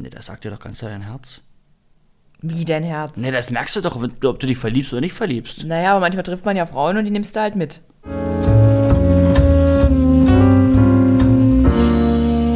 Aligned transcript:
Ne, 0.00 0.08
das 0.08 0.26
sagt 0.26 0.44
dir 0.44 0.50
doch 0.50 0.60
ganz 0.60 0.78
klar 0.78 0.90
dein 0.90 1.02
Herz. 1.02 1.42
Wie 2.40 2.64
dein 2.64 2.84
Herz? 2.84 3.18
Ne, 3.18 3.32
das 3.32 3.50
merkst 3.50 3.76
du 3.76 3.82
doch, 3.82 4.02
ob 4.02 4.40
du 4.40 4.46
dich 4.46 4.56
verliebst 4.56 4.94
oder 4.94 5.02
nicht 5.02 5.12
verliebst. 5.12 5.64
Naja, 5.64 5.90
aber 5.90 6.00
manchmal 6.00 6.22
trifft 6.22 6.46
man 6.46 6.56
ja 6.56 6.64
Frauen 6.64 6.96
und 6.96 7.04
die 7.04 7.10
nimmst 7.10 7.36
du 7.36 7.40
halt 7.40 7.54
mit. 7.54 7.82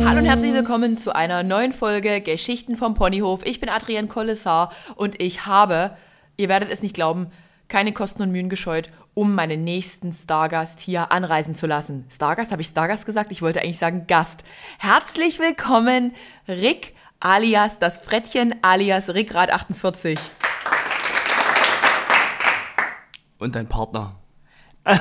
Hallo 0.06 0.20
und 0.20 0.24
herzlich 0.24 0.54
willkommen 0.54 0.96
zu 0.96 1.14
einer 1.14 1.42
neuen 1.42 1.74
Folge 1.74 2.22
Geschichten 2.22 2.78
vom 2.78 2.94
Ponyhof. 2.94 3.44
Ich 3.44 3.60
bin 3.60 3.68
Adrienne 3.68 4.08
Kollessar 4.08 4.72
und 4.96 5.20
ich 5.20 5.44
habe, 5.44 5.98
ihr 6.38 6.48
werdet 6.48 6.70
es 6.70 6.80
nicht 6.80 6.94
glauben, 6.94 7.26
keine 7.68 7.92
Kosten 7.92 8.22
und 8.22 8.32
Mühen 8.32 8.48
gescheut, 8.48 8.88
um 9.12 9.34
meinen 9.34 9.64
nächsten 9.64 10.14
Stargast 10.14 10.80
hier 10.80 11.12
anreisen 11.12 11.54
zu 11.54 11.66
lassen. 11.66 12.06
Stargast, 12.10 12.52
habe 12.52 12.62
ich 12.62 12.68
Stargast 12.68 13.04
gesagt? 13.04 13.30
Ich 13.30 13.42
wollte 13.42 13.60
eigentlich 13.60 13.78
sagen 13.78 14.06
Gast. 14.06 14.44
Herzlich 14.78 15.38
willkommen, 15.38 16.14
Rick 16.48 16.94
alias 17.24 17.78
das 17.78 18.00
Frettchen 18.00 18.54
alias 18.62 19.08
Rickrad 19.14 19.50
48. 19.50 20.18
Und 23.38 23.54
dein 23.54 23.66
Partner. 23.66 24.16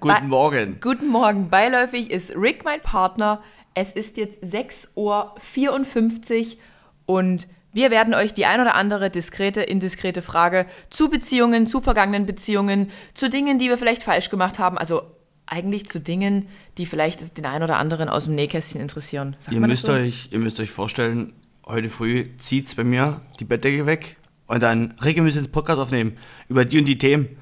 Guten 0.00 0.28
Morgen. 0.28 0.80
Guten 0.80 1.08
Morgen. 1.08 1.50
Beiläufig 1.50 2.10
ist 2.10 2.34
Rick 2.34 2.64
mein 2.64 2.80
Partner. 2.80 3.42
Es 3.74 3.92
ist 3.92 4.16
jetzt 4.16 4.42
6.54 4.42 4.96
Uhr 4.96 6.56
und 7.04 7.48
wir 7.74 7.90
werden 7.90 8.14
euch 8.14 8.32
die 8.32 8.46
ein 8.46 8.62
oder 8.62 8.74
andere 8.74 9.10
diskrete, 9.10 9.60
indiskrete 9.60 10.22
Frage 10.22 10.64
zu 10.88 11.10
Beziehungen, 11.10 11.66
zu 11.66 11.82
vergangenen 11.82 12.24
Beziehungen, 12.24 12.90
zu 13.12 13.28
Dingen, 13.28 13.58
die 13.58 13.68
wir 13.68 13.76
vielleicht 13.76 14.02
falsch 14.02 14.30
gemacht 14.30 14.58
haben, 14.58 14.78
also 14.78 15.02
eigentlich 15.44 15.86
zu 15.88 16.00
Dingen, 16.00 16.48
die 16.78 16.86
vielleicht 16.86 17.36
den 17.36 17.44
einen 17.44 17.62
oder 17.62 17.76
anderen 17.76 18.08
aus 18.08 18.24
dem 18.24 18.34
Nähkästchen 18.34 18.80
interessieren. 18.80 19.36
Sagt 19.38 19.52
ihr, 19.52 19.60
müsst 19.60 19.86
so? 19.86 19.92
euch, 19.92 20.28
ihr 20.32 20.38
müsst 20.38 20.58
euch 20.60 20.70
vorstellen, 20.70 21.34
heute 21.68 21.88
früh 21.88 22.26
zieht's 22.38 22.74
bei 22.74 22.84
mir 22.84 23.20
die 23.38 23.44
Bettdecke 23.44 23.86
weg 23.86 24.16
und 24.46 24.62
dann, 24.62 24.94
müssen 25.00 25.42
jetzt 25.42 25.52
Podcast 25.52 25.78
aufnehmen 25.78 26.16
über 26.48 26.64
die 26.64 26.78
und 26.78 26.86
die 26.86 26.98
Themen. 26.98 27.36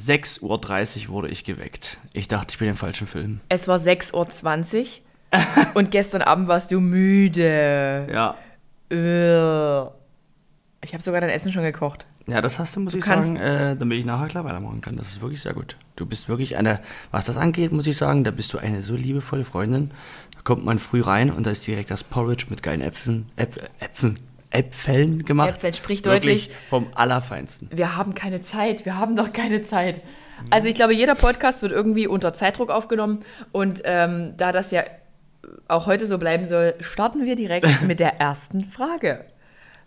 6.30 0.00 1.08
Uhr 1.08 1.08
wurde 1.08 1.28
ich 1.28 1.42
geweckt. 1.42 1.98
Ich 2.12 2.28
dachte, 2.28 2.52
ich 2.52 2.58
bin 2.58 2.68
im 2.68 2.76
falschen 2.76 3.06
Film. 3.06 3.40
Es 3.48 3.66
war 3.66 3.78
6.20 3.78 5.00
Uhr 5.32 5.74
und 5.74 5.90
gestern 5.90 6.22
Abend 6.22 6.46
warst 6.46 6.70
du 6.70 6.80
müde. 6.80 8.08
Ja. 8.10 8.36
Ich 10.80 10.92
habe 10.94 11.02
sogar 11.02 11.20
dein 11.20 11.30
Essen 11.30 11.52
schon 11.52 11.64
gekocht. 11.64 12.06
Ja, 12.28 12.42
das 12.42 12.58
hast 12.58 12.76
du, 12.76 12.80
muss 12.80 12.92
du 12.92 12.98
ich 12.98 13.04
sagen, 13.06 13.36
äh, 13.36 13.74
damit 13.74 13.98
ich 13.98 14.04
nachher 14.04 14.28
klar 14.28 14.44
weitermachen 14.44 14.82
kann. 14.82 14.96
Das 14.96 15.08
ist 15.08 15.22
wirklich 15.22 15.40
sehr 15.40 15.54
gut. 15.54 15.76
Du 15.96 16.04
bist 16.04 16.28
wirklich 16.28 16.56
eine, 16.56 16.80
was 17.10 17.24
das 17.24 17.38
angeht, 17.38 17.72
muss 17.72 17.86
ich 17.86 17.96
sagen, 17.96 18.22
da 18.22 18.30
bist 18.30 18.52
du 18.52 18.58
eine 18.58 18.82
so 18.82 18.94
liebevolle 18.94 19.44
Freundin. 19.44 19.90
Da 20.38 20.42
kommt 20.44 20.64
man 20.64 20.78
früh 20.78 21.00
rein 21.00 21.30
und 21.30 21.46
da 21.46 21.50
ist 21.50 21.66
direkt 21.66 21.90
das 21.90 22.04
Porridge 22.04 22.46
mit 22.48 22.62
geilen 22.62 22.80
Äpfeln, 22.80 23.26
Äpf, 23.36 23.58
Äpfeln, 23.80 24.18
Äpfeln 24.50 25.24
gemacht. 25.24 25.50
Äpfeln, 25.50 25.74
sprich 25.74 26.02
deutlich. 26.02 26.50
Vom 26.70 26.86
Allerfeinsten. 26.94 27.68
Wir 27.72 27.96
haben 27.96 28.14
keine 28.14 28.40
Zeit, 28.42 28.86
wir 28.86 28.96
haben 28.96 29.16
doch 29.16 29.32
keine 29.32 29.62
Zeit. 29.64 30.00
Also 30.50 30.68
ich 30.68 30.74
glaube, 30.74 30.94
jeder 30.94 31.16
Podcast 31.16 31.62
wird 31.62 31.72
irgendwie 31.72 32.06
unter 32.06 32.32
Zeitdruck 32.32 32.70
aufgenommen 32.70 33.24
und 33.50 33.82
ähm, 33.84 34.34
da 34.36 34.52
das 34.52 34.70
ja 34.70 34.84
auch 35.66 35.86
heute 35.86 36.06
so 36.06 36.18
bleiben 36.18 36.46
soll, 36.46 36.74
starten 36.80 37.24
wir 37.24 37.34
direkt 37.34 37.82
mit 37.86 37.98
der 37.98 38.20
ersten 38.20 38.64
Frage. 38.64 39.24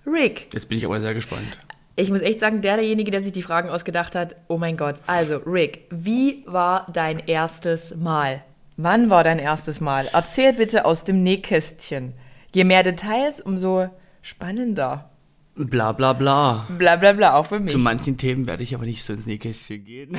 Rick. 0.06 0.50
Jetzt 0.54 0.68
bin 0.68 0.78
ich 0.78 0.86
aber 0.86 1.00
sehr 1.00 1.14
gespannt. 1.14 1.58
Ich 1.96 2.10
muss 2.10 2.22
echt 2.22 2.40
sagen, 2.40 2.62
der 2.62 2.78
derjenige, 2.78 3.12
der 3.12 3.22
sich 3.22 3.34
die 3.34 3.44
Fragen 3.44 3.70
ausgedacht 3.70 4.16
hat, 4.16 4.36
oh 4.48 4.58
mein 4.58 4.78
Gott. 4.78 4.96
Also, 5.08 5.38
Rick, 5.38 5.86
wie 5.92 6.44
war 6.48 6.88
dein 6.92 7.20
erstes 7.20 7.96
Mal? 7.96 8.44
Wann 8.78 9.10
war 9.10 9.24
dein 9.24 9.40
erstes 9.40 9.82
Mal? 9.82 10.08
Erzähl 10.14 10.54
bitte 10.54 10.86
aus 10.86 11.04
dem 11.04 11.24
Nähkästchen. 11.24 12.14
Je 12.54 12.64
mehr 12.64 12.84
Details, 12.84 13.42
umso 13.42 13.90
spannender. 14.22 15.10
Bla 15.56 15.92
bla 15.92 16.14
bla. 16.14 16.66
Bla 16.78 16.96
bla 16.96 17.12
bla, 17.14 17.34
auch 17.36 17.46
für 17.46 17.60
mich. 17.60 17.72
Zu 17.72 17.80
manchen 17.80 18.18
Themen 18.18 18.48
werde 18.48 18.64
ich 18.64 18.74
aber 18.74 18.86
nicht 18.86 19.04
so 19.04 19.14
ins 19.14 19.26
Nähkästchen 19.26 19.84
gehen. 19.84 20.18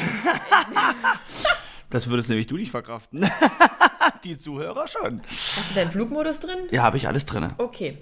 das 1.90 2.08
würdest 2.08 2.28
nämlich 2.28 2.46
du 2.46 2.56
nicht 2.56 2.70
verkraften. 2.70 3.26
Die 4.24 4.38
Zuhörer 4.38 4.86
schon. 4.86 5.22
Hast 5.26 5.70
du 5.70 5.74
deinen 5.74 5.90
Flugmodus 5.90 6.40
drin? 6.40 6.58
Ja, 6.70 6.82
habe 6.82 6.96
ich 6.96 7.08
alles 7.08 7.24
drin. 7.24 7.48
Okay. 7.58 7.98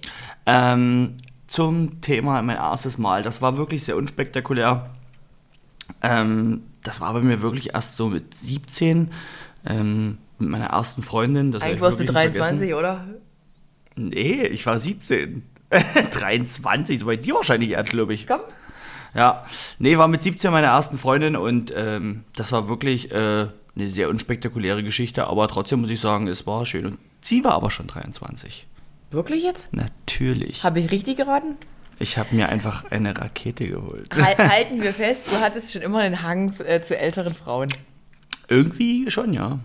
Ähm, 0.47 1.17
zum 1.47 2.00
Thema 2.00 2.43
mein 2.43 2.56
erstes 2.56 2.99
Mal. 2.99 3.22
Das 3.22 3.41
war 3.41 3.56
wirklich 3.56 3.84
sehr 3.84 3.97
unspektakulär. 3.97 4.91
Ähm, 6.03 6.62
das 6.82 7.00
war 7.00 7.12
bei 7.12 7.21
mir 7.21 7.43
wirklich 7.43 7.75
erst 7.75 7.97
so 7.97 8.09
mit 8.09 8.34
17, 8.34 9.11
ähm, 9.67 10.19
mit 10.41 10.51
meiner 10.51 10.67
ersten 10.67 11.03
Freundin. 11.03 11.53
Das 11.53 11.62
Eigentlich 11.62 11.81
warst 11.81 12.01
du 12.01 12.05
23, 12.05 12.75
oder? 12.75 13.06
Nee, 13.97 14.47
ich 14.47 14.65
war 14.67 14.78
17. 14.78 15.43
23, 15.71 16.99
so 17.01 17.06
bei 17.06 17.17
dir 17.17 17.34
wahrscheinlich 17.34 17.71
erst, 17.71 17.91
glaube 17.91 18.15
ich. 18.15 18.27
Komm. 18.27 18.41
Ja, 19.15 19.45
nee, 19.79 19.99
war 19.99 20.09
mit 20.09 20.23
17 20.23 20.50
meine 20.50 20.69
ersten 20.69 20.99
Freundin 20.99 21.37
und 21.37 21.73
ähm, 21.77 22.25
das 22.37 22.53
war 22.53 22.69
wirklich 22.69 23.11
äh, 23.11 23.49
eine 23.77 23.89
sehr 23.89 24.09
unspektakuläre 24.09 24.83
Geschichte, 24.83 25.27
aber 25.27 25.49
trotzdem 25.49 25.81
muss 25.81 25.91
ich 25.91 26.00
sagen, 26.00 26.29
es 26.29 26.47
war 26.47 26.67
schön. 26.67 26.87
Und 26.87 26.99
sie 27.21 27.45
war 27.45 27.53
aber 27.53 27.71
schon 27.71 27.87
23. 27.87 28.67
Wirklich 29.11 29.43
jetzt? 29.43 29.73
Natürlich. 29.73 30.62
Habe 30.62 30.81
ich 30.81 30.91
richtig 30.91 31.17
geraten? 31.17 31.56
Ich 31.99 32.17
habe 32.17 32.34
mir 32.34 32.49
einfach 32.49 32.91
eine 32.91 33.17
Rakete 33.17 33.69
geholt. 33.69 34.15
Halten 34.39 34.81
wir 34.81 34.95
fest, 34.95 35.27
du 35.31 35.41
hattest 35.41 35.73
schon 35.73 35.83
immer 35.83 35.99
einen 35.99 36.23
Hang 36.23 36.55
äh, 36.61 36.81
zu 36.81 36.97
älteren 36.97 37.34
Frauen. 37.34 37.69
Irgendwie 38.49 39.11
schon, 39.11 39.34
ja. 39.34 39.59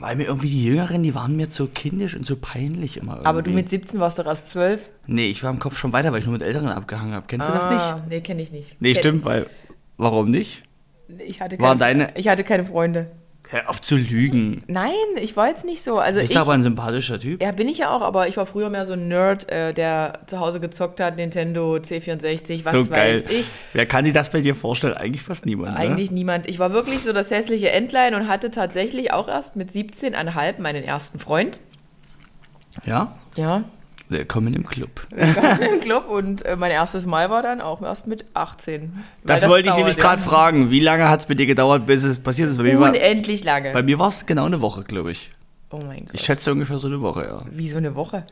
Weil 0.00 0.16
mir 0.16 0.24
irgendwie 0.24 0.48
die 0.48 0.64
Jüngeren, 0.64 1.02
die 1.02 1.14
waren 1.14 1.36
mir 1.36 1.50
zu 1.50 1.66
kindisch 1.66 2.16
und 2.16 2.26
zu 2.26 2.36
peinlich 2.36 2.96
immer 2.96 3.12
irgendwie. 3.12 3.28
Aber 3.28 3.42
du 3.42 3.50
mit 3.50 3.68
17 3.68 4.00
warst 4.00 4.18
doch 4.18 4.24
erst 4.24 4.48
12? 4.48 4.80
Nee, 5.06 5.26
ich 5.26 5.42
war 5.42 5.50
im 5.50 5.58
Kopf 5.58 5.76
schon 5.76 5.92
weiter, 5.92 6.10
weil 6.10 6.20
ich 6.20 6.24
nur 6.24 6.32
mit 6.32 6.42
Älteren 6.42 6.68
abgehangen 6.68 7.12
habe. 7.12 7.26
Kennst 7.28 7.48
ah, 7.48 7.52
du 7.52 7.58
das 7.58 7.70
nicht? 7.70 7.82
Ah, 7.82 8.06
Nee, 8.08 8.20
kenne 8.22 8.40
ich 8.40 8.50
nicht. 8.50 8.80
Nee, 8.80 8.94
stimmt, 8.94 9.24
weil. 9.24 9.46
Warum 9.98 10.30
nicht? 10.30 10.62
Ich 11.18 11.42
hatte, 11.42 11.58
keine, 11.58 11.78
deine... 11.78 12.16
ich 12.16 12.28
hatte 12.28 12.44
keine 12.44 12.64
Freunde. 12.64 13.10
Hör 13.52 13.68
auf 13.68 13.80
zu 13.80 13.96
lügen. 13.96 14.62
Nein, 14.68 14.92
ich 15.16 15.36
war 15.36 15.48
jetzt 15.48 15.64
nicht 15.64 15.82
so. 15.82 15.98
Also 15.98 16.20
Bist 16.20 16.30
ich, 16.30 16.38
aber 16.38 16.52
ein 16.52 16.62
sympathischer 16.62 17.18
Typ. 17.18 17.42
Ja, 17.42 17.50
bin 17.50 17.68
ich 17.68 17.78
ja 17.78 17.90
auch, 17.90 18.00
aber 18.00 18.28
ich 18.28 18.36
war 18.36 18.46
früher 18.46 18.70
mehr 18.70 18.86
so 18.86 18.92
ein 18.92 19.08
Nerd, 19.08 19.50
äh, 19.50 19.74
der 19.74 20.20
zu 20.26 20.38
Hause 20.38 20.60
gezockt 20.60 21.00
hat, 21.00 21.16
Nintendo, 21.16 21.74
C64, 21.74 22.64
was 22.64 22.72
so 22.72 22.86
geil. 22.88 23.16
weiß 23.16 23.26
ich. 23.28 23.46
Wer 23.72 23.86
kann 23.86 24.04
sich 24.04 24.14
das 24.14 24.30
bei 24.30 24.40
dir 24.40 24.54
vorstellen? 24.54 24.94
Eigentlich 24.94 25.24
fast 25.24 25.46
niemand. 25.46 25.72
Ne? 25.72 25.78
Eigentlich 25.78 26.12
ne? 26.12 26.18
niemand. 26.18 26.48
Ich 26.48 26.60
war 26.60 26.72
wirklich 26.72 27.00
so 27.00 27.12
das 27.12 27.32
hässliche 27.32 27.72
Entlein 27.72 28.14
und 28.14 28.28
hatte 28.28 28.52
tatsächlich 28.52 29.12
auch 29.12 29.26
erst 29.26 29.56
mit 29.56 29.72
17,5 29.72 30.60
meinen 30.60 30.84
ersten 30.84 31.18
Freund. 31.18 31.58
Ja? 32.84 33.16
Ja. 33.36 33.64
Willkommen 34.10 34.54
im 34.54 34.66
Club. 34.66 35.06
Willkommen 35.10 35.60
im 35.74 35.80
Club 35.80 36.08
und 36.08 36.44
äh, 36.44 36.56
mein 36.56 36.72
erstes 36.72 37.06
Mal 37.06 37.30
war 37.30 37.44
dann 37.44 37.60
auch 37.60 37.80
erst 37.80 38.08
mit 38.08 38.24
18. 38.34 39.04
Das, 39.22 39.42
das 39.42 39.48
wollte 39.48 39.68
ich 39.68 39.74
nämlich 39.76 39.96
gerade 39.96 40.20
fragen. 40.20 40.72
Wie 40.72 40.80
lange 40.80 41.08
hat 41.08 41.20
es 41.20 41.26
bei 41.26 41.34
dir 41.34 41.46
gedauert, 41.46 41.86
bis 41.86 42.02
es 42.02 42.18
passiert 42.18 42.50
ist? 42.50 42.58
Bei 42.58 42.76
Unendlich 42.76 43.46
war, 43.46 43.52
lange. 43.52 43.70
Bei 43.70 43.84
mir 43.84 44.00
war 44.00 44.08
es 44.08 44.26
genau 44.26 44.46
eine 44.46 44.60
Woche, 44.60 44.82
glaube 44.82 45.12
ich. 45.12 45.30
Oh 45.70 45.76
mein 45.76 46.00
Gott. 46.00 46.10
Ich 46.14 46.22
schätze 46.22 46.50
ungefähr 46.50 46.80
so 46.80 46.88
eine 46.88 47.00
Woche, 47.00 47.22
ja. 47.24 47.42
Wie 47.52 47.70
so 47.70 47.76
eine 47.76 47.94
Woche? 47.94 48.26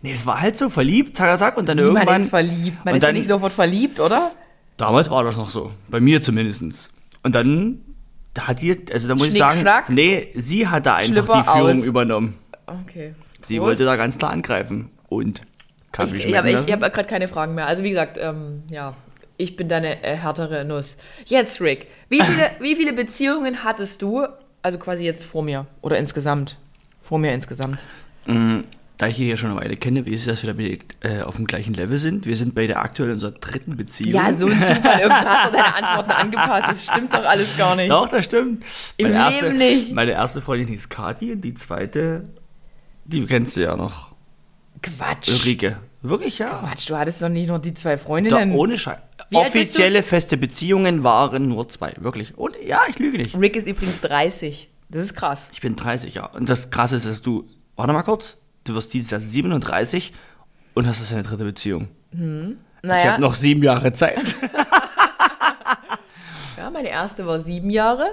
Nee, 0.00 0.12
es 0.12 0.24
war 0.26 0.40
halt 0.40 0.58
so 0.58 0.68
verliebt, 0.68 1.16
zack, 1.16 1.36
zack, 1.40 1.56
und 1.56 1.68
dann 1.68 1.78
Wie 1.78 1.82
irgendwann... 1.82 2.04
Man 2.04 2.20
ist 2.20 2.30
verliebt. 2.30 2.84
Man 2.84 2.94
ist 2.94 3.02
dann, 3.02 3.08
ja 3.08 3.12
nicht 3.18 3.26
sofort 3.26 3.52
verliebt, 3.52 3.98
oder? 3.98 4.30
Damals 4.76 5.10
war 5.10 5.24
das 5.24 5.36
noch 5.36 5.48
so. 5.48 5.72
Bei 5.88 5.98
mir 5.98 6.22
zumindest. 6.22 6.92
Und 7.24 7.34
dann 7.34 7.80
da 8.32 8.46
hat 8.46 8.62
die, 8.62 8.76
also 8.92 9.08
da 9.08 9.14
muss 9.14 9.24
Schnick, 9.24 9.32
ich 9.32 9.38
sagen, 9.40 9.60
Schnack, 9.60 9.90
nee, 9.90 10.28
sie 10.34 10.68
hat 10.68 10.86
da 10.86 10.94
einfach 10.94 11.10
Schlipper 11.10 11.42
die 11.42 11.50
Führung 11.50 11.80
aus. 11.80 11.84
übernommen. 11.84 12.38
Okay. 12.66 13.14
Sie 13.42 13.60
wollte 13.60 13.84
da 13.84 13.96
ganz 13.96 14.18
klar 14.18 14.30
angreifen. 14.30 14.90
Und 15.08 15.42
Kaffee 15.92 16.16
ich, 16.16 16.26
ich 16.26 16.36
habe 16.36 16.52
hab 16.52 16.92
gerade 16.92 17.08
keine 17.08 17.28
Fragen 17.28 17.54
mehr. 17.54 17.66
Also 17.66 17.82
wie 17.82 17.90
gesagt, 17.90 18.18
ähm, 18.20 18.62
ja, 18.70 18.94
ich 19.36 19.56
bin 19.56 19.68
deine 19.68 20.02
äh, 20.02 20.16
härtere 20.16 20.64
Nuss. 20.64 20.96
Jetzt, 21.24 21.60
Rick, 21.60 21.88
wie 22.08 22.20
viele, 22.20 22.50
wie 22.60 22.76
viele 22.76 22.92
Beziehungen 22.92 23.64
hattest 23.64 24.02
du, 24.02 24.26
also 24.62 24.78
quasi 24.78 25.04
jetzt 25.04 25.24
vor 25.24 25.42
mir 25.42 25.66
oder 25.82 25.98
insgesamt? 25.98 26.58
Vor 27.00 27.18
mir 27.18 27.32
insgesamt. 27.32 27.84
Mm, 28.26 28.60
da 28.98 29.06
ich 29.06 29.16
hier 29.16 29.36
schon 29.36 29.50
eine 29.50 29.60
Weile 29.60 29.76
kenne, 29.76 30.06
wie 30.06 30.14
ist 30.14 30.26
es, 30.26 30.40
dass 30.40 30.44
wir 30.44 30.54
da 30.54 31.08
äh, 31.08 31.22
auf 31.22 31.36
dem 31.36 31.46
gleichen 31.46 31.74
Level 31.74 31.98
sind? 31.98 32.26
Wir 32.26 32.34
sind 32.34 32.54
beide 32.54 32.76
aktuell 32.76 33.10
in 33.10 33.14
unserer 33.14 33.32
dritten 33.32 33.76
Beziehung. 33.76 34.14
Ja, 34.14 34.32
so 34.32 34.46
ein 34.46 34.60
Zufall. 34.60 35.00
Irgendwann 35.00 35.28
hast 35.28 35.48
du 35.48 35.56
deine 35.56 35.74
Antworten 35.76 36.10
angepasst. 36.10 36.68
Das 36.68 36.84
stimmt 36.84 37.12
doch 37.12 37.24
alles 37.24 37.56
gar 37.56 37.76
nicht. 37.76 37.90
Doch, 37.90 38.08
das 38.08 38.24
stimmt. 38.24 38.64
Im 38.96 39.12
meine 39.12 39.30
Leben 39.30 39.44
erste, 39.44 39.52
nicht. 39.52 39.92
Meine 39.92 40.12
erste 40.12 40.40
Freundin 40.40 40.68
hieß 40.68 40.88
Kathi 40.88 41.32
und 41.32 41.42
die 41.42 41.54
zweite, 41.54 42.24
die 43.04 43.24
kennst 43.26 43.56
du 43.56 43.62
ja 43.62 43.76
noch. 43.76 44.15
Quatsch. 44.82 45.28
Ulrike. 45.28 45.76
Wirklich, 46.02 46.38
ja. 46.38 46.60
Quatsch, 46.62 46.88
du 46.88 46.96
hattest 46.96 47.22
doch 47.22 47.28
nicht 47.28 47.48
nur 47.48 47.58
die 47.58 47.74
zwei 47.74 47.96
Freundinnen. 47.96 48.50
Doch, 48.50 48.56
ohne 48.56 48.78
Scheiß. 48.78 48.98
Offizielle 49.32 50.02
feste 50.02 50.36
Beziehungen 50.36 51.02
waren 51.02 51.48
nur 51.48 51.68
zwei. 51.68 51.94
Wirklich. 51.98 52.36
Und, 52.38 52.54
ja, 52.64 52.80
ich 52.88 52.98
lüge 52.98 53.18
nicht. 53.18 53.36
Rick 53.36 53.56
ist 53.56 53.66
übrigens 53.66 54.00
30. 54.02 54.68
Das 54.88 55.02
ist 55.02 55.14
krass. 55.14 55.48
Ich 55.52 55.60
bin 55.60 55.74
30, 55.74 56.14
ja. 56.14 56.26
Und 56.26 56.48
das 56.48 56.70
Krasse 56.70 56.96
ist, 56.96 57.06
dass 57.06 57.22
du, 57.22 57.48
warte 57.74 57.92
mal 57.92 58.02
kurz, 58.02 58.36
du 58.64 58.74
wirst 58.74 58.94
dieses 58.94 59.10
Jahr 59.10 59.20
37 59.20 60.12
und 60.74 60.86
hast 60.86 61.00
das 61.00 61.10
deine 61.10 61.24
dritte 61.24 61.44
Beziehung. 61.44 61.88
Hm. 62.12 62.58
Ich 62.82 62.88
Naja, 62.88 63.12
habe 63.12 63.22
noch 63.22 63.34
sieben 63.34 63.64
Jahre 63.64 63.92
Zeit. 63.92 64.36
ja, 66.56 66.70
meine 66.70 66.88
erste 66.88 67.26
war 67.26 67.40
sieben 67.40 67.70
Jahre. 67.70 68.06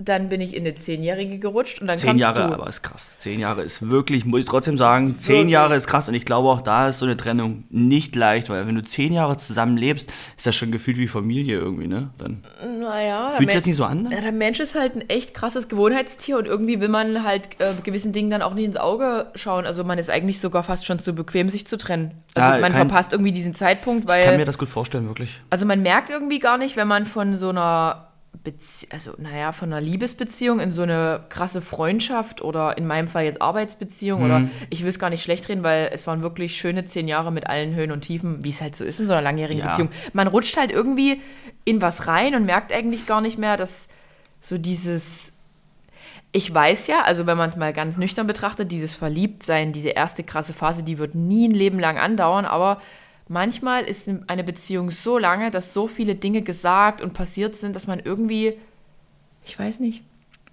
Dann 0.00 0.28
bin 0.28 0.40
ich 0.40 0.54
in 0.54 0.64
eine 0.64 0.74
Zehnjährige 0.76 1.38
gerutscht 1.38 1.80
und 1.80 1.88
dann 1.88 1.98
Zehn 1.98 2.18
Jahre, 2.18 2.46
du. 2.46 2.54
aber 2.54 2.68
ist 2.68 2.82
krass. 2.82 3.16
Zehn 3.18 3.40
Jahre 3.40 3.62
ist 3.62 3.88
wirklich, 3.88 4.24
muss 4.24 4.40
ich 4.40 4.46
trotzdem 4.46 4.78
sagen, 4.78 5.18
zehn 5.20 5.36
wirklich- 5.38 5.52
Jahre 5.54 5.74
ist 5.74 5.88
krass 5.88 6.08
und 6.08 6.14
ich 6.14 6.24
glaube 6.24 6.48
auch 6.48 6.60
da 6.60 6.88
ist 6.88 7.00
so 7.00 7.04
eine 7.06 7.16
Trennung 7.16 7.64
nicht 7.68 8.14
leicht, 8.14 8.48
weil 8.48 8.64
wenn 8.68 8.76
du 8.76 8.84
zehn 8.84 9.12
Jahre 9.12 9.38
zusammen 9.38 9.76
lebst, 9.76 10.08
ist 10.36 10.46
das 10.46 10.54
schon 10.54 10.70
gefühlt 10.70 10.98
wie 10.98 11.08
Familie 11.08 11.58
irgendwie, 11.58 11.88
ne? 11.88 12.10
Dann 12.18 12.42
Naja, 12.80 13.32
fühlt 13.32 13.50
sich 13.50 13.58
das 13.58 13.66
nicht 13.66 13.74
so 13.76 13.84
an? 13.84 14.02
ne? 14.04 14.14
Ja, 14.14 14.20
der 14.20 14.30
Mensch 14.32 14.60
ist 14.60 14.76
halt 14.76 14.94
ein 14.94 15.08
echt 15.08 15.34
krasses 15.34 15.68
Gewohnheitstier 15.68 16.38
und 16.38 16.46
irgendwie 16.46 16.78
will 16.80 16.88
man 16.88 17.24
halt 17.24 17.48
äh, 17.60 17.72
gewissen 17.82 18.12
Dingen 18.12 18.30
dann 18.30 18.42
auch 18.42 18.54
nicht 18.54 18.66
ins 18.66 18.76
Auge 18.76 19.26
schauen. 19.34 19.66
Also 19.66 19.82
man 19.82 19.98
ist 19.98 20.10
eigentlich 20.10 20.38
sogar 20.38 20.62
fast 20.62 20.86
schon 20.86 21.00
zu 21.00 21.12
bequem, 21.12 21.48
sich 21.48 21.66
zu 21.66 21.76
trennen. 21.76 22.12
Also 22.34 22.48
Ja, 22.54 22.60
man 22.60 22.70
kein- 22.72 22.86
verpasst 22.88 23.12
irgendwie 23.12 23.32
diesen 23.32 23.52
Zeitpunkt, 23.54 24.06
weil 24.06 24.20
Ich 24.20 24.26
kann 24.26 24.36
mir 24.36 24.44
das 24.44 24.58
gut 24.58 24.68
vorstellen, 24.68 25.06
wirklich. 25.08 25.40
also 25.50 25.66
man 25.66 25.82
merkt 25.82 26.10
irgendwie 26.10 26.38
gar 26.38 26.56
nicht, 26.56 26.76
wenn 26.76 26.86
man 26.86 27.04
von 27.04 27.36
so 27.36 27.48
einer 27.48 28.04
Bezie 28.50 28.88
also 28.90 29.12
naja, 29.18 29.52
von 29.52 29.72
einer 29.72 29.80
Liebesbeziehung 29.80 30.60
in 30.60 30.70
so 30.72 30.82
eine 30.82 31.24
krasse 31.28 31.60
Freundschaft 31.60 32.40
oder 32.42 32.78
in 32.78 32.86
meinem 32.86 33.08
Fall 33.08 33.24
jetzt 33.24 33.42
Arbeitsbeziehung 33.42 34.22
oder 34.24 34.38
Mhm. 34.40 34.50
ich 34.70 34.82
will 34.82 34.88
es 34.88 34.98
gar 34.98 35.10
nicht 35.10 35.22
schlecht 35.22 35.48
reden, 35.48 35.62
weil 35.62 35.90
es 35.92 36.06
waren 36.06 36.22
wirklich 36.22 36.56
schöne 36.56 36.84
zehn 36.84 37.08
Jahre 37.08 37.30
mit 37.32 37.46
allen 37.46 37.74
Höhen 37.74 37.90
und 37.92 38.02
Tiefen, 38.02 38.44
wie 38.44 38.48
es 38.50 38.60
halt 38.60 38.76
so 38.76 38.84
ist 38.84 39.00
in 39.00 39.06
so 39.06 39.12
einer 39.12 39.22
langjährigen 39.22 39.60
Ja. 39.62 39.70
Beziehung. 39.70 39.90
Man 40.12 40.26
rutscht 40.28 40.56
halt 40.56 40.70
irgendwie 40.72 41.20
in 41.64 41.82
was 41.82 42.06
rein 42.06 42.34
und 42.34 42.46
merkt 42.46 42.72
eigentlich 42.72 43.06
gar 43.06 43.20
nicht 43.20 43.38
mehr, 43.38 43.56
dass 43.56 43.88
so 44.40 44.56
dieses 44.58 45.34
ich 46.30 46.52
weiß 46.52 46.88
ja, 46.88 47.02
also 47.04 47.26
wenn 47.26 47.38
man 47.38 47.48
es 47.48 47.56
mal 47.56 47.72
ganz 47.72 47.96
nüchtern 47.96 48.26
betrachtet, 48.26 48.70
dieses 48.70 48.94
Verliebtsein, 48.94 49.72
diese 49.72 49.88
erste 49.90 50.22
krasse 50.22 50.52
Phase, 50.52 50.82
die 50.82 50.98
wird 50.98 51.14
nie 51.14 51.48
ein 51.48 51.52
Leben 51.54 51.78
lang 51.80 51.96
andauern, 51.96 52.44
aber 52.44 52.82
manchmal 53.28 53.84
ist 53.84 54.10
eine 54.26 54.44
Beziehung 54.44 54.90
so 54.90 55.18
lange, 55.18 55.50
dass 55.50 55.72
so 55.72 55.88
viele 55.88 56.14
Dinge 56.14 56.42
gesagt 56.42 57.02
und 57.02 57.12
passiert 57.12 57.56
sind, 57.56 57.76
dass 57.76 57.86
man 57.86 58.00
irgendwie, 58.00 58.54
ich 59.44 59.58
weiß 59.58 59.80
nicht, 59.80 60.02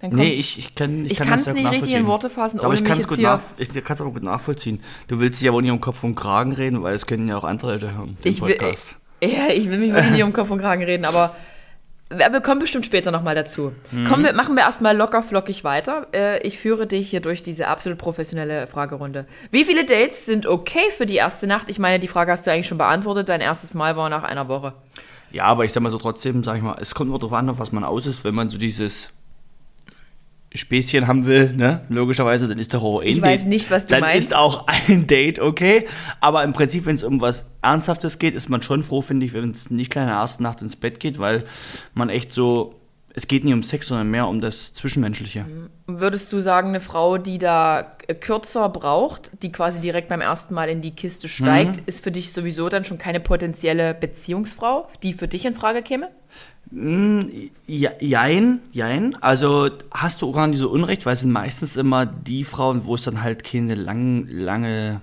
dann 0.00 0.10
kommt, 0.10 0.22
Nee, 0.22 0.34
ich, 0.34 0.58
ich 0.58 0.74
kann 0.74 1.06
Ich 1.06 1.16
kann 1.16 1.28
kann's 1.28 1.44
das 1.44 1.54
nicht 1.54 1.70
richtig 1.70 1.94
in. 1.94 2.06
Worte 2.06 2.28
fassen, 2.28 2.58
aber 2.58 2.68
ohne 2.68 2.78
ich 2.78 2.84
kann's 2.84 2.98
jetzt 2.98 3.08
gut 3.08 3.18
nach, 3.18 3.40
Ich 3.56 3.68
kann 3.72 3.94
es 3.94 4.00
aber 4.00 4.10
gut 4.10 4.22
nachvollziehen. 4.22 4.80
Du 5.08 5.20
willst 5.20 5.40
dich 5.40 5.48
aber 5.48 5.62
nicht 5.62 5.70
um 5.70 5.80
Kopf 5.80 6.04
und 6.04 6.14
Kragen 6.14 6.52
reden, 6.52 6.82
weil 6.82 6.94
es 6.94 7.06
können 7.06 7.28
ja 7.28 7.38
auch 7.38 7.44
andere 7.44 7.72
Leute 7.72 7.94
hören, 7.94 8.16
den 8.22 8.32
ich 8.32 8.42
will, 8.42 8.54
Podcast. 8.54 8.96
ja, 9.22 9.48
ich 9.48 9.68
will 9.70 9.78
mich 9.78 9.92
wirklich 9.92 10.12
nicht 10.12 10.22
um 10.22 10.32
Kopf 10.34 10.50
und 10.50 10.58
Kragen 10.60 10.82
reden, 10.84 11.06
aber 11.06 11.34
wir 12.08 12.40
kommen 12.40 12.60
bestimmt 12.60 12.86
später 12.86 13.10
nochmal 13.10 13.34
dazu. 13.34 13.72
Mhm. 13.90 14.06
Kommen 14.06 14.24
wir, 14.24 14.32
machen 14.32 14.54
wir 14.54 14.62
erstmal 14.62 14.96
locker 14.96 15.22
flockig 15.22 15.64
weiter. 15.64 16.06
Äh, 16.12 16.46
Ich 16.46 16.58
führe 16.58 16.86
dich 16.86 17.10
hier 17.10 17.20
durch 17.20 17.42
diese 17.42 17.66
absolut 17.68 17.98
professionelle 17.98 18.66
Fragerunde. 18.66 19.26
Wie 19.50 19.64
viele 19.64 19.84
Dates 19.84 20.26
sind 20.26 20.46
okay 20.46 20.90
für 20.96 21.06
die 21.06 21.16
erste 21.16 21.46
Nacht? 21.46 21.68
Ich 21.68 21.78
meine, 21.78 21.98
die 21.98 22.08
Frage 22.08 22.32
hast 22.32 22.46
du 22.46 22.52
eigentlich 22.52 22.68
schon 22.68 22.78
beantwortet. 22.78 23.28
Dein 23.28 23.40
erstes 23.40 23.74
Mal 23.74 23.96
war 23.96 24.08
nach 24.08 24.22
einer 24.22 24.48
Woche. 24.48 24.72
Ja, 25.32 25.44
aber 25.44 25.64
ich 25.64 25.72
sag 25.72 25.82
mal 25.82 25.90
so 25.90 25.98
trotzdem, 25.98 26.44
sag 26.44 26.56
ich 26.56 26.62
mal, 26.62 26.76
es 26.80 26.94
kommt 26.94 27.10
immer 27.10 27.18
drauf 27.18 27.32
an, 27.32 27.50
auf 27.50 27.58
was 27.58 27.72
man 27.72 27.82
aus 27.82 28.06
ist, 28.06 28.24
wenn 28.24 28.34
man 28.34 28.48
so 28.48 28.58
dieses 28.58 29.10
Späßchen 30.56 31.06
haben 31.06 31.26
will, 31.26 31.52
ne? 31.52 31.82
Logischerweise, 31.88 32.48
dann 32.48 32.58
ist 32.58 32.74
doch 32.74 32.82
auch 32.82 33.00
ein 33.00 33.08
Ich 33.08 33.22
weiß 33.22 33.46
nicht, 33.46 33.70
was 33.70 33.86
du 33.86 33.92
dann 33.94 34.00
meinst. 34.00 34.28
ist 34.28 34.34
auch 34.34 34.66
ein 34.88 35.06
Date 35.06 35.38
okay. 35.38 35.86
Aber 36.20 36.44
im 36.44 36.52
Prinzip, 36.52 36.86
wenn 36.86 36.96
es 36.96 37.02
um 37.02 37.20
was 37.20 37.44
Ernsthaftes 37.62 38.18
geht, 38.18 38.34
ist 38.34 38.48
man 38.48 38.62
schon 38.62 38.82
froh, 38.82 39.02
finde 39.02 39.26
ich, 39.26 39.32
wenn 39.32 39.50
es 39.50 39.70
nicht 39.70 39.90
gleich 39.90 40.04
in 40.04 40.08
der 40.08 40.18
ersten 40.18 40.42
Nacht 40.42 40.62
ins 40.62 40.76
Bett 40.76 41.00
geht, 41.00 41.18
weil 41.18 41.44
man 41.94 42.08
echt 42.08 42.32
so, 42.32 42.74
es 43.14 43.28
geht 43.28 43.44
nicht 43.44 43.54
um 43.54 43.62
Sex, 43.62 43.86
sondern 43.86 44.10
mehr 44.10 44.28
um 44.28 44.40
das 44.40 44.74
Zwischenmenschliche. 44.74 45.46
Würdest 45.86 46.32
du 46.32 46.40
sagen, 46.40 46.68
eine 46.68 46.80
Frau, 46.80 47.16
die 47.16 47.38
da 47.38 47.96
äh, 48.08 48.14
kürzer 48.14 48.68
braucht, 48.68 49.30
die 49.42 49.52
quasi 49.52 49.80
direkt 49.80 50.08
beim 50.08 50.20
ersten 50.20 50.52
Mal 50.54 50.68
in 50.68 50.80
die 50.82 50.90
Kiste 50.90 51.28
steigt, 51.28 51.80
ist 51.86 52.02
für 52.02 52.10
dich 52.10 52.32
sowieso 52.32 52.68
dann 52.68 52.84
schon 52.84 52.98
keine 52.98 53.20
potenzielle 53.20 53.94
Beziehungsfrau, 53.94 54.88
die 55.02 55.12
für 55.14 55.28
dich 55.28 55.46
in 55.46 55.54
Frage 55.54 55.82
käme? 55.82 56.08
Ja, 56.72 57.90
jein, 58.00 58.60
jein. 58.72 59.16
Also 59.22 59.70
hast 59.92 60.22
du 60.22 60.32
gar 60.32 60.46
nicht 60.46 60.58
so 60.58 60.68
Unrecht, 60.70 61.06
weil 61.06 61.12
es 61.14 61.20
sind 61.20 61.30
meistens 61.30 61.76
immer 61.76 62.06
die 62.06 62.44
Frauen, 62.44 62.84
wo 62.86 62.96
es 62.96 63.02
dann 63.02 63.22
halt 63.22 63.44
keine 63.44 63.74
lang, 63.74 64.26
lange 64.28 65.00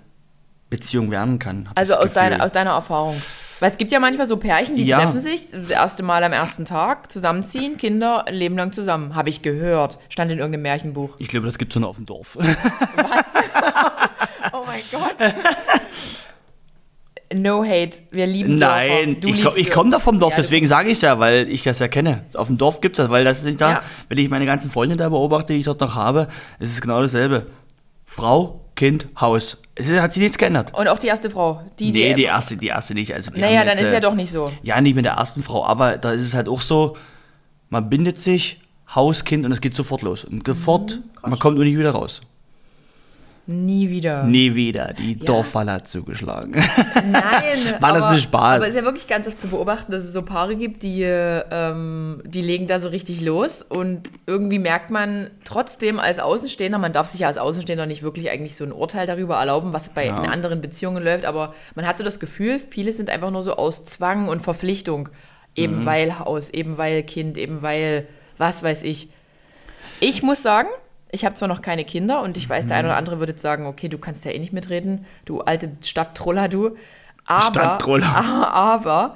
Beziehung 0.69 1.10
werden 1.12 1.39
kann. 1.39 1.69
Also 1.75 1.94
aus, 1.95 2.13
deiner, 2.13 2.44
aus 2.44 2.51
deiner 2.51 2.71
Erfahrung. 2.71 3.15
Weil 3.60 3.71
es 3.71 3.77
gibt 3.77 3.92
ja 3.94 4.00
manchmal 4.00 4.27
so 4.27 4.36
Pärchen, 4.38 4.75
die 4.75 4.86
Ja. 4.86 5.00
treffen 5.00 5.19
sich, 5.19 5.50
das 5.51 5.69
erste 5.69 6.04
Mal 6.04 6.24
am 6.24 6.33
ersten 6.33 6.65
Tag, 6.65 7.12
zusammenziehen, 7.12 7.77
Kinder 7.77 8.27
ein 8.27 8.36
Leben 8.36 8.57
lang 8.57 8.74
zusammen. 8.74 9.16
Habe 9.16 9.30
ich 9.30 9.42
gehört. 9.42 10.00
Stand 10.09 10.31
in 10.31 10.39
irgendeinem 10.39 10.63
Märchenbuch. 10.63 11.12
Ich 11.19 11.30
glaube, 11.30 11.45
das 11.45 11.57
gibt 11.57 11.74
es 11.74 11.80
nur 11.80 11.88
auf 11.89 11.95
dem 11.95 12.06
Dorf. 12.06 12.36
Was? 12.36 12.45
oh 14.54 14.63
mein 14.66 14.81
Gott. 14.92 15.16
No 17.35 17.63
hate. 17.63 18.00
Wir 18.12 18.27
lieben 18.27 18.56
Nein, 18.56 19.19
Dörfer. 19.19 19.50
Du 19.51 19.57
ich, 19.57 19.68
ich 19.68 19.71
komme 19.71 19.89
da 19.89 20.00
vom 20.00 20.19
Dorf, 20.19 20.33
Ja, 20.33 20.38
deswegen 20.38 20.68
sage 20.68 20.89
ich 20.89 20.95
es 20.95 21.01
ja, 21.01 21.19
weil 21.19 21.47
ich 21.50 21.63
das 21.63 21.80
ja 21.80 21.88
kenne. 21.88 22.25
Auf 22.35 22.47
dem 22.47 22.57
Dorf 22.57 22.81
gibt 22.81 22.97
es 22.97 23.03
das, 23.06 23.12
weil 23.12 23.24
das 23.24 23.39
ist 23.39 23.45
nicht 23.45 23.62
da. 23.62 23.69
Ja. 23.71 23.81
Wenn 24.09 24.18
ich 24.18 24.30
meine 24.30 24.45
ganzen 24.45 24.69
Freunde 24.71 24.95
da 24.95 25.09
beobachte, 25.09 25.53
die 25.53 25.59
ich 25.59 25.65
dort 25.65 25.81
noch 25.81 25.95
habe, 25.95 26.27
ist 26.59 26.71
es 26.71 26.81
genau 26.81 27.01
dasselbe. 27.01 27.47
Frau, 28.06 28.62
Kind, 28.75 29.07
Haus. 29.19 29.57
Es 29.75 29.89
hat 30.00 30.13
sich 30.13 30.21
nichts 30.21 30.38
geändert. 30.38 30.74
Und 30.74 30.88
auch 30.88 31.00
die 31.00 31.07
erste 31.07 31.30
Frau. 31.30 31.62
Die, 31.80 31.91
nee, 31.91 32.13
die 32.13 32.24
erste, 32.25 32.57
die 32.57 32.68
erste 32.68 32.94
nicht. 32.94 33.13
Also 33.13 33.31
die 33.31 33.39
Naja, 33.41 33.59
dann 33.65 33.69
jetzt, 33.69 33.81
ist 33.81 33.89
äh, 33.89 33.95
ja 33.95 34.00
doch 34.00 34.13
nicht 34.13 34.31
so. 34.31 34.51
Ja, 34.62 34.80
nicht 34.81 34.95
mit 34.95 35.06
der 35.06 35.13
ersten 35.13 35.41
Frau, 35.41 35.65
aber 35.65 35.97
da 35.97 36.12
ist 36.12 36.21
es 36.21 36.33
halt 36.33 36.47
auch 36.47 36.62
so, 36.62 36.95
man 37.69 37.89
bindet 37.89 38.19
sich, 38.19 38.59
Haus, 38.94 39.24
Kind 39.24 39.45
und 39.45 39.51
es 39.51 39.62
geht 39.62 39.75
sofort 39.75 40.03
los. 40.03 40.24
Und 40.25 40.45
sofort, 40.45 41.00
Mhm, 41.24 41.30
man 41.30 41.39
kommt 41.39 41.56
nur 41.56 41.65
nicht 41.65 41.77
wieder 41.77 41.91
raus. 41.91 42.21
Nie 43.45 43.90
wieder. 43.90 44.24
Nie 44.24 44.56
wieder, 44.56 44.94
die 44.94 45.18
Dorffalle 45.19 45.74
hat 45.74 45.90
zugeschlagen. 45.90 46.51
Nein, 46.54 47.12
War 47.81 47.92
das 47.94 48.01
aber, 48.04 48.10
ein 48.12 48.18
Spaß? 48.18 48.56
Aber 48.56 48.63
es 48.68 48.74
ist 48.74 48.80
ja 48.80 48.86
wirklich 48.86 49.07
ganz 49.07 49.28
oft 49.28 49.40
zu 49.42 49.50
beobachten, 49.50 49.92
dass 49.92 50.04
es 50.06 50.13
so 50.13 50.22
Paare 50.22 50.56
gibt, 50.56 50.81
die, 50.84 51.01
ähm, 51.04 52.22
die 52.25 52.42
legen 52.42 52.68
da 52.68 52.80
so 52.80 52.88
richtig 52.88 53.19
los 53.19 53.62
und 53.62 54.10
irgendwie 54.28 54.60
merkt 54.60 54.92
man 54.92 55.30
trotzdem 55.44 56.00
als 56.00 56.19
Außenstehender, 56.19 56.78
man 56.78 56.94
darf 56.94 57.07
sich 57.07 57.19
ja 57.19 57.28
als 57.28 57.38
Außenstehender 57.38 57.86
nicht 57.86 58.01
wirklich 58.01 58.30
eigentlich 58.30 58.56
so 58.56 58.63
ein 58.63 58.72
Urteil 58.72 59.07
darüber 59.07 59.36
erlauben, 59.36 59.74
was 59.74 59.90
bei 59.90 60.06
Ja. 60.06 60.24
in 60.24 60.30
anderen 60.30 60.62
Beziehungen 60.62 61.04
läuft, 61.04 61.25
aber 61.25 61.54
man 61.75 61.86
hat 61.86 61.98
so 61.98 62.06
das 62.06 62.22
Gefühl, 62.22 62.60
viele 62.69 62.94
sind 62.94 63.10
einfach 63.10 63.30
nur 63.31 63.44
so 63.44 63.57
aus 63.57 63.84
Zwang 63.84 64.30
und 64.30 64.42
Verpflichtung, 64.42 65.10
eben 65.54 65.81
Mhm. 65.81 65.86
weil 65.86 66.19
Haus, 66.19 66.50
eben 66.50 66.78
weil 66.78 67.04
Kind, 67.04 67.38
eben 67.38 67.62
weil 67.62 68.07
was 68.38 68.63
weiß 68.63 68.84
ich. 68.84 69.10
Ich 70.00 70.24
muss 70.24 70.42
sagen, 70.42 70.69
ich 71.13 71.24
habe 71.24 71.36
zwar 71.36 71.48
noch 71.48 71.62
keine 71.62 71.86
Kinder 71.86 72.24
und 72.24 72.38
ich 72.38 72.50
weiß, 72.50 72.65
der 72.65 72.77
eine 72.77 72.88
oder 72.88 72.98
andere 72.98 73.19
würde 73.19 73.33
jetzt 73.33 73.44
sagen, 73.44 73.68
okay, 73.68 73.88
du 73.88 74.00
kannst 74.00 74.25
ja 74.25 74.31
eh 74.31 74.39
nicht 74.39 74.51
mitreden, 74.51 75.06
du 75.25 75.42
alte 75.42 75.71
Stadttroller, 75.81 76.50
du. 76.50 76.75
Aber, 77.27 77.42
Stadttroller. 77.42 78.07
aber 78.51 79.15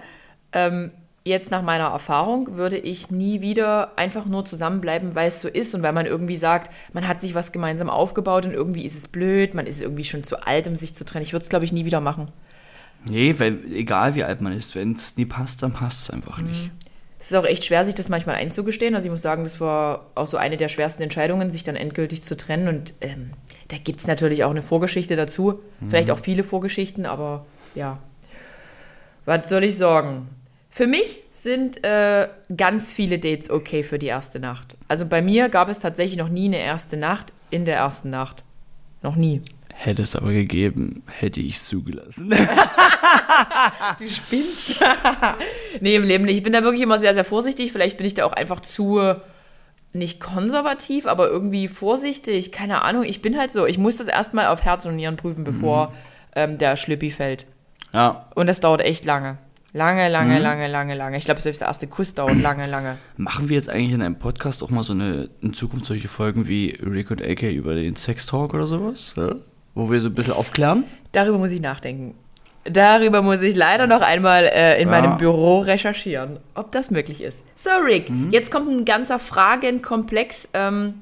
ähm, 0.53 0.91
jetzt 1.23 1.49
nach 1.49 1.63
meiner 1.63 1.85
Erfahrung 1.85 2.55
würde 2.55 2.77
ich 2.77 3.09
nie 3.09 3.41
wieder 3.41 3.97
einfach 3.97 4.25
nur 4.27 4.45
zusammenbleiben, 4.45 5.15
weil 5.15 5.27
es 5.27 5.41
so 5.41 5.47
ist 5.47 5.73
und 5.73 5.81
weil 5.81 5.91
man 5.91 6.05
irgendwie 6.05 6.38
sagt, 6.38 6.71
man 6.94 7.07
hat 7.07 7.19
sich 7.19 7.33
was 7.33 7.51
gemeinsam 7.51 7.89
aufgebaut 7.89 8.45
und 8.45 8.53
irgendwie 8.53 8.85
ist 8.85 8.95
es 8.95 9.07
blöd, 9.07 9.55
man 9.55 9.65
ist 9.65 9.81
irgendwie 9.81 10.05
schon 10.05 10.23
zu 10.23 10.45
alt, 10.45 10.67
um 10.67 10.75
sich 10.75 10.93
zu 10.93 11.03
trennen. 11.03 11.23
Ich 11.23 11.33
würde 11.33 11.43
es, 11.43 11.50
glaube 11.50 11.65
ich, 11.65 11.73
nie 11.73 11.85
wieder 11.85 12.00
machen. 12.00 12.31
nee, 13.05 13.33
weil, 13.39 13.57
egal 13.73 14.13
wie 14.13 14.23
alt 14.23 14.41
man 14.41 14.53
ist, 14.53 14.75
wenn 14.75 14.93
es 14.93 15.17
nie 15.17 15.25
passt, 15.25 15.63
dann 15.63 15.74
passt 15.74 16.03
es 16.03 16.10
einfach 16.12 16.38
nicht. 16.38 16.69
Es 17.19 17.31
ist 17.31 17.38
auch 17.38 17.45
echt 17.45 17.65
schwer, 17.65 17.83
sich 17.83 17.95
das 17.95 18.09
manchmal 18.09 18.36
einzugestehen. 18.36 18.93
Also 18.93 19.07
ich 19.07 19.12
muss 19.12 19.21
sagen, 19.21 19.43
das 19.43 19.59
war 19.59 20.05
auch 20.15 20.27
so 20.27 20.38
eine 20.38 20.57
der 20.57 20.69
schwersten 20.69 21.01
Entscheidungen, 21.01 21.50
sich 21.50 21.63
dann 21.63 21.75
endgültig 21.75 22.24
zu 22.24 22.38
trennen. 22.38 22.67
Und 22.67 22.93
ähm, 23.01 23.31
da 23.69 23.77
gibt 23.77 24.01
es 24.01 24.07
natürlich 24.07 24.43
auch 24.43 24.51
eine 24.51 24.62
Vorgeschichte 24.62 25.15
dazu. 25.15 25.59
Vielleicht 25.89 26.12
auch 26.12 26.19
viele 26.19 26.43
Vorgeschichten, 26.43 27.05
aber 27.05 27.45
ja. 27.74 28.00
Was 29.25 29.50
soll 29.50 29.63
ich 29.63 29.77
sagen? 29.77 30.29
Für 30.69 30.86
mich 30.88 31.24
sind 31.33 31.83
äh, 31.83 32.27
ganz 32.55 32.93
viele 32.93 33.19
Dates 33.19 33.50
okay 33.50 33.83
für 33.83 34.00
die 34.00 34.07
erste 34.07 34.39
Nacht. 34.39 34.77
Also 34.88 35.05
bei 35.05 35.21
mir 35.21 35.50
gab 35.50 35.69
es 35.69 35.79
tatsächlich 35.79 36.17
noch 36.17 36.29
nie 36.29 36.45
eine 36.45 36.59
erste 36.59 36.97
Nacht 36.97 37.33
in 37.50 37.65
der 37.65 37.77
ersten 37.77 38.09
Nacht. 38.09 38.43
Noch 39.01 39.15
nie. 39.15 39.41
Hätte 39.79 40.01
es 40.01 40.15
aber 40.15 40.31
gegeben, 40.34 41.03
hätte 41.05 41.39
ich 41.39 41.55
es 41.57 41.67
zugelassen. 41.67 42.34
Du 44.00 44.10
spinnst. 44.10 44.84
nee, 45.81 45.96
im 45.96 46.03
Leben 46.03 46.25
nicht. 46.25 46.38
Ich 46.38 46.43
bin 46.43 46.53
da 46.53 46.63
wirklich 46.63 46.81
immer 46.81 46.98
sehr, 46.98 47.13
sehr 47.13 47.24
vorsichtig. 47.24 47.72
Vielleicht 47.72 47.98
bin 47.98 48.07
ich 48.07 48.15
da 48.15 48.25
auch 48.25 48.34
einfach 48.34 48.60
zu, 48.62 49.00
nicht 49.93 50.19
konservativ, 50.19 51.05
aber 51.05 51.27
irgendwie 51.29 51.67
vorsichtig. 51.67 52.51
Keine 52.51 52.81
Ahnung. 52.81 53.03
Ich 53.03 53.22
bin 53.22 53.38
halt 53.38 53.51
so. 53.51 53.65
Ich 53.67 53.77
muss 53.77 53.98
das 53.98 54.07
erstmal 54.07 54.48
auf 54.48 54.63
Herz 54.63 54.86
und 54.86 54.96
Nieren 54.96 55.17
prüfen, 55.17 55.43
bevor 55.43 55.93
ähm, 56.36 56.57
der 56.57 56.77
Schlüppi 56.77 57.12
fällt. 57.12 57.46
ja, 57.93 58.27
Und 58.34 58.48
das 58.48 58.60
dauert 58.60 58.81
echt 58.81 59.05
lange. 59.05 59.38
Lange, 59.74 60.10
lange, 60.10 60.39
lange, 60.39 60.67
lange, 60.67 60.96
lange. 60.96 61.17
Ich 61.17 61.25
glaube, 61.25 61.41
selbst 61.41 61.62
der 61.62 61.67
erste 61.67 61.88
Kuss 61.88 62.15
dauert 62.15 62.41
lange, 62.41 62.65
lange. 62.67 62.98
Machen 63.17 63.50
wir 63.50 63.57
jetzt 63.57 63.69
eigentlich 63.69 63.93
in 63.93 64.01
einem 64.01 64.17
Podcast 64.17 64.63
auch 64.63 64.72
mal 64.72 64.84
so 64.84 64.93
eine, 64.93 65.29
in 65.41 65.53
Zukunft 65.53 65.86
solche 65.86 66.07
Folgen 66.07 66.48
wie 66.48 66.79
Rick 66.84 67.12
und 67.12 67.22
AK 67.22 67.43
über 67.43 67.75
den 67.75 67.96
Sex-Talk 67.96 68.55
oder 68.55 68.65
sowas? 68.65 69.13
Ja? 69.15 69.36
Wo 69.77 69.91
wir 69.91 70.00
so 70.01 70.10
ein 70.10 70.15
bisschen 70.15 70.34
aufklären? 70.34 70.86
Darüber 71.12 71.38
muss 71.38 71.51
ich 71.51 71.62
nachdenken. 71.62 72.15
Darüber 72.63 73.22
muss 73.22 73.41
ich 73.43 73.55
leider 73.55 73.86
noch 73.88 74.01
einmal 74.01 74.46
äh, 74.46 74.81
in 74.81 74.89
Ja. 74.89 75.00
meinem 75.01 75.17
Büro 75.17 75.60
recherchieren, 75.60 76.39
ob 76.55 76.72
das 76.72 76.89
möglich 76.91 77.22
ist. 77.22 77.43
So, 77.55 77.69
Rick, 77.86 78.10
Mhm. 78.10 78.31
jetzt 78.31 78.50
kommt 78.51 78.69
ein 78.69 78.86
ganzer 78.86 79.19
Fragenkomplex 79.19 80.50
ähm, 80.53 80.96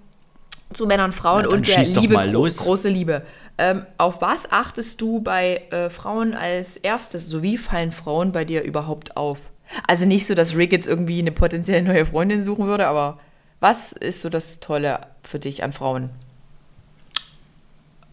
zu 0.74 0.86
Männern, 0.86 1.12
Frauen 1.12 1.46
Na, 1.50 1.55
und 1.55 1.67
der 1.67 1.84
Liebe, 1.84 2.13
mal 2.13 2.27
gro- 2.27 2.44
los. 2.44 2.58
große 2.58 2.89
Liebe. 2.89 3.22
Ähm, 3.58 3.86
auf 3.98 4.22
was 4.22 4.51
achtest 4.51 5.00
du 5.00 5.22
bei 5.22 5.62
äh, 5.72 5.89
Frauen 5.89 6.34
als 6.34 6.75
erstes? 6.75 7.27
So 7.27 7.41
wie 7.41 7.58
fallen 7.58 7.94
Frauen 7.94 8.32
bei 8.34 8.44
dir 8.44 8.63
überhaupt 8.63 9.15
auf? 9.15 9.39
Also 9.88 10.05
nicht 10.05 10.27
so, 10.27 10.36
dass 10.36 10.58
Rick 10.58 10.74
jetzt 10.74 10.88
irgendwie 10.88 11.20
eine 11.20 11.32
potenzielle 11.32 11.82
neue 11.82 12.05
Freundin 12.05 12.44
suchen 12.44 12.67
würde, 12.67 12.88
aber 12.88 13.20
Was 13.62 13.94
ist 13.94 14.20
so 14.22 14.27
das 14.29 14.60
Tolle 14.60 15.00
für 15.24 15.39
dich 15.39 15.63
an 15.63 15.72
Frauen? 15.72 16.10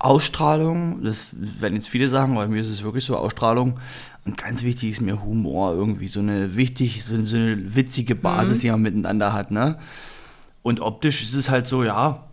Ausstrahlung, 0.03 1.03
das 1.05 1.31
werden 1.33 1.75
jetzt 1.75 1.89
viele 1.89 2.09
sagen, 2.09 2.33
aber 2.33 2.49
mir 2.49 2.61
ist 2.61 2.69
es 2.69 2.83
wirklich 2.83 3.05
so 3.05 3.17
Ausstrahlung. 3.17 3.79
Und 4.25 4.37
ganz 4.37 4.63
wichtig 4.63 4.91
ist 4.91 5.01
mir 5.01 5.23
Humor 5.23 5.73
irgendwie, 5.75 6.09
so 6.09 6.21
eine 6.21 6.57
wichtig, 6.57 7.05
so, 7.05 7.25
so 7.25 7.37
eine 7.37 7.75
witzige 7.75 8.15
Basis, 8.15 8.59
mhm. 8.59 8.61
die 8.61 8.71
man 8.71 8.83
miteinander 8.83 9.33
hat, 9.33 9.51
ne? 9.51 9.79
Und 10.63 10.81
optisch 10.81 11.23
ist 11.23 11.35
es 11.35 11.51
halt 11.51 11.67
so, 11.67 11.83
ja, 11.83 12.25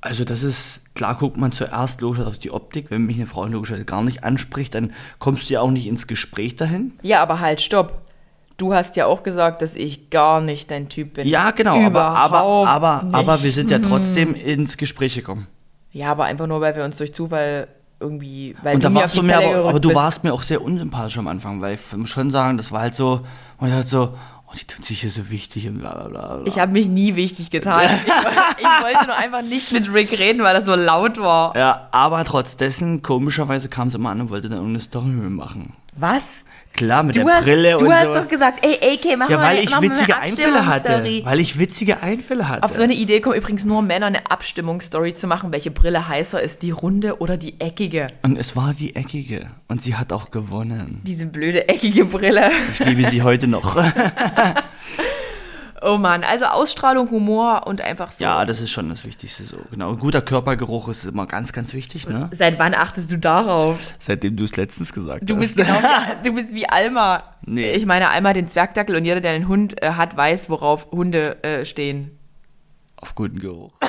also 0.00 0.24
das 0.24 0.42
ist, 0.42 0.82
klar 0.94 1.14
guckt 1.14 1.38
man 1.38 1.52
zuerst 1.52 2.02
logisch 2.02 2.24
auf 2.24 2.38
die 2.38 2.50
Optik. 2.50 2.90
Wenn 2.90 3.06
mich 3.06 3.16
eine 3.16 3.26
Frau 3.26 3.46
logischerweise 3.46 3.86
gar 3.86 4.02
nicht 4.02 4.22
anspricht, 4.22 4.74
dann 4.74 4.92
kommst 5.18 5.48
du 5.48 5.54
ja 5.54 5.60
auch 5.60 5.70
nicht 5.70 5.86
ins 5.86 6.06
Gespräch 6.06 6.56
dahin. 6.56 6.92
Ja, 7.02 7.22
aber 7.22 7.40
halt, 7.40 7.62
stopp. 7.62 8.04
Du 8.58 8.74
hast 8.74 8.96
ja 8.96 9.06
auch 9.06 9.22
gesagt, 9.22 9.62
dass 9.62 9.76
ich 9.76 10.10
gar 10.10 10.40
nicht 10.40 10.70
dein 10.70 10.88
Typ 10.88 11.14
bin. 11.14 11.26
Ja, 11.26 11.50
genau, 11.50 11.84
aber, 11.84 12.02
aber, 12.04 12.68
aber, 12.68 13.08
aber 13.12 13.42
wir 13.42 13.50
sind 13.50 13.70
ja 13.70 13.78
trotzdem 13.78 14.34
ins 14.34 14.76
Gespräch 14.76 15.14
gekommen. 15.14 15.48
Ja, 15.94 16.10
aber 16.10 16.24
einfach 16.24 16.48
nur, 16.48 16.60
weil 16.60 16.74
wir 16.74 16.84
uns 16.84 16.98
durch 16.98 17.14
Zufall 17.14 17.68
irgendwie, 18.00 18.56
weil 18.64 18.74
und 18.74 18.84
da 18.84 18.92
warst 18.92 19.16
du 19.16 19.22
mir 19.22 19.38
aber, 19.38 19.68
aber 19.68 19.80
du 19.80 19.94
warst 19.94 20.24
mir 20.24 20.34
auch 20.34 20.42
sehr 20.42 20.60
unsympathisch 20.60 21.16
am 21.18 21.28
Anfang, 21.28 21.60
weil 21.60 21.76
ich 21.76 21.96
muss 21.96 22.10
schon 22.10 22.32
sagen, 22.32 22.56
das 22.56 22.72
war 22.72 22.80
halt 22.80 22.96
so, 22.96 23.20
man 23.60 23.72
halt 23.72 23.88
so, 23.88 24.12
oh, 24.48 24.52
die 24.60 24.64
tut 24.64 24.84
sich 24.84 25.02
hier 25.02 25.10
so 25.10 25.30
wichtig 25.30 25.68
und 25.68 25.78
bla 25.78 25.94
bla 25.94 26.08
bla. 26.08 26.42
Ich 26.46 26.58
habe 26.58 26.72
mich 26.72 26.88
nie 26.88 27.14
wichtig 27.14 27.50
getan. 27.50 27.84
ich, 27.84 27.92
ich, 28.58 28.82
wollte 28.82 29.06
nur 29.06 29.16
einfach 29.16 29.42
nicht 29.42 29.70
mit 29.70 29.94
Rick 29.94 30.18
reden, 30.18 30.42
weil 30.42 30.52
das 30.52 30.64
so 30.64 30.74
laut 30.74 31.16
war. 31.18 31.56
Ja, 31.56 31.88
aber 31.92 32.24
trotz 32.24 32.56
dessen, 32.56 33.02
komischerweise 33.02 33.68
kam 33.68 33.86
es 33.86 33.94
immer 33.94 34.10
an 34.10 34.20
und 34.20 34.30
wollte 34.30 34.48
dann 34.48 34.58
irgendeine 34.58 34.80
Story 34.80 35.06
machen. 35.06 35.74
Was? 35.94 36.44
Klar, 36.74 37.04
mit 37.04 37.14
du 37.14 37.24
der 37.24 37.34
hast, 37.34 37.44
Brille 37.44 37.70
du 37.70 37.78
und 37.78 37.84
Du 37.84 37.92
hast 37.92 38.06
sowas. 38.06 38.24
doch 38.24 38.30
gesagt, 38.30 38.66
ey, 38.66 38.74
AK, 38.94 39.16
mach 39.16 39.30
ja, 39.30 39.36
mal, 39.38 39.54
weil 39.54 39.62
ich 39.62 39.70
mach 39.70 39.80
witzige 39.80 40.12
mal 40.12 40.20
eine 40.20 40.32
Einfälle 40.32 40.66
hatte. 40.66 41.20
Weil 41.24 41.40
ich 41.40 41.56
witzige 41.58 42.02
Einfälle 42.02 42.48
hatte. 42.48 42.64
Auf 42.64 42.74
so 42.74 42.82
eine 42.82 42.94
Idee 42.94 43.20
kommen 43.20 43.36
übrigens 43.36 43.64
nur 43.64 43.80
Männer, 43.80 44.06
eine 44.06 44.28
Abstimmungsstory 44.30 45.14
zu 45.14 45.28
machen, 45.28 45.52
welche 45.52 45.70
Brille 45.70 46.08
heißer 46.08 46.42
ist, 46.42 46.62
die 46.62 46.72
runde 46.72 47.20
oder 47.20 47.36
die 47.36 47.60
eckige. 47.60 48.08
Und 48.22 48.36
es 48.36 48.56
war 48.56 48.74
die 48.74 48.96
eckige. 48.96 49.46
Und 49.68 49.82
sie 49.82 49.94
hat 49.94 50.12
auch 50.12 50.32
gewonnen. 50.32 51.00
Diese 51.04 51.26
blöde 51.26 51.68
eckige 51.68 52.04
Brille. 52.06 52.50
Ich 52.78 52.84
liebe 52.84 53.08
sie 53.08 53.22
heute 53.22 53.46
noch. 53.46 53.76
Oh 55.86 55.98
Mann, 55.98 56.24
also 56.24 56.46
Ausstrahlung, 56.46 57.10
Humor 57.10 57.66
und 57.66 57.82
einfach 57.82 58.10
so. 58.10 58.24
Ja, 58.24 58.46
das 58.46 58.62
ist 58.62 58.70
schon 58.70 58.88
das 58.88 59.04
Wichtigste 59.04 59.44
so. 59.44 59.58
Genau. 59.70 59.94
Guter 59.96 60.22
Körpergeruch 60.22 60.88
ist 60.88 61.04
immer 61.04 61.26
ganz, 61.26 61.52
ganz 61.52 61.74
wichtig, 61.74 62.08
ne? 62.08 62.30
Seit 62.32 62.58
wann 62.58 62.72
achtest 62.72 63.10
du 63.10 63.18
darauf? 63.18 63.78
Seitdem 63.98 64.34
du 64.34 64.44
es 64.44 64.56
letztens 64.56 64.94
gesagt 64.94 65.28
du 65.28 65.36
hast. 65.36 65.54
Bist 65.54 65.56
genau, 65.56 65.78
du 66.24 66.32
bist 66.32 66.54
wie 66.54 66.66
Alma. 66.66 67.24
Nee. 67.44 67.72
Ich 67.72 67.84
meine, 67.84 68.08
Alma 68.08 68.32
den 68.32 68.48
Zwergdackel 68.48 68.96
und 68.96 69.04
jeder, 69.04 69.20
der 69.20 69.32
einen 69.32 69.46
Hund 69.46 69.82
äh, 69.82 69.90
hat, 69.90 70.16
weiß, 70.16 70.48
worauf 70.48 70.90
Hunde 70.90 71.44
äh, 71.44 71.66
stehen. 71.66 72.18
Auf 72.96 73.14
guten 73.14 73.38
Geruch. 73.38 73.74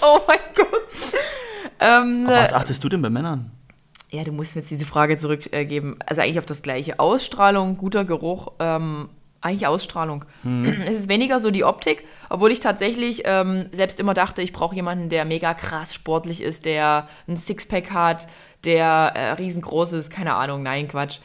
oh 0.00 0.20
mein 0.28 0.38
Gott. 0.54 0.68
Ähm, 1.80 2.26
auf 2.28 2.32
was 2.32 2.52
achtest 2.52 2.84
du 2.84 2.88
denn 2.88 3.02
bei 3.02 3.10
Männern? 3.10 3.50
Ja, 4.10 4.22
du 4.22 4.30
musst 4.30 4.54
mir 4.54 4.62
jetzt 4.62 4.70
diese 4.70 4.84
Frage 4.84 5.18
zurückgeben. 5.18 5.98
also 6.06 6.22
eigentlich 6.22 6.38
auf 6.38 6.46
das 6.46 6.62
gleiche. 6.62 7.00
Ausstrahlung, 7.00 7.76
guter 7.76 8.04
Geruch, 8.04 8.52
ähm, 8.60 9.08
eigentlich 9.40 9.66
Ausstrahlung. 9.66 10.24
Hm. 10.42 10.64
Es 10.88 11.00
ist 11.00 11.08
weniger 11.08 11.40
so 11.40 11.50
die 11.50 11.64
Optik, 11.64 12.04
obwohl 12.28 12.50
ich 12.52 12.60
tatsächlich 12.60 13.22
ähm, 13.24 13.66
selbst 13.72 14.00
immer 14.00 14.14
dachte, 14.14 14.42
ich 14.42 14.52
brauche 14.52 14.74
jemanden, 14.74 15.08
der 15.08 15.24
mega 15.24 15.54
krass 15.54 15.94
sportlich 15.94 16.42
ist, 16.42 16.64
der 16.64 17.08
ein 17.26 17.36
Sixpack 17.36 17.90
hat, 17.92 18.26
der 18.64 19.12
äh, 19.14 19.30
riesengroß 19.32 19.92
ist, 19.92 20.10
keine 20.10 20.34
Ahnung, 20.34 20.62
nein, 20.62 20.88
Quatsch. 20.88 21.20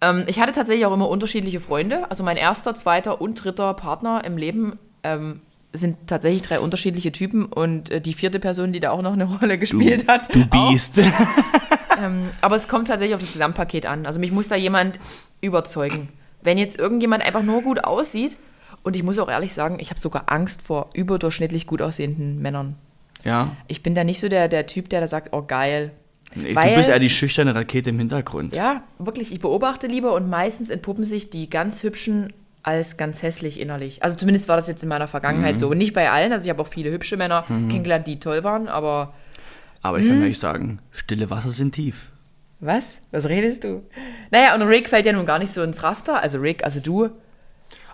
Ähm, 0.00 0.24
ich 0.26 0.40
hatte 0.40 0.52
tatsächlich 0.52 0.86
auch 0.86 0.92
immer 0.92 1.08
unterschiedliche 1.08 1.60
Freunde. 1.60 2.10
Also 2.10 2.22
mein 2.22 2.36
erster, 2.36 2.74
zweiter 2.74 3.20
und 3.20 3.42
dritter 3.42 3.74
Partner 3.74 4.22
im 4.24 4.36
Leben 4.36 4.78
ähm, 5.02 5.40
sind 5.72 5.96
tatsächlich 6.06 6.42
drei 6.42 6.60
unterschiedliche 6.60 7.12
Typen 7.12 7.46
und 7.46 7.90
äh, 7.90 8.00
die 8.00 8.14
vierte 8.14 8.40
Person, 8.40 8.72
die 8.72 8.80
da 8.80 8.90
auch 8.90 9.02
noch 9.02 9.12
eine 9.12 9.24
Rolle 9.40 9.58
gespielt 9.58 10.04
du, 10.04 10.12
hat. 10.12 10.34
Du 10.34 10.46
Biest. 10.46 10.98
ähm, 12.02 12.28
aber 12.40 12.56
es 12.56 12.68
kommt 12.68 12.88
tatsächlich 12.88 13.14
auf 13.14 13.20
das 13.20 13.32
Gesamtpaket 13.32 13.86
an. 13.86 14.06
Also 14.06 14.20
mich 14.20 14.32
muss 14.32 14.48
da 14.48 14.56
jemand 14.56 14.98
überzeugen. 15.40 16.08
Wenn 16.48 16.56
jetzt 16.56 16.78
irgendjemand 16.78 17.22
einfach 17.22 17.42
nur 17.42 17.60
gut 17.60 17.84
aussieht, 17.84 18.38
und 18.82 18.96
ich 18.96 19.02
muss 19.02 19.18
auch 19.18 19.28
ehrlich 19.28 19.52
sagen, 19.52 19.76
ich 19.80 19.90
habe 19.90 20.00
sogar 20.00 20.32
Angst 20.32 20.62
vor 20.62 20.88
überdurchschnittlich 20.94 21.66
gut 21.66 21.82
aussehenden 21.82 22.40
Männern. 22.40 22.74
Ja. 23.22 23.54
Ich 23.66 23.82
bin 23.82 23.94
da 23.94 24.02
nicht 24.02 24.18
so 24.18 24.30
der, 24.30 24.48
der 24.48 24.66
Typ, 24.66 24.88
der 24.88 25.02
da 25.02 25.08
sagt, 25.08 25.34
oh 25.34 25.42
geil. 25.46 25.90
Nee, 26.34 26.54
Weil, 26.54 26.70
du 26.70 26.76
bist 26.76 26.88
eher 26.88 26.98
die 26.98 27.10
schüchterne 27.10 27.54
Rakete 27.54 27.90
im 27.90 27.98
Hintergrund. 27.98 28.56
Ja, 28.56 28.82
wirklich. 28.98 29.30
Ich 29.30 29.40
beobachte 29.40 29.88
lieber 29.88 30.14
und 30.14 30.30
meistens 30.30 30.70
entpuppen 30.70 31.04
sich 31.04 31.28
die 31.28 31.50
ganz 31.50 31.82
hübschen 31.82 32.32
als 32.62 32.96
ganz 32.96 33.22
hässlich 33.22 33.60
innerlich. 33.60 34.02
Also 34.02 34.16
zumindest 34.16 34.48
war 34.48 34.56
das 34.56 34.68
jetzt 34.68 34.82
in 34.82 34.88
meiner 34.88 35.06
Vergangenheit 35.06 35.56
mhm. 35.56 35.58
so. 35.58 35.68
Und 35.68 35.76
nicht 35.76 35.92
bei 35.92 36.10
allen. 36.10 36.32
Also 36.32 36.46
ich 36.46 36.50
habe 36.50 36.62
auch 36.62 36.68
viele 36.68 36.90
hübsche 36.90 37.18
Männer 37.18 37.44
mhm. 37.46 37.68
kennengelernt, 37.68 38.06
die 38.06 38.20
toll 38.20 38.42
waren, 38.42 38.68
aber. 38.68 39.12
Aber 39.82 39.98
ich 39.98 40.08
kann 40.08 40.22
euch 40.22 40.38
sagen, 40.38 40.78
stille 40.92 41.28
Wasser 41.28 41.50
sind 41.50 41.74
tief. 41.74 42.08
Was? 42.60 43.00
Was 43.10 43.28
redest 43.28 43.64
du? 43.64 43.82
Naja, 44.30 44.54
und 44.54 44.62
Rick 44.62 44.88
fällt 44.88 45.06
ja 45.06 45.12
nun 45.12 45.26
gar 45.26 45.38
nicht 45.38 45.52
so 45.52 45.62
ins 45.62 45.82
Raster. 45.82 46.20
Also 46.20 46.38
Rick, 46.38 46.64
also 46.64 46.80
du. 46.80 47.04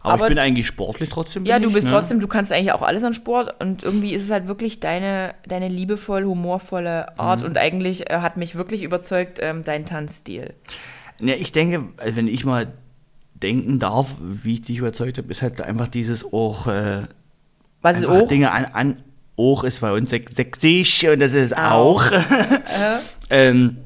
Aber, 0.03 0.15
aber 0.15 0.25
ich 0.25 0.29
bin 0.31 0.39
eigentlich 0.39 0.67
sportlich 0.67 1.09
trotzdem. 1.11 1.45
Ja, 1.45 1.59
du 1.59 1.69
ich, 1.69 1.75
bist 1.75 1.87
ne? 1.87 1.93
trotzdem, 1.93 2.21
du 2.21 2.29
kannst 2.29 2.53
eigentlich 2.53 2.73
auch 2.73 2.83
alles 2.83 3.05
an 3.05 3.15
Sport 3.15 3.63
und 3.63 3.83
irgendwie 3.83 4.13
ist 4.13 4.23
es 4.23 4.31
halt 4.31 4.49
wirklich 4.49 4.81
deine, 4.81 5.35
deine 5.47 5.69
liebevoll, 5.69 6.25
humorvolle 6.25 7.19
Art 7.19 7.41
mhm. 7.41 7.47
und 7.47 7.59
eigentlich 7.59 8.11
äh, 8.11 8.19
hat 8.19 8.37
mich 8.37 8.55
wirklich 8.55 8.83
überzeugt 8.83 9.39
ähm, 9.41 9.65
dein 9.65 9.87
Tanzstil. 9.87 10.55
Ja, 11.21 11.35
ich 11.35 11.53
denke, 11.53 11.85
wenn 12.03 12.29
ich 12.29 12.45
mal 12.45 12.73
denken 13.35 13.79
darf, 13.79 14.09
wie 14.21 14.55
ich 14.55 14.63
dich 14.63 14.79
überzeugt 14.79 15.19
habe, 15.19 15.31
ist 15.31 15.43
halt 15.43 15.61
einfach 15.61 15.89
dieses 15.89 16.25
auch. 16.33 16.67
Äh, 16.67 17.03
Was 17.83 17.99
ist 17.99 18.07
auch? 18.07 18.29
Dinge 18.29 18.51
an, 18.51 18.65
an. 18.67 19.03
Auch 19.37 19.65
ist 19.65 19.81
bei 19.81 19.93
uns 19.93 20.11
sächsisch 20.11 21.05
und 21.09 21.19
das 21.19 21.33
ist 21.33 21.57
auch. 21.57 22.07
auch. 22.07 22.13
ähm, 23.31 23.79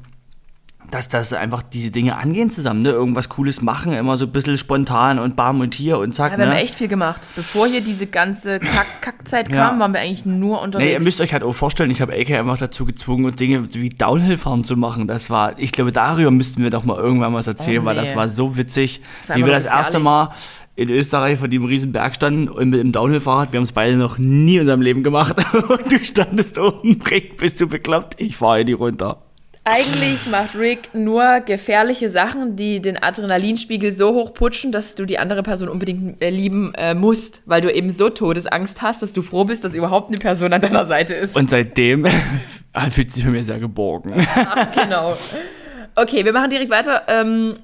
dass 0.91 1.09
das 1.09 1.33
einfach 1.33 1.61
diese 1.61 1.91
Dinge 1.91 2.17
angehen 2.17 2.51
zusammen, 2.51 2.81
ne? 2.81 2.89
Irgendwas 2.89 3.29
Cooles 3.29 3.61
machen, 3.61 3.93
immer 3.93 4.17
so 4.17 4.25
ein 4.25 4.31
bisschen 4.31 4.57
spontan 4.57 5.19
und 5.19 5.35
bam 5.35 5.59
und 5.59 5.75
hier 5.75 5.97
und 5.99 6.15
zack. 6.15 6.31
Ja, 6.33 6.37
wir 6.37 6.45
ne? 6.45 6.51
haben 6.51 6.57
echt 6.57 6.75
viel 6.75 6.87
gemacht. 6.87 7.27
Bevor 7.35 7.67
hier 7.67 7.81
diese 7.81 8.07
ganze 8.07 8.59
Kack 8.59 9.01
Kackzeit 9.01 9.49
kam, 9.49 9.75
ja. 9.75 9.79
waren 9.79 9.93
wir 9.93 9.99
eigentlich 9.99 10.25
nur 10.25 10.61
unterwegs. 10.61 10.87
Nee, 10.87 10.93
ihr 10.93 11.01
müsst 11.01 11.21
euch 11.21 11.33
halt 11.33 11.43
auch 11.43 11.53
vorstellen, 11.53 11.91
ich 11.91 12.01
habe 12.01 12.13
AK 12.13 12.31
einfach 12.31 12.57
dazu 12.57 12.85
gezwungen, 12.85 13.35
Dinge 13.35 13.73
wie 13.73 13.89
Downhill-Fahren 13.89 14.63
zu 14.63 14.77
machen. 14.77 15.07
Das 15.07 15.29
war, 15.29 15.57
ich 15.57 15.71
glaube, 15.71 15.91
darüber 15.91 16.31
müssten 16.31 16.63
wir 16.63 16.69
doch 16.69 16.83
mal 16.83 16.97
irgendwann 16.97 17.33
was 17.33 17.47
erzählen, 17.47 17.79
oh, 17.79 17.81
nee. 17.81 17.87
weil 17.87 17.95
das 17.95 18.15
war 18.15 18.29
so 18.29 18.57
witzig, 18.57 19.01
war 19.27 19.37
wie 19.37 19.45
wir 19.45 19.53
das 19.53 19.63
gefährlich. 19.63 19.85
erste 19.85 19.99
Mal 19.99 20.33
in 20.75 20.89
Österreich 20.89 21.39
vor 21.39 21.49
dem 21.49 21.65
riesen 21.65 21.91
Berg 21.91 22.15
standen 22.15 22.47
und 22.47 22.69
mit 22.69 22.79
dem 22.79 22.93
Downhill-Fahrrad. 22.93 23.51
Wir 23.51 23.57
haben 23.57 23.65
es 23.65 23.73
beide 23.73 23.97
noch 23.97 24.17
nie 24.17 24.55
in 24.55 24.61
unserem 24.61 24.81
Leben 24.81 25.03
gemacht. 25.03 25.35
Und 25.53 25.91
du 25.91 25.99
standest 26.03 26.57
oben, 26.57 26.99
bist 27.37 27.59
du 27.59 27.67
bekloppt? 27.67 28.15
Ich 28.17 28.37
fahre 28.37 28.57
hier 28.57 28.65
die 28.65 28.73
runter. 28.73 29.21
Eigentlich 29.65 30.25
macht 30.27 30.55
Rick 30.55 30.93
nur 30.93 31.41
gefährliche 31.41 32.09
Sachen, 32.09 32.55
die 32.55 32.81
den 32.81 32.97
Adrenalinspiegel 33.01 33.91
so 33.91 34.13
hoch 34.13 34.33
putschen, 34.33 34.71
dass 34.71 34.95
du 34.95 35.05
die 35.05 35.19
andere 35.19 35.43
Person 35.43 35.69
unbedingt 35.69 36.21
äh, 36.21 36.29
lieben 36.29 36.73
äh, 36.75 36.93
musst, 36.93 37.43
weil 37.45 37.61
du 37.61 37.71
eben 37.71 37.89
so 37.89 38.09
Todesangst 38.09 38.81
hast, 38.81 39.01
dass 39.01 39.13
du 39.13 39.21
froh 39.21 39.43
bist, 39.43 39.63
dass 39.63 39.75
überhaupt 39.75 40.09
eine 40.09 40.17
Person 40.17 40.53
an 40.53 40.61
deiner 40.61 40.85
Seite 40.85 41.13
ist. 41.13 41.35
Und 41.35 41.49
seitdem 41.49 42.05
fühlt 42.91 43.11
sich 43.11 43.23
für 43.23 43.29
mich 43.29 43.45
sehr 43.45 43.59
geborgen. 43.59 44.25
Ach, 44.35 44.71
genau. 44.83 45.15
Okay, 45.95 46.23
wir 46.25 46.33
machen 46.33 46.49
direkt 46.49 46.71
weiter. 46.71 47.03
Ähm, 47.07 47.57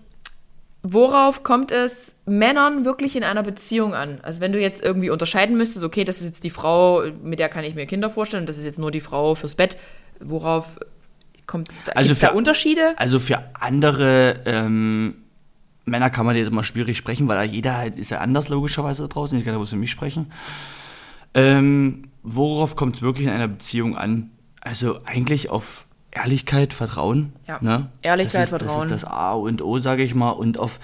worauf 0.84 1.44
kommt 1.44 1.72
es 1.72 2.16
Männern 2.26 2.86
wirklich 2.86 3.16
in 3.16 3.24
einer 3.24 3.42
Beziehung 3.42 3.96
an? 3.96 4.20
Also 4.22 4.42
wenn 4.42 4.52
du 4.52 4.60
jetzt 4.60 4.84
irgendwie 4.84 5.10
unterscheiden 5.10 5.58
müsstest, 5.58 5.84
okay, 5.84 6.04
das 6.04 6.20
ist 6.20 6.28
jetzt 6.28 6.44
die 6.44 6.50
Frau, 6.50 7.04
mit 7.24 7.40
der 7.40 7.50
kann 7.50 7.64
ich 7.64 7.74
mir 7.74 7.86
Kinder 7.86 8.10
vorstellen, 8.10 8.46
das 8.46 8.58
ist 8.58 8.66
jetzt 8.66 8.80
nur 8.80 8.92
die 8.92 9.00
Frau 9.00 9.34
fürs 9.34 9.56
Bett. 9.56 9.78
Worauf 10.20 10.78
Kommt 11.48 11.70
also 11.94 12.16
für, 12.16 12.28
da 12.28 12.32
Unterschiede? 12.32 12.94
Also 12.98 13.20
für 13.20 13.40
andere 13.60 14.42
ähm, 14.46 15.16
Männer 15.86 16.10
kann 16.10 16.26
man 16.26 16.36
jetzt 16.36 16.52
immer 16.52 16.64
schwierig 16.64 16.98
sprechen, 16.98 17.28
weil 17.28 17.50
jeder 17.50 17.78
halt 17.78 18.00
ist 18.00 18.10
ja 18.12 18.20
anders 18.20 18.50
logischerweise 18.50 19.04
da 19.04 19.08
draußen. 19.08 19.38
Ich 19.38 19.46
kann 19.46 19.58
ja 19.58 19.64
für 19.64 19.76
mich 19.76 19.92
sprechen. 19.92 20.32
Ähm, 21.34 22.10
worauf 22.24 22.76
kommt 22.76 22.96
es 22.96 23.02
wirklich 23.02 23.28
in 23.28 23.34
einer 23.34 23.48
Beziehung 23.48 23.96
an? 23.96 24.32
Also 24.62 25.02
eigentlich 25.06 25.50
auf 25.50 25.86
Ehrlichkeit, 26.12 26.74
Vertrauen. 26.74 27.34
Ja. 27.48 27.60
Ne? 27.62 27.90
Ehrlichkeit, 28.02 28.44
ist, 28.44 28.50
Vertrauen. 28.50 28.90
Das 28.90 28.98
ist 28.98 29.04
das 29.04 29.12
A 29.12 29.34
und 29.34 29.62
O, 29.62 29.80
sage 29.80 30.02
ich 30.02 30.16
mal. 30.16 30.32
Und 30.32 30.58
auf, 30.58 30.80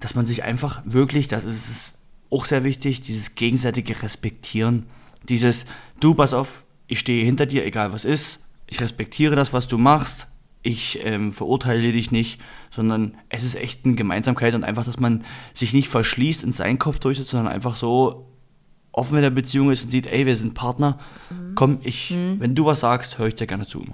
dass 0.00 0.14
man 0.14 0.26
sich 0.26 0.44
einfach 0.44 0.80
wirklich, 0.84 1.28
das 1.28 1.44
ist 1.44 1.92
auch 2.30 2.46
sehr 2.46 2.64
wichtig, 2.64 3.02
dieses 3.02 3.34
gegenseitige 3.34 4.02
Respektieren. 4.02 4.86
Dieses, 5.28 5.66
du, 6.00 6.14
pass 6.14 6.32
auf, 6.32 6.64
ich 6.86 7.00
stehe 7.00 7.24
hinter 7.24 7.46
dir, 7.46 7.66
egal 7.66 7.92
was 7.92 8.04
ist 8.04 8.40
ich 8.66 8.80
respektiere 8.80 9.36
das, 9.36 9.52
was 9.52 9.66
du 9.66 9.78
machst, 9.78 10.28
ich 10.66 11.00
ähm, 11.04 11.32
verurteile 11.32 11.92
dich 11.92 12.10
nicht, 12.10 12.40
sondern 12.70 13.16
es 13.28 13.44
ist 13.44 13.54
echt 13.54 13.84
eine 13.84 13.94
Gemeinsamkeit 13.94 14.54
und 14.54 14.64
einfach, 14.64 14.84
dass 14.84 14.98
man 14.98 15.24
sich 15.54 15.72
nicht 15.72 15.88
verschließt 15.88 16.42
und 16.42 16.52
seinen 16.52 16.78
Kopf 16.78 16.98
durchsetzt, 16.98 17.30
sondern 17.30 17.52
einfach 17.52 17.76
so 17.76 18.26
offen 18.90 19.16
in 19.16 19.22
der 19.22 19.30
Beziehung 19.30 19.70
ist 19.70 19.84
und 19.84 19.90
sieht, 19.90 20.06
ey, 20.06 20.26
wir 20.26 20.36
sind 20.36 20.54
Partner, 20.54 20.98
mhm. 21.30 21.54
komm, 21.54 21.78
ich, 21.82 22.10
mhm. 22.10 22.40
wenn 22.40 22.54
du 22.54 22.64
was 22.64 22.80
sagst, 22.80 23.18
höre 23.18 23.28
ich 23.28 23.36
dir 23.36 23.46
gerne 23.46 23.66
zu. 23.66 23.84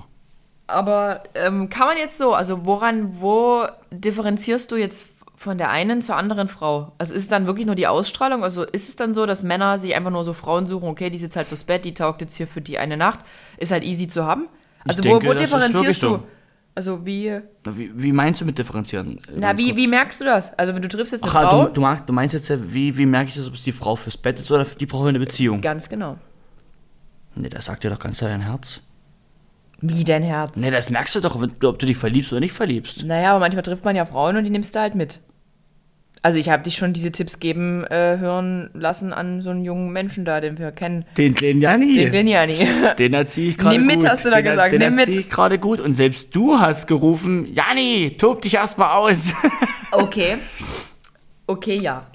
Aber 0.68 1.24
ähm, 1.34 1.68
kann 1.68 1.88
man 1.88 1.98
jetzt 1.98 2.16
so, 2.16 2.34
also 2.34 2.64
woran, 2.64 3.20
wo 3.20 3.66
differenzierst 3.90 4.72
du 4.72 4.76
jetzt 4.76 5.06
von 5.36 5.58
der 5.58 5.70
einen 5.70 6.00
zur 6.00 6.16
anderen 6.16 6.48
Frau? 6.48 6.92
Also 6.96 7.12
ist 7.12 7.22
es 7.22 7.28
dann 7.28 7.46
wirklich 7.46 7.66
nur 7.66 7.74
die 7.74 7.88
Ausstrahlung? 7.88 8.44
Also 8.44 8.62
ist 8.62 8.88
es 8.88 8.96
dann 8.96 9.12
so, 9.12 9.26
dass 9.26 9.42
Männer 9.42 9.78
sich 9.78 9.94
einfach 9.94 10.12
nur 10.12 10.24
so 10.24 10.32
Frauen 10.32 10.66
suchen, 10.66 10.88
okay, 10.88 11.10
die 11.10 11.18
sitzt 11.18 11.36
halt 11.36 11.48
fürs 11.48 11.64
Bett, 11.64 11.84
die 11.84 11.94
taugt 11.94 12.22
jetzt 12.22 12.36
hier 12.36 12.46
für 12.46 12.62
die 12.62 12.78
eine 12.78 12.96
Nacht, 12.96 13.18
ist 13.58 13.72
halt 13.72 13.82
easy 13.82 14.08
zu 14.08 14.24
haben? 14.24 14.48
Also 14.86 15.02
denke, 15.02 15.26
wo, 15.26 15.30
wo 15.30 15.34
differenzierst 15.34 16.02
du? 16.02 16.08
so. 16.08 16.22
Also 16.74 17.04
wie, 17.04 17.38
Na, 17.64 17.76
wie, 17.76 17.90
wie 17.94 18.12
meinst 18.12 18.40
du 18.40 18.46
mit 18.46 18.56
differenzieren? 18.56 19.20
na, 19.36 19.56
wie, 19.58 19.76
wie 19.76 19.86
merkst 19.86 20.20
du 20.22 20.24
das? 20.24 20.56
Also 20.58 20.74
wenn 20.74 20.80
du 20.80 20.88
triffst 20.88 21.12
jetzt 21.12 21.22
eine 21.22 21.32
Ach, 21.32 21.42
Frau, 21.50 21.66
du, 21.66 21.72
du, 21.74 21.80
magst, 21.82 22.08
du 22.08 22.12
meinst 22.14 22.32
jetzt, 22.34 22.50
wie, 22.72 22.96
wie 22.96 23.04
merke 23.04 23.28
ich 23.28 23.36
das, 23.36 23.46
ob 23.46 23.54
es 23.54 23.62
die 23.62 23.72
Frau 23.72 23.94
fürs 23.94 24.16
Bett 24.16 24.40
ist 24.40 24.50
oder 24.50 24.64
die 24.64 24.84
in 24.84 25.12
der 25.12 25.20
Beziehung? 25.20 25.60
ganz 25.60 25.88
genau. 25.88 26.16
Nee, 27.34 27.48
das 27.50 27.66
sagt 27.66 27.84
dir 27.84 27.90
doch 27.90 27.98
ganz 27.98 28.18
klar 28.18 28.30
dein 28.30 28.40
Herz. 28.42 28.80
Wie 29.82 30.04
dein 30.04 30.22
Herz. 30.22 30.56
Nee, 30.56 30.70
das 30.70 30.90
merkst 30.90 31.14
du 31.16 31.20
doch, 31.20 31.34
ob 31.34 31.78
du 31.78 31.86
dich 31.86 31.96
verliebst 31.96 32.32
oder 32.32 32.40
nicht 32.40 32.52
verliebst. 32.52 33.04
Naja, 33.04 33.32
aber 33.32 33.40
manchmal 33.40 33.62
trifft 33.62 33.84
man 33.84 33.96
ja 33.96 34.06
Frauen 34.06 34.36
und 34.36 34.44
die 34.44 34.50
nimmst 34.50 34.74
du 34.74 34.80
halt 34.80 34.94
mit. 34.94 35.20
Also 36.24 36.38
ich 36.38 36.48
habe 36.48 36.62
dich 36.62 36.76
schon 36.76 36.92
diese 36.92 37.10
Tipps 37.10 37.40
geben 37.40 37.84
äh, 37.84 38.16
hören 38.18 38.70
lassen 38.74 39.12
an 39.12 39.42
so 39.42 39.50
einen 39.50 39.64
jungen 39.64 39.92
Menschen 39.92 40.24
da, 40.24 40.40
den 40.40 40.56
wir 40.56 40.70
kennen. 40.70 41.04
Den 41.18 41.34
kleinen 41.34 41.60
Janni. 41.60 41.96
Den 41.96 42.12
Benjani. 42.12 42.56
Den 42.98 43.12
erziehe 43.12 43.50
ich 43.50 43.58
gerade 43.58 43.76
Nimm 43.76 43.88
gut. 43.88 43.96
mit, 43.96 44.08
hast 44.08 44.24
du 44.24 44.30
da 44.30 44.36
den, 44.36 44.44
gesagt, 44.44 44.72
Den 44.72 44.78
nimm 44.78 44.98
erziehe 45.00 45.18
ich 45.18 45.28
gerade 45.28 45.58
gut. 45.58 45.80
Und 45.80 45.94
selbst 45.94 46.32
du 46.34 46.60
hast 46.60 46.86
gerufen, 46.86 47.52
Janni, 47.52 48.16
tob 48.18 48.40
dich 48.42 48.54
erstmal 48.54 48.96
aus. 48.96 49.34
Okay. 49.94 50.38
Okay, 51.46 51.76
ja. 51.76 52.06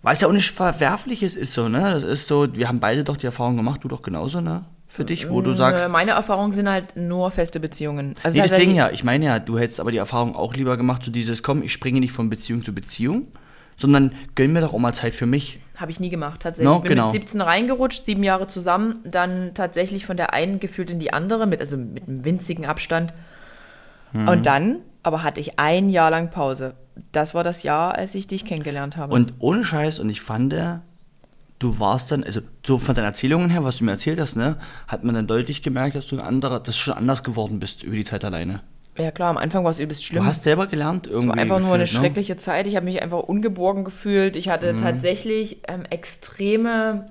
Weiß 0.00 0.22
ja 0.22 0.28
auch 0.28 0.32
nicht 0.32 0.52
verwerfliches 0.52 1.34
ist 1.34 1.52
so, 1.52 1.68
ne? 1.68 1.80
Das 1.80 2.02
ist 2.02 2.28
so, 2.28 2.46
wir 2.56 2.68
haben 2.68 2.80
beide 2.80 3.04
doch 3.04 3.18
die 3.18 3.26
Erfahrung 3.26 3.56
gemacht, 3.58 3.84
du 3.84 3.88
doch 3.88 4.00
genauso, 4.00 4.40
ne? 4.40 4.64
Für 4.96 5.04
dich, 5.04 5.30
wo 5.30 5.40
du 5.42 5.54
sagst, 5.54 5.88
Meine 5.88 6.12
Erfahrungen 6.12 6.52
sind 6.52 6.68
halt 6.68 6.96
nur 6.96 7.30
feste 7.30 7.60
Beziehungen. 7.60 8.14
Also 8.22 8.36
Nee, 8.38 8.44
deswegen 8.48 8.70
ich- 8.72 8.76
ja. 8.78 8.90
Ich 8.90 9.04
meine 9.04 9.24
ja, 9.26 9.38
du 9.38 9.58
hättest 9.58 9.78
aber 9.80 9.92
die 9.92 9.98
Erfahrung 9.98 10.34
auch 10.34 10.54
lieber 10.54 10.76
gemacht, 10.76 11.04
so 11.04 11.10
dieses, 11.10 11.42
komm, 11.42 11.62
ich 11.62 11.72
springe 11.72 12.00
nicht 12.00 12.12
von 12.12 12.30
Beziehung 12.30 12.64
zu 12.64 12.74
Beziehung, 12.74 13.28
sondern 13.76 14.12
gönn 14.34 14.52
mir 14.52 14.60
doch 14.62 14.72
auch 14.74 14.78
mal 14.78 14.94
Zeit 14.94 15.14
für 15.14 15.26
mich. 15.26 15.58
Habe 15.76 15.90
ich 15.90 16.00
nie 16.00 16.08
gemacht, 16.08 16.40
tatsächlich. 16.40 16.72
No, 16.72 16.80
Bin 16.80 16.88
genau. 16.90 17.12
mit 17.12 17.20
17 17.22 17.40
reingerutscht, 17.42 18.06
sieben 18.06 18.22
Jahre 18.22 18.46
zusammen, 18.46 19.00
dann 19.04 19.52
tatsächlich 19.52 20.06
von 20.06 20.16
der 20.16 20.32
einen 20.32 20.58
gefühlt 20.60 20.90
in 20.90 20.98
die 20.98 21.12
andere, 21.12 21.46
mit, 21.46 21.60
also 21.60 21.76
mit 21.76 22.08
einem 22.08 22.24
winzigen 22.24 22.64
Abstand. 22.64 23.12
Mhm. 24.12 24.28
Und 24.28 24.46
dann 24.46 24.78
aber 25.02 25.22
hatte 25.22 25.40
ich 25.40 25.58
ein 25.58 25.88
Jahr 25.90 26.10
lang 26.10 26.30
Pause. 26.30 26.74
Das 27.12 27.34
war 27.34 27.44
das 27.44 27.62
Jahr, 27.62 27.94
als 27.94 28.14
ich 28.14 28.26
dich 28.26 28.44
kennengelernt 28.46 28.96
habe. 28.96 29.12
Und 29.14 29.34
ohne 29.38 29.62
Scheiß, 29.62 29.98
und 29.98 30.08
ich 30.08 30.22
fand, 30.22 30.54
du 31.58 31.78
warst 31.78 32.10
dann, 32.12 32.22
also 32.24 32.40
so 32.64 32.78
von 32.78 32.94
deinen 32.94 33.06
Erzählungen 33.06 33.50
her, 33.50 33.64
was 33.64 33.78
du 33.78 33.84
mir 33.84 33.92
erzählt 33.92 34.20
hast, 34.20 34.36
ne, 34.36 34.56
hat 34.88 35.04
man 35.04 35.14
dann 35.14 35.26
deutlich 35.26 35.62
gemerkt, 35.62 35.94
dass 35.96 36.06
du 36.06 36.16
ein 36.16 36.22
anderer, 36.24 36.60
dass 36.60 36.74
du 36.76 36.80
schon 36.80 36.94
anders 36.94 37.22
geworden 37.24 37.58
bist 37.60 37.82
über 37.82 37.96
die 37.96 38.04
Zeit 38.04 38.24
alleine. 38.24 38.60
ja 38.98 39.10
klar, 39.10 39.30
am 39.30 39.36
Anfang 39.38 39.64
war 39.64 39.70
es 39.70 39.78
übelst 39.78 40.02
Du 40.02 40.06
schlimm. 40.06 40.26
hast 40.26 40.44
selber 40.44 40.66
gelernt 40.66 41.06
irgendwie. 41.06 41.28
Es 41.28 41.36
war 41.36 41.38
einfach 41.42 41.60
nur 41.60 41.74
eine 41.74 41.84
gefühlt, 41.84 42.00
ne? 42.02 42.06
schreckliche 42.06 42.36
Zeit. 42.36 42.66
Ich 42.66 42.76
habe 42.76 42.84
mich 42.84 43.02
einfach 43.02 43.20
ungeborgen 43.20 43.84
gefühlt. 43.84 44.36
Ich 44.36 44.48
hatte 44.48 44.72
Mhm. 44.74 44.78
tatsächlich 44.78 45.58
ähm, 45.68 45.84
extreme, 45.90 47.06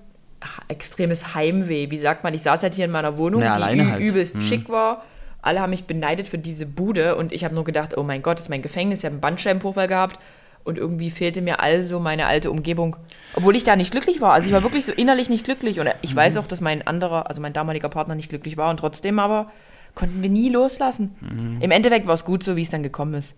extremes 0.68 1.34
Heimweh. 1.36 1.90
Wie 1.92 1.98
sagt 1.98 2.24
man? 2.24 2.34
Ich 2.34 2.42
saß 2.44 2.64
halt 2.64 2.76
hier 2.76 2.86
in 2.86 2.92
meiner 2.92 3.18
Wohnung, 3.18 3.42
Ja, 3.42 3.58
die 3.72 3.82
halt. 3.84 4.00
übelst 4.02 4.42
schick 4.44 4.70
war. 4.70 5.04
Alle 5.42 5.62
haben 5.62 5.70
mich 5.70 5.86
beneidet 5.86 6.28
für 6.28 6.38
diese 6.40 6.66
Bude 6.66 7.16
und 7.16 7.32
ich 7.32 7.44
habe 7.44 7.54
nur 7.54 7.64
gedacht, 7.64 7.96
oh 7.98 8.04
mein 8.04 8.22
Gott, 8.24 8.38
das 8.38 8.44
ist 8.46 8.50
mein 8.50 8.62
Gefängnis. 8.64 9.00
Ich 9.00 9.06
habe 9.06 9.14
einen 9.14 9.22
Bandscheibenvorfall 9.22 9.88
gehabt 9.88 10.20
und 10.66 10.78
irgendwie 10.78 11.10
fehlte 11.12 11.42
mir 11.42 11.62
also 11.62 12.00
meine 12.02 12.26
alte 12.26 12.52
Umgebung. 12.52 12.98
Obwohl 13.36 13.56
ich 13.56 13.64
da 13.64 13.76
nicht 13.78 13.92
glücklich 13.92 14.20
war. 14.20 14.34
Also 14.34 14.48
ich 14.48 14.54
war 14.54 14.64
wirklich 14.64 14.84
so 14.86 14.92
innerlich 14.92 15.30
nicht 15.30 15.46
glücklich 15.46 15.80
und 15.80 15.88
ich 16.02 16.12
Mhm. 16.14 16.18
weiß 16.18 16.38
auch, 16.38 16.48
dass 16.48 16.60
mein 16.60 16.86
anderer, 16.86 17.30
also 17.30 17.42
mein 17.42 17.54
damaliger 17.54 17.88
Partner 17.90 18.16
nicht 18.16 18.30
glücklich 18.30 18.58
war 18.58 18.70
und 18.70 18.78
trotzdem 18.78 19.20
aber 19.20 19.52
konnten 19.94 20.22
wir 20.22 20.30
nie 20.30 20.50
loslassen. 20.50 21.16
Mhm. 21.22 21.62
Im 21.62 21.72
Endeffekt 21.72 22.08
war 22.08 22.14
es 22.16 22.26
gut 22.26 22.44
so, 22.44 22.56
wie 22.58 22.62
es 22.64 22.70
dann 22.70 22.84
gekommen 22.84 23.14
ist. 23.14 23.36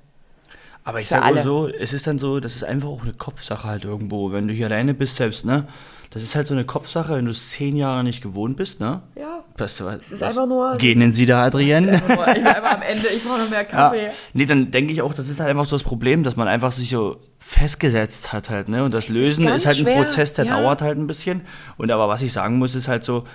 Aber 0.84 1.01
ich 1.01 1.10
Für 1.10 1.15
sag 1.15 1.24
alle. 1.25 1.36
mal 1.38 1.43
so, 1.43 1.67
es 1.67 1.91
ist 1.93 2.07
dann 2.07 2.17
so, 2.17 2.39
das 2.39 2.55
ist 2.55 2.63
einfach 2.63 2.88
auch 2.88 3.03
eine 3.03 3.12
Kopfsache 3.13 3.67
halt 3.67 3.84
irgendwo. 3.84 4.31
Wenn 4.31 4.48
du 4.48 4.53
hier 4.53 4.67
alleine 4.67 4.93
bist 4.93 5.17
selbst, 5.17 5.46
ne? 5.46 5.67
Das 6.10 6.24
ist 6.24 6.36
halt 6.36 6.48
so 6.48 6.54
eine 6.54 6.64
Kopfsache, 6.66 7.16
wenn 7.16 7.26
du 7.26 7.32
es 7.32 7.50
zehn 7.52 7.76
Jahre 7.76 8.04
nicht 8.04 8.22
gewohnt 8.24 8.56
bist, 8.58 8.80
ne? 8.80 9.02
Ja. 9.16 9.44
Das, 9.58 9.80
es 9.82 10.12
ist 10.12 10.24
einfach 10.24 10.46
nur- 10.46 10.76
Gehen 10.78 11.12
Sie 11.12 11.26
da, 11.26 11.44
Adrienne? 11.46 11.96
Ich 11.96 12.18
war 12.18 12.28
einfach 12.28 12.76
am 12.76 12.82
Ende, 12.82 13.08
ich 13.08 13.24
brauche 13.24 13.40
noch 13.40 13.50
mehr 13.50 13.60
Ja. 13.64 13.66
Kaffee. 13.66 14.10
Nee, 14.34 14.46
dann 14.46 14.72
denke 14.72 14.94
ich 14.94 15.02
auch, 15.02 15.14
das 15.14 15.28
ist 15.30 15.40
halt 15.40 15.50
einfach 15.50 15.66
so 15.66 15.76
das 15.76 15.84
Problem, 15.84 16.24
dass 16.24 16.36
man 16.36 16.48
einfach 16.48 16.72
sich 16.72 16.90
so 16.90 17.18
festgesetzt 17.40 18.32
hat 18.34 18.50
halt, 18.50 18.70
ne? 18.70 18.84
Und 18.84 18.93
das 18.93 19.10
Lösen 19.10 19.46
ganz 19.46 19.63
ist, 19.63 19.67
halt 19.67 19.78
ein 19.80 19.84
schwer, 19.84 20.04
Prozess, 20.04 20.34
der 20.34 20.46
ja. 20.46 20.58
dauert 20.62 20.82
halt 20.82 20.98
ein 20.98 21.08
bisschen. 21.08 21.41
Und 21.78 21.91
aber 21.91 22.08
was 22.08 22.22
ich 22.22 22.32
sagen 22.32 22.58
muss, 22.58 22.76
ist 22.76 22.88
halt 22.88 23.04
so, 23.04 23.26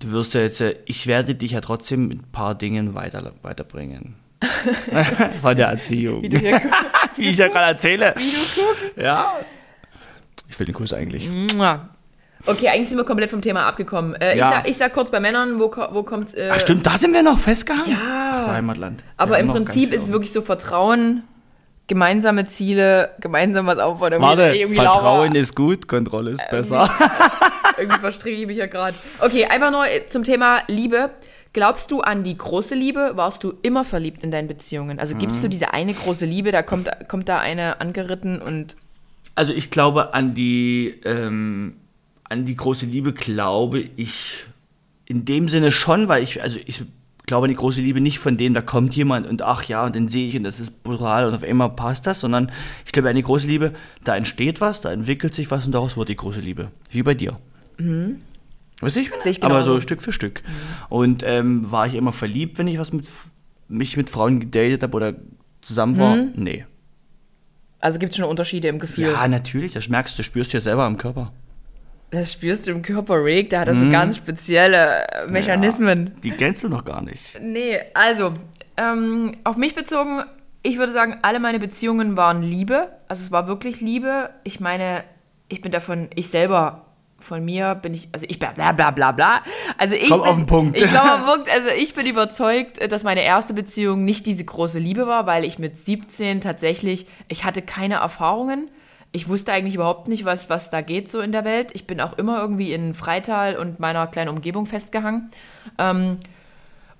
du 0.00 0.10
wirst 0.10 0.34
ja 0.34 0.40
jetzt, 0.42 0.60
äh, 0.60 0.76
ich 0.84 1.06
werde 1.06 1.34
dich 1.34 1.52
ja 1.52 1.60
trotzdem 1.60 2.08
mit 2.08 2.18
ein 2.20 2.32
paar 2.32 2.54
Dingen 2.56 2.94
weiter, 2.94 3.32
weiterbringen. 3.42 4.16
Von 5.40 5.56
der 5.56 5.68
Erziehung. 5.68 6.22
Wie 6.22 6.28
du 6.28 6.38
hier 6.38 6.60
Wie 7.16 7.28
ich 7.30 7.38
ja 7.38 7.48
gerade 7.48 7.68
erzähle. 7.68 8.14
wie 8.16 8.30
du 8.30 8.60
guckst. 8.62 8.96
Ja. 8.96 9.32
Ich 10.48 10.58
will 10.58 10.66
den 10.66 10.74
Kuss 10.74 10.92
eigentlich. 10.92 11.28
Mua. 11.54 11.88
Okay, 12.46 12.68
eigentlich 12.68 12.88
sind 12.88 12.98
wir 12.98 13.04
komplett 13.04 13.30
vom 13.30 13.42
Thema 13.42 13.66
abgekommen. 13.66 14.14
Äh, 14.14 14.32
ich, 14.34 14.38
Ja. 14.38 14.50
sag, 14.50 14.68
ich 14.68 14.76
sag 14.76 14.92
kurz 14.92 15.10
bei 15.10 15.18
Männern, 15.20 15.58
wo, 15.58 15.70
wo 15.92 16.02
kommt. 16.04 16.34
Äh, 16.34 16.50
Ach 16.52 16.60
stimmt, 16.60 16.86
da 16.86 16.96
sind 16.96 17.12
wir 17.12 17.22
noch 17.22 17.38
festgehangen. 17.38 17.90
Ja. 17.90 18.44
Ach, 18.46 18.52
Heimatland. 18.52 19.02
Aber 19.16 19.38
im 19.38 19.48
Prinzip 19.48 19.92
ist 19.92 20.04
es 20.04 20.12
wirklich 20.12 20.32
so 20.32 20.40
Vertrauen, 20.42 21.24
gemeinsame 21.88 22.44
Ziele, 22.46 23.10
gemeinsam 23.20 23.66
was 23.66 23.78
aufbauen. 23.78 24.12
Irgendwie- 24.12 24.26
Warte, 24.28 24.56
irgendwie 24.56 24.76
Vertrauen 24.76 25.26
Laura, 25.32 25.38
ist 25.38 25.54
gut, 25.56 25.88
Kontrolle 25.88 26.30
ist 26.32 26.48
besser. 26.50 26.90
Irgendwie 27.78 27.98
verstricke 28.00 28.36
ich 28.40 28.46
mich 28.46 28.56
ja 28.56 28.66
gerade. 28.66 28.94
Okay, 29.20 29.44
einfach 29.46 29.70
nur 29.70 29.86
äh, 29.86 30.06
zum 30.08 30.22
Thema 30.24 30.62
Liebe. 30.68 31.10
Glaubst 31.52 31.90
du 31.90 32.02
an 32.02 32.24
die 32.24 32.36
große 32.36 32.74
Liebe? 32.74 33.12
Warst 33.14 33.42
du 33.42 33.54
immer 33.62 33.84
verliebt 33.84 34.22
in 34.22 34.30
deinen 34.30 34.48
Beziehungen? 34.48 34.98
Also 35.00 35.14
gibst 35.14 35.38
Mhm. 35.38 35.42
du 35.42 35.48
diese 35.48 35.72
eine 35.72 35.94
große 35.94 36.26
Liebe, 36.26 36.52
da 36.52 36.62
kommt, 36.62 36.90
kommt 37.08 37.28
da 37.28 37.38
eine 37.40 37.80
angeritten 37.80 38.40
und 38.42 38.76
Also 39.38 39.52
ich 39.52 39.70
glaube 39.70 40.14
an 40.14 40.34
die, 40.34 40.94
ähm, 41.04 41.74
an 42.24 42.44
die 42.44 42.56
große 42.56 42.86
Liebe 42.86 43.12
glaube 43.12 43.84
ich 43.94 44.46
in 45.06 45.24
dem 45.26 45.48
Sinne 45.48 45.70
schon, 45.70 46.08
weil 46.08 46.24
ich, 46.24 46.42
also 46.42 46.58
ich 46.66 46.82
glaube 47.24 47.44
an 47.44 47.50
die 47.50 47.56
große 47.56 47.80
Liebe 47.80 48.00
nicht 48.00 48.18
von 48.18 48.36
dem, 48.36 48.52
da 48.52 48.62
kommt 48.62 48.96
jemand 48.96 49.28
und 49.28 49.42
ach 49.42 49.62
ja, 49.62 49.86
und 49.86 49.94
den 49.94 50.08
sehe 50.08 50.26
ich 50.26 50.36
und 50.36 50.42
das 50.42 50.58
ist 50.58 50.82
brutal 50.82 51.28
und 51.28 51.34
auf 51.34 51.44
einmal 51.44 51.70
passt 51.70 52.08
das, 52.08 52.18
sondern 52.18 52.50
ich 52.84 52.90
glaube 52.90 53.10
an 53.10 53.14
die 53.14 53.22
große 53.22 53.46
Liebe, 53.46 53.74
da 54.02 54.16
entsteht 54.16 54.60
was, 54.60 54.80
da 54.80 54.90
entwickelt 54.90 55.36
sich 55.36 55.48
was 55.52 55.66
und 55.66 55.72
daraus 55.72 55.96
wird 55.96 56.08
die 56.08 56.16
große 56.16 56.40
Liebe. 56.40 56.72
Wie 56.90 57.04
bei 57.04 57.14
dir. 57.14 57.38
Weißt 58.80 58.96
du, 58.96 59.00
ich 59.00 59.10
meine? 59.10 59.22
Ich 59.24 59.44
Aber 59.44 59.54
genauso. 59.54 59.74
so 59.74 59.80
Stück 59.80 60.02
für 60.02 60.12
Stück. 60.12 60.42
Und 60.88 61.22
ähm, 61.24 61.70
war 61.70 61.86
ich 61.86 61.94
immer 61.94 62.12
verliebt, 62.12 62.58
wenn 62.58 62.66
ich 62.66 62.78
was 62.80 62.92
mit 62.92 63.06
mich 63.68 63.96
mit 63.96 64.10
Frauen 64.10 64.40
gedatet 64.40 64.82
habe 64.82 64.96
oder 64.96 65.14
zusammen 65.60 65.96
war? 65.96 66.16
Nee. 66.34 66.64
Also 67.80 67.98
gibt 67.98 68.12
es 68.12 68.18
schon 68.18 68.26
Unterschiede 68.26 68.68
im 68.68 68.78
Gefühl. 68.78 69.12
Ja, 69.12 69.26
natürlich, 69.28 69.72
das 69.72 69.88
merkst 69.88 70.18
du, 70.18 70.22
spürst 70.22 70.52
du 70.52 70.58
ja 70.58 70.60
selber 70.60 70.86
im 70.86 70.96
Körper. 70.96 71.32
Das 72.10 72.32
spürst 72.32 72.66
du 72.66 72.70
im 72.70 72.82
Körper, 72.82 73.22
Rick, 73.22 73.50
da 73.50 73.60
hat 73.60 73.68
er 73.68 73.74
so 73.74 73.90
ganz 73.90 74.16
spezielle 74.16 75.06
äh, 75.08 75.26
Mechanismen. 75.26 76.04
Mhm. 76.04 76.06
Ja, 76.06 76.20
die 76.22 76.30
kennst 76.30 76.64
du 76.64 76.68
noch 76.68 76.84
gar 76.84 77.02
nicht. 77.02 77.38
Nee, 77.40 77.78
also, 77.92 78.32
ähm, 78.78 79.36
auf 79.44 79.56
mich 79.56 79.74
bezogen, 79.74 80.22
ich 80.62 80.78
würde 80.78 80.92
sagen, 80.92 81.18
alle 81.22 81.38
meine 81.38 81.58
Beziehungen 81.58 82.16
waren 82.16 82.42
Liebe. 82.42 82.88
Also 83.08 83.22
es 83.22 83.30
war 83.30 83.46
wirklich 83.46 83.80
Liebe. 83.80 84.30
Ich 84.44 84.58
meine, 84.58 85.04
ich 85.48 85.60
bin 85.60 85.70
davon, 85.70 86.08
ich 86.14 86.28
selber, 86.28 86.86
von 87.20 87.44
mir 87.44 87.74
bin 87.74 87.94
ich, 87.94 88.08
also 88.12 88.26
ich 88.28 88.38
bla 88.38 88.52
bla 88.52 88.72
bla 88.72 88.90
bla 88.90 89.12
bla. 89.12 89.42
Also 89.76 89.94
ich 89.94 90.08
Komm 90.08 90.22
bin, 90.22 90.30
auf 90.30 90.36
den 90.36 90.46
Punkt. 90.46 90.80
Ich 90.80 90.88
glaube 90.88 91.26
wirklich, 91.26 91.52
also 91.52 91.68
ich 91.76 91.94
bin 91.94 92.06
überzeugt, 92.06 92.92
dass 92.92 93.02
meine 93.02 93.22
erste 93.22 93.54
Beziehung 93.54 94.04
nicht 94.04 94.26
diese 94.26 94.44
große 94.44 94.78
Liebe 94.78 95.06
war, 95.06 95.26
weil 95.26 95.44
ich 95.44 95.58
mit 95.58 95.76
17 95.76 96.40
tatsächlich, 96.40 97.06
ich 97.28 97.44
hatte 97.44 97.62
keine 97.62 97.96
Erfahrungen. 97.96 98.70
Ich 99.10 99.28
wusste 99.28 99.52
eigentlich 99.52 99.74
überhaupt 99.74 100.06
nicht, 100.06 100.24
was, 100.24 100.50
was 100.50 100.70
da 100.70 100.80
geht 100.80 101.08
so 101.08 101.20
in 101.20 101.32
der 101.32 101.44
Welt. 101.44 101.70
Ich 101.72 101.86
bin 101.86 102.00
auch 102.00 102.18
immer 102.18 102.40
irgendwie 102.40 102.72
in 102.72 102.94
Freital 102.94 103.56
und 103.56 103.80
meiner 103.80 104.06
kleinen 104.06 104.28
Umgebung 104.28 104.66
festgehangen. 104.66 105.30
Ähm, 105.78 106.18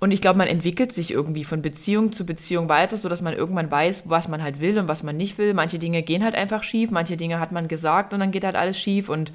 und 0.01 0.13
ich 0.13 0.21
glaube, 0.21 0.39
man 0.39 0.47
entwickelt 0.47 0.93
sich 0.93 1.11
irgendwie 1.11 1.45
von 1.45 1.61
Beziehung 1.61 2.13
zu 2.13 2.25
Beziehung 2.25 2.69
weiter, 2.69 2.97
sodass 2.97 3.21
man 3.21 3.35
irgendwann 3.35 3.71
weiß, 3.71 4.05
was 4.07 4.29
man 4.29 4.43
halt 4.43 4.61
will 4.61 4.79
und 4.79 4.89
was 4.89 5.03
man 5.03 5.17
nicht 5.17 5.39
will. 5.39 5.55
Manche 5.55 5.79
Dinge 5.79 6.03
gehen 6.03 6.25
halt 6.25 6.37
einfach 6.37 6.63
schief, 6.63 6.91
manche 6.91 7.17
Dinge 7.17 7.41
hat 7.41 7.53
man 7.53 7.69
gesagt 7.69 8.15
und 8.15 8.21
dann 8.21 8.31
geht 8.31 8.45
halt 8.45 8.55
alles 8.57 8.79
schief. 8.79 9.09
Und 9.09 9.33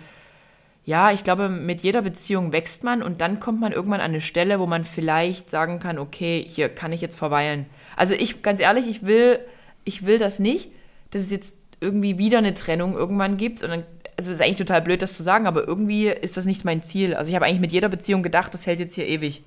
ja, 0.85 1.11
ich 1.11 1.23
glaube, 1.23 1.47
mit 1.47 1.81
jeder 1.81 2.01
Beziehung 2.01 2.51
wächst 2.51 2.83
man 2.83 3.01
und 3.01 3.21
dann 3.21 3.39
kommt 3.39 3.61
man 3.61 3.71
irgendwann 3.71 4.01
an 4.01 4.11
eine 4.11 4.21
Stelle, 4.21 4.59
wo 4.59 4.65
man 4.65 4.83
vielleicht 4.83 5.49
sagen 5.49 5.79
kann, 5.79 5.97
okay, 5.97 6.45
hier 6.47 6.67
kann 6.67 6.91
ich 6.91 6.99
jetzt 6.99 7.17
verweilen. 7.17 7.65
Also 7.95 8.15
ich, 8.15 8.41
ganz 8.41 8.59
ehrlich, 8.59 8.87
ich 8.87 9.05
will, 9.05 9.39
ich 9.85 10.05
will 10.05 10.19
das 10.19 10.39
nicht, 10.39 10.69
dass 11.11 11.21
es 11.21 11.31
jetzt 11.31 11.53
irgendwie 11.79 12.17
wieder 12.17 12.39
eine 12.39 12.53
Trennung 12.53 12.95
irgendwann 12.95 13.37
gibt. 13.37 13.63
Und 13.63 13.69
dann, 13.69 13.83
also 14.17 14.31
es 14.31 14.35
ist 14.35 14.41
eigentlich 14.41 14.57
total 14.57 14.81
blöd, 14.81 15.01
das 15.01 15.15
zu 15.15 15.23
sagen, 15.23 15.47
aber 15.47 15.65
irgendwie 15.65 16.07
ist 16.07 16.35
das 16.35 16.45
nicht 16.45 16.65
mein 16.65 16.83
Ziel. 16.83 17.13
Also 17.13 17.29
ich 17.29 17.35
habe 17.35 17.45
eigentlich 17.45 17.61
mit 17.61 17.71
jeder 17.71 17.89
Beziehung 17.89 18.21
gedacht, 18.21 18.53
das 18.53 18.67
hält 18.67 18.79
jetzt 18.79 18.95
hier 18.95 19.07
ewig. 19.07 19.43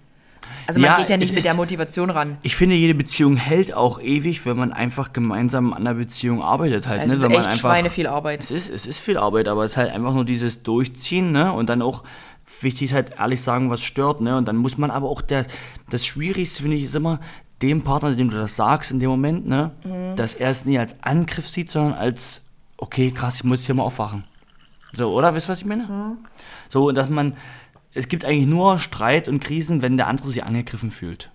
Also 0.66 0.80
man 0.80 0.90
Ja, 0.90 0.96
geht 0.98 1.10
ja 1.10 1.16
nicht 1.16 1.32
mit 1.34 1.44
der 1.44 1.52
ist- 1.52 1.56
Motivation 1.56 2.10
ran. 2.10 2.38
Ich 2.42 2.56
finde, 2.56 2.74
jede 2.74 2.94
Beziehung 2.94 3.36
hält 3.36 3.74
auch 3.74 4.00
ewig, 4.00 4.44
wenn 4.46 4.56
man 4.56 4.72
einfach 4.72 5.12
gemeinsam 5.12 5.72
an 5.72 5.84
der 5.84 5.94
Beziehung 5.94 6.42
arbeitet 6.42 6.86
halt. 6.86 7.02
Es 7.02 7.08
ne? 7.08 7.14
ist 7.14 7.22
wenn 7.22 7.30
echt 7.30 7.40
man 7.40 7.46
einfach, 7.48 7.58
Schweine 7.60 7.90
viel 7.90 8.06
Arbeit. 8.06 8.40
Es 8.40 8.50
ist, 8.50 8.68
es 8.70 8.86
ist 8.86 8.98
viel 8.98 9.16
Arbeit, 9.16 9.48
aber 9.48 9.64
es 9.64 9.72
ist 9.72 9.76
halt 9.76 9.92
einfach 9.92 10.12
nur 10.14 10.24
dieses 10.24 10.62
Durchziehen, 10.62 11.30
ne? 11.32 11.52
Und 11.52 11.68
dann 11.68 11.82
auch 11.82 12.02
wichtig 12.60 12.92
halt 12.92 13.12
ehrlich 13.18 13.40
sagen, 13.42 13.70
was 13.70 13.82
stört, 13.82 14.20
ne? 14.20 14.36
Und 14.36 14.46
dann 14.48 14.56
muss 14.56 14.76
man 14.78 14.90
aber 14.90 15.08
auch 15.08 15.20
der, 15.20 15.46
das 15.90 16.04
Schwierigste 16.06 16.62
finde 16.62 16.76
ich 16.76 16.84
ist 16.84 16.94
immer 16.94 17.20
dem 17.62 17.82
Partner, 17.82 18.12
dem 18.14 18.28
du 18.30 18.36
das 18.36 18.56
sagst 18.56 18.90
in 18.90 19.00
dem 19.00 19.08
Moment, 19.10 19.46
ne? 19.46 19.70
dass 20.16 20.34
er 20.34 20.50
es 20.50 20.64
nie 20.66 20.78
als 20.78 20.96
Angriff 21.02 21.48
sieht, 21.48 21.70
sondern 21.70 21.94
als, 21.94 22.42
okay, 22.76 23.10
krass, 23.10 23.36
ich 23.36 23.44
muss 23.44 23.64
hier 23.64 23.74
mal 23.74 23.82
aufwachen. 23.84 24.24
So, 24.92 25.10
oder? 25.14 25.34
Wisst 25.34 25.48
ihr, 25.48 25.52
was 25.52 25.60
ich 25.60 25.64
meine? 25.64 25.84
Mhm. 25.84 26.18
So, 26.68 26.92
dass 26.92 27.08
man, 27.08 27.34
es 27.96 28.08
gibt 28.08 28.24
eigentlich 28.24 28.46
nur 28.46 28.78
Streit 28.78 29.28
und 29.28 29.40
Krisen, 29.40 29.82
wenn 29.82 29.96
der 29.96 30.06
andere 30.06 30.28
sich 30.28 30.44
angegriffen 30.44 30.90
fühlt. 30.90 31.30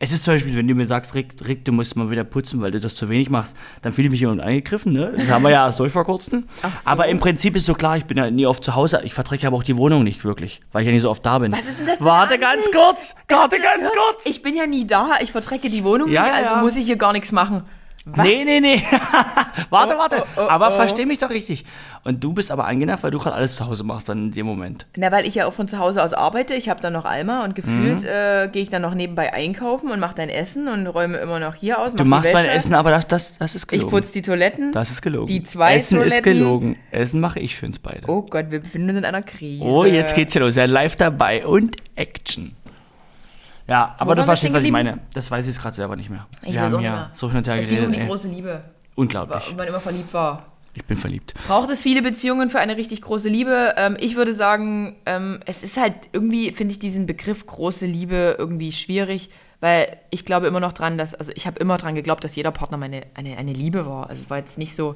Es 0.00 0.12
ist 0.12 0.22
zum 0.22 0.34
Beispiel, 0.34 0.56
wenn 0.56 0.68
du 0.68 0.76
mir 0.76 0.86
sagst, 0.86 1.16
Rick, 1.16 1.34
Rick, 1.48 1.64
du 1.64 1.72
musst 1.72 1.96
mal 1.96 2.08
wieder 2.08 2.22
putzen, 2.22 2.60
weil 2.60 2.70
du 2.70 2.78
das 2.78 2.94
zu 2.94 3.08
wenig 3.08 3.30
machst, 3.30 3.56
dann 3.82 3.92
fühle 3.92 4.06
ich 4.06 4.12
mich 4.12 4.20
jemand 4.20 4.40
angegriffen, 4.40 4.92
ne? 4.92 5.12
Das 5.16 5.28
haben 5.28 5.42
wir 5.42 5.50
ja 5.50 5.66
erst 5.66 5.80
durch 5.80 5.92
vor 5.92 6.04
kurzem. 6.04 6.44
So. 6.62 6.88
Aber 6.90 7.08
im 7.08 7.18
Prinzip 7.18 7.56
ist 7.56 7.66
so 7.66 7.74
klar, 7.74 7.96
ich 7.96 8.04
bin 8.04 8.16
ja 8.16 8.30
nie 8.30 8.46
oft 8.46 8.62
zu 8.62 8.76
Hause. 8.76 9.00
Ich 9.02 9.12
verträge 9.12 9.46
aber 9.48 9.56
auch 9.56 9.62
die 9.64 9.76
Wohnung 9.76 10.04
nicht 10.04 10.24
wirklich, 10.24 10.60
weil 10.70 10.82
ich 10.82 10.86
ja 10.86 10.92
nicht 10.92 11.02
so 11.02 11.10
oft 11.10 11.26
da 11.26 11.38
bin. 11.38 11.50
Was 11.50 11.66
ist 11.66 11.80
denn 11.80 11.86
das 11.86 12.04
Warte 12.04 12.34
eine 12.34 12.42
ganz 12.42 12.66
Ansicht? 12.66 12.74
kurz! 12.76 13.14
Warte 13.28 13.56
ganz 13.58 13.88
kurz! 13.90 14.26
Ich 14.26 14.42
bin 14.42 14.54
ja 14.54 14.66
nie 14.66 14.86
da, 14.86 15.16
ich 15.20 15.32
vertrecke 15.32 15.68
die 15.70 15.82
Wohnung 15.82 16.08
Ja, 16.10 16.22
nicht, 16.22 16.32
also 16.34 16.50
ja. 16.52 16.60
muss 16.60 16.76
ich 16.76 16.84
hier 16.86 16.96
gar 16.96 17.12
nichts 17.12 17.32
machen. 17.32 17.64
Was? 18.14 18.26
Nee, 18.26 18.44
nee, 18.44 18.60
nee. 18.60 18.82
warte, 19.70 19.94
Oh, 19.96 19.98
warte. 19.98 20.24
oh, 20.36 20.40
oh, 20.40 20.48
aber 20.48 20.68
oh. 20.68 20.70
versteh 20.72 21.06
mich 21.06 21.18
doch 21.18 21.30
richtig. 21.30 21.64
Und 22.04 22.22
du 22.24 22.32
bist 22.32 22.50
aber 22.50 22.64
angenervt, 22.66 23.02
weil 23.02 23.10
du 23.10 23.18
gerade 23.18 23.36
alles 23.36 23.56
zu 23.56 23.66
Hause 23.66 23.84
machst 23.84 24.08
dann 24.08 24.28
in 24.28 24.32
dem 24.32 24.46
Moment. 24.46 24.86
Na, 24.96 25.10
weil 25.12 25.26
ich 25.26 25.34
ja 25.34 25.46
auch 25.46 25.52
von 25.52 25.68
zu 25.68 25.78
Hause 25.78 26.02
aus 26.02 26.12
arbeite. 26.14 26.54
Ich 26.54 26.68
habe 26.68 26.80
dann 26.80 26.92
noch 26.92 27.04
Alma 27.04 27.44
und 27.44 27.54
gefühlt 27.54 28.02
Mhm. 28.02 28.08
äh, 28.08 28.48
gehe 28.48 28.62
ich 28.62 28.70
dann 28.70 28.82
noch 28.82 28.94
nebenbei 28.94 29.32
einkaufen 29.34 29.90
und 29.90 30.00
mache 30.00 30.14
dein 30.14 30.28
Essen 30.30 30.68
und 30.68 30.86
räume 30.86 31.18
immer 31.18 31.38
noch 31.38 31.54
hier 31.54 31.78
aus. 31.80 31.92
Du 31.92 32.04
mach 32.04 32.22
die 32.22 32.28
machst 32.28 32.32
mein. 32.32 32.46
Essen, 32.46 32.74
aber 32.74 32.90
das, 32.90 33.06
das, 33.08 33.38
das 33.38 33.54
ist 33.54 33.64
Ich 33.64 33.68
gelogen. 33.68 33.90
putze 33.90 34.12
die 34.12 34.22
Toiletten. 34.22 34.72
das 34.72 34.90
ist 34.90 35.02
gelogen. 35.02 35.26
Die 35.26 35.42
zwei 35.42 35.74
Essen 35.74 35.96
ist 36.00 36.04
Toiletten. 36.04 36.24
gelogen. 36.24 36.76
Essen 36.90 37.20
mache 37.20 37.40
ich 37.40 37.56
für 37.56 37.66
uns 37.66 37.78
beide. 37.78 38.08
Oh 38.08 38.22
Gott, 38.22 38.46
wir 38.50 38.60
befinden 38.60 38.88
uns 38.90 38.98
in 38.98 39.04
einer 39.04 39.22
Krise. 39.22 39.62
Oh, 39.64 39.84
jetzt 39.84 40.14
geht's 40.14 40.32
hier 40.32 40.40
los. 40.42 40.56
Er 40.56 40.66
live 40.68 40.96
dabei 40.96 41.44
und 41.46 41.76
Action. 41.96 42.54
Ja, 43.68 43.94
aber 43.98 44.12
Wo 44.12 44.14
du 44.14 44.24
verstehst, 44.24 44.52
was 44.54 44.64
ich 44.64 44.70
meine. 44.72 44.98
Das 45.14 45.30
weiß 45.30 45.46
ich 45.46 45.58
gerade 45.58 45.76
selber 45.76 45.94
nicht 45.94 46.08
mehr. 46.10 46.26
Ich 46.42 46.54
wir 46.54 46.62
haben 46.62 46.80
ja 46.80 47.10
so 47.12 47.28
hin 47.28 47.38
und 47.38 47.46
her 47.48 47.56
Es 47.60 47.68
ging 47.68 47.76
um 47.78 47.82
geredet. 47.82 47.96
die 47.96 48.00
Ey. 48.00 48.06
große 48.08 48.28
Liebe, 48.28 48.62
Unglaublich. 48.94 49.50
und 49.50 49.56
man 49.58 49.68
immer 49.68 49.80
verliebt 49.80 50.12
war. 50.14 50.46
Ich 50.74 50.84
bin 50.84 50.96
verliebt. 50.96 51.34
Braucht 51.46 51.70
es 51.70 51.82
viele 51.82 52.02
Beziehungen 52.02 52.50
für 52.50 52.60
eine 52.60 52.76
richtig 52.76 53.02
große 53.02 53.28
Liebe? 53.28 53.74
Ähm, 53.76 53.96
ich 54.00 54.16
würde 54.16 54.32
sagen, 54.32 54.96
ähm, 55.06 55.40
es 55.44 55.62
ist 55.62 55.76
halt 55.76 55.94
irgendwie, 56.12 56.52
finde 56.52 56.72
ich 56.72 56.78
diesen 56.78 57.06
Begriff 57.06 57.44
große 57.46 57.84
Liebe 57.86 58.36
irgendwie 58.38 58.70
schwierig, 58.72 59.28
weil 59.60 59.96
ich 60.10 60.24
glaube 60.24 60.46
immer 60.46 60.60
noch 60.60 60.72
dran, 60.72 60.96
dass, 60.96 61.14
also 61.14 61.32
ich 61.34 61.46
habe 61.46 61.58
immer 61.58 61.78
dran 61.78 61.94
geglaubt, 61.96 62.22
dass 62.22 62.36
jeder 62.36 62.52
Partner 62.52 62.76
meine, 62.78 63.02
eine, 63.14 63.36
eine 63.38 63.52
Liebe 63.52 63.86
war. 63.86 64.08
Also 64.08 64.22
es 64.22 64.30
war 64.30 64.38
jetzt 64.38 64.56
nicht 64.56 64.74
so, 64.74 64.94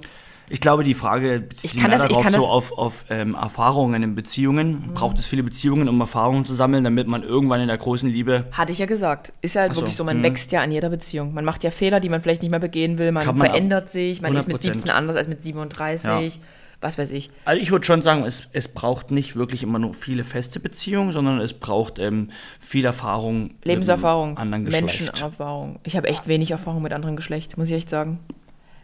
Ich 0.52 0.60
glaube, 0.60 0.84
die 0.84 0.92
Frage 0.92 1.40
bezieht 1.40 1.64
Ich 1.64 1.72
sich 1.72 1.80
kann 1.80 1.90
das- 1.90 2.02
ich 2.02 2.08
darauf 2.08 2.24
kann 2.24 2.34
so 2.34 2.40
das- 2.40 2.46
Mhm. 2.46 2.52
auf, 2.52 2.72
auf 2.78 3.04
ähm, 3.08 3.34
Erfahrungen 3.34 4.02
in 4.02 4.14
Beziehungen. 4.14 4.92
Braucht 4.92 5.18
es 5.18 5.26
viele 5.26 5.42
Beziehungen, 5.42 5.88
um 5.88 5.98
Erfahrungen 5.98 6.44
zu 6.44 6.52
sammeln, 6.52 6.84
damit 6.84 7.08
man 7.08 7.22
irgendwann 7.22 7.62
in 7.62 7.68
der 7.68 7.78
großen 7.78 8.08
Liebe 8.08 8.44
hatte 8.52 8.70
ich 8.70 8.78
ja 8.78 8.84
gesagt. 8.86 9.32
Ist 9.40 9.54
ja 9.54 9.62
halt 9.62 9.72
so, 9.72 9.80
wirklich 9.80 9.96
so, 9.96 10.04
man 10.04 10.18
mhm. 10.18 10.24
wächst 10.24 10.52
ja 10.52 10.60
an 10.60 10.70
jeder 10.70 10.90
Beziehung. 10.90 11.32
Man 11.32 11.46
macht 11.46 11.64
ja 11.64 11.70
Fehler, 11.70 12.00
die 12.00 12.10
man 12.10 12.20
vielleicht 12.20 12.42
nicht 12.42 12.50
mehr 12.50 12.60
begehen 12.60 12.98
will, 12.98 13.12
man, 13.12 13.24
man 13.24 13.38
verändert 13.38 13.90
sich, 13.90 14.20
man 14.20 14.36
ist 14.36 14.46
mit 14.46 14.58
100%. 14.58 14.62
17 14.74 14.90
anders 14.90 15.16
als 15.16 15.26
mit 15.26 15.42
37, 15.42 16.38
was 16.82 16.98
weiß 16.98 17.12
ich. 17.12 17.30
Also 17.46 17.58
ich 17.62 17.70
würde 17.70 17.86
schon 17.86 18.02
sagen, 18.02 18.24
es, 18.24 18.48
es 18.52 18.68
braucht 18.68 19.10
nicht 19.10 19.36
wirklich 19.36 19.62
immer 19.62 19.78
nur 19.78 19.94
viele 19.94 20.22
feste 20.24 20.60
Beziehungen, 20.60 21.12
sondern 21.12 21.40
es 21.40 21.54
braucht 21.54 21.98
ähm, 21.98 22.28
viel 22.60 22.84
Erfahrung. 22.84 23.44
mit 23.44 23.64
Lebenserfahrung, 23.64 24.36
einem 24.36 24.52
anderen 24.52 24.64
Geschlecht. 24.66 25.00
Menschenerfahrung. 25.00 25.78
Ich 25.84 25.96
habe 25.96 26.08
echt 26.08 26.28
wenig 26.28 26.50
Erfahrung 26.50 26.82
mit 26.82 26.92
anderen 26.92 27.16
Geschlecht, 27.16 27.56
muss 27.56 27.68
ich 27.68 27.74
echt 27.74 27.88
sagen. 27.88 28.18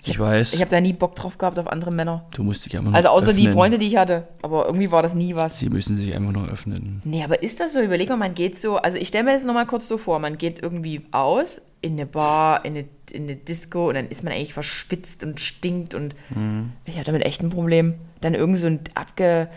Ich 0.05 0.19
weiß. 0.19 0.55
Ich 0.55 0.61
habe 0.61 0.71
da 0.71 0.81
nie 0.81 0.93
Bock 0.93 1.17
drauf 1.17 1.37
gehabt 1.39 1.59
auf 1.59 1.67
andere 1.67 1.91
Männer. 1.91 2.25
du 2.35 2.43
musst 2.43 2.65
dich 2.65 2.75
einfach 2.77 2.91
nur 2.91 2.97
Also 2.97 3.09
außer 3.09 3.33
die 3.33 3.43
öffnen. 3.43 3.53
Freunde, 3.53 3.79
die 3.79 3.87
ich 3.89 3.97
hatte. 3.97 4.29
Aber 4.43 4.65
irgendwie 4.67 4.91
war 4.91 5.03
das 5.03 5.15
nie 5.15 5.35
was. 5.35 5.59
Sie 5.59 5.69
müssen 5.69 5.97
sich 5.97 6.15
einfach 6.15 6.33
nur 6.33 6.49
öffnen. 6.49 7.03
Nee, 7.05 7.25
aber 7.25 7.43
ist 7.43 7.61
das 7.61 7.73
so? 7.75 7.81
Überleg 7.81 8.09
mal, 8.09 8.17
man 8.17 8.35
geht 8.35 8.57
so, 8.59 8.77
also 8.77 8.97
ich 8.97 9.09
stelle 9.09 9.25
mir 9.25 9.33
das 9.33 9.45
nochmal 9.45 9.67
kurz 9.67 9.89
so 9.89 9.99
vor, 9.99 10.19
man 10.21 10.39
geht 10.39 10.63
irgendwie 10.63 11.03
aus 11.11 11.61
in 11.81 11.93
eine 11.93 12.07
Bar, 12.07 12.65
in 12.65 12.77
eine, 12.77 12.85
in 13.13 13.25
eine 13.25 13.37
Disco 13.37 13.89
und 13.89 13.95
dann 13.97 14.09
ist 14.09 14.25
man 14.25 14.33
eigentlich 14.33 14.55
verschwitzt 14.55 15.23
und 15.25 15.41
stinkt 15.41 15.95
und 15.95 16.15
Mhm. 16.31 16.73
ich 16.85 16.95
habe 16.95 17.05
damit 17.05 17.25
echt 17.25 17.43
ein 17.43 17.51
Problem, 17.51 17.95
dann 18.21 18.35
irgend 18.35 18.59
so 18.59 18.67
einen 18.67 18.81
abge 18.95 19.49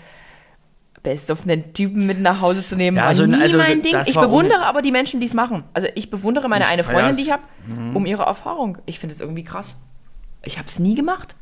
besoffenen 1.04 1.74
Typen 1.74 2.06
mit 2.06 2.20
nach 2.22 2.42
Hause 2.42 2.64
zu 2.64 2.76
nehmen. 2.76 2.98
Ja, 2.98 3.04
war 3.04 3.10
also- 3.10 3.26
nie 3.26 3.36
also 3.42 3.58
mein 3.58 3.82
Ding. 3.82 3.96
Ich 4.06 4.14
bewundere 4.14 4.66
aber 4.66 4.82
die 4.84 4.92
Menschen, 4.92 5.20
die 5.20 5.26
es 5.26 5.34
machen. 5.34 5.64
Also 5.74 5.88
ich 5.96 6.12
bewundere 6.12 6.48
meine 6.48 6.66
Ich 6.66 6.70
eine 6.72 6.84
Freundin, 6.84 7.16
die 7.16 7.24
ich 7.24 7.32
habe, 7.32 7.42
Mhm. 7.68 7.96
um 7.96 8.06
ihre 8.06 8.24
Erfahrung. 8.24 8.78
Ich 8.86 9.00
finde 9.00 9.16
es 9.16 9.22
irgendwie 9.22 9.44
krass. 9.44 9.76
Ich 10.44 10.58
habe 10.58 10.68
es 10.68 10.80
nie 10.80 10.96
gemacht. 10.96 11.36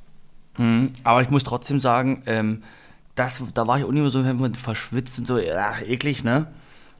Mhm. 0.58 0.92
Aber 1.04 1.22
ich 1.22 1.30
muss 1.30 1.44
trotzdem 1.44 1.80
sagen, 1.80 2.24
ähm, 2.26 2.64
das, 3.16 3.42
da 3.54 3.68
war 3.68 3.78
ich 3.80 3.86
auch 3.86 3.92
nicht 3.92 4.12
so 4.12 4.24
wenn 4.26 4.38
man 4.38 4.56
verschwitzt 4.56 5.20
und 5.20 5.28
so, 5.28 5.38
ja, 5.38 5.74
eklig, 5.86 6.24
ne? 6.24 6.48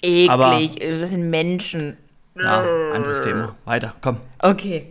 Eklig, 0.02 0.30
Aber- 0.30 0.60
das 1.00 1.12
sind 1.12 1.30
Menschen. 1.30 1.98
Ja, 2.42 2.64
anderes 2.94 3.22
Thema. 3.22 3.56
Weiter, 3.66 3.96
komm. 4.02 4.18
Okay. 4.40 4.88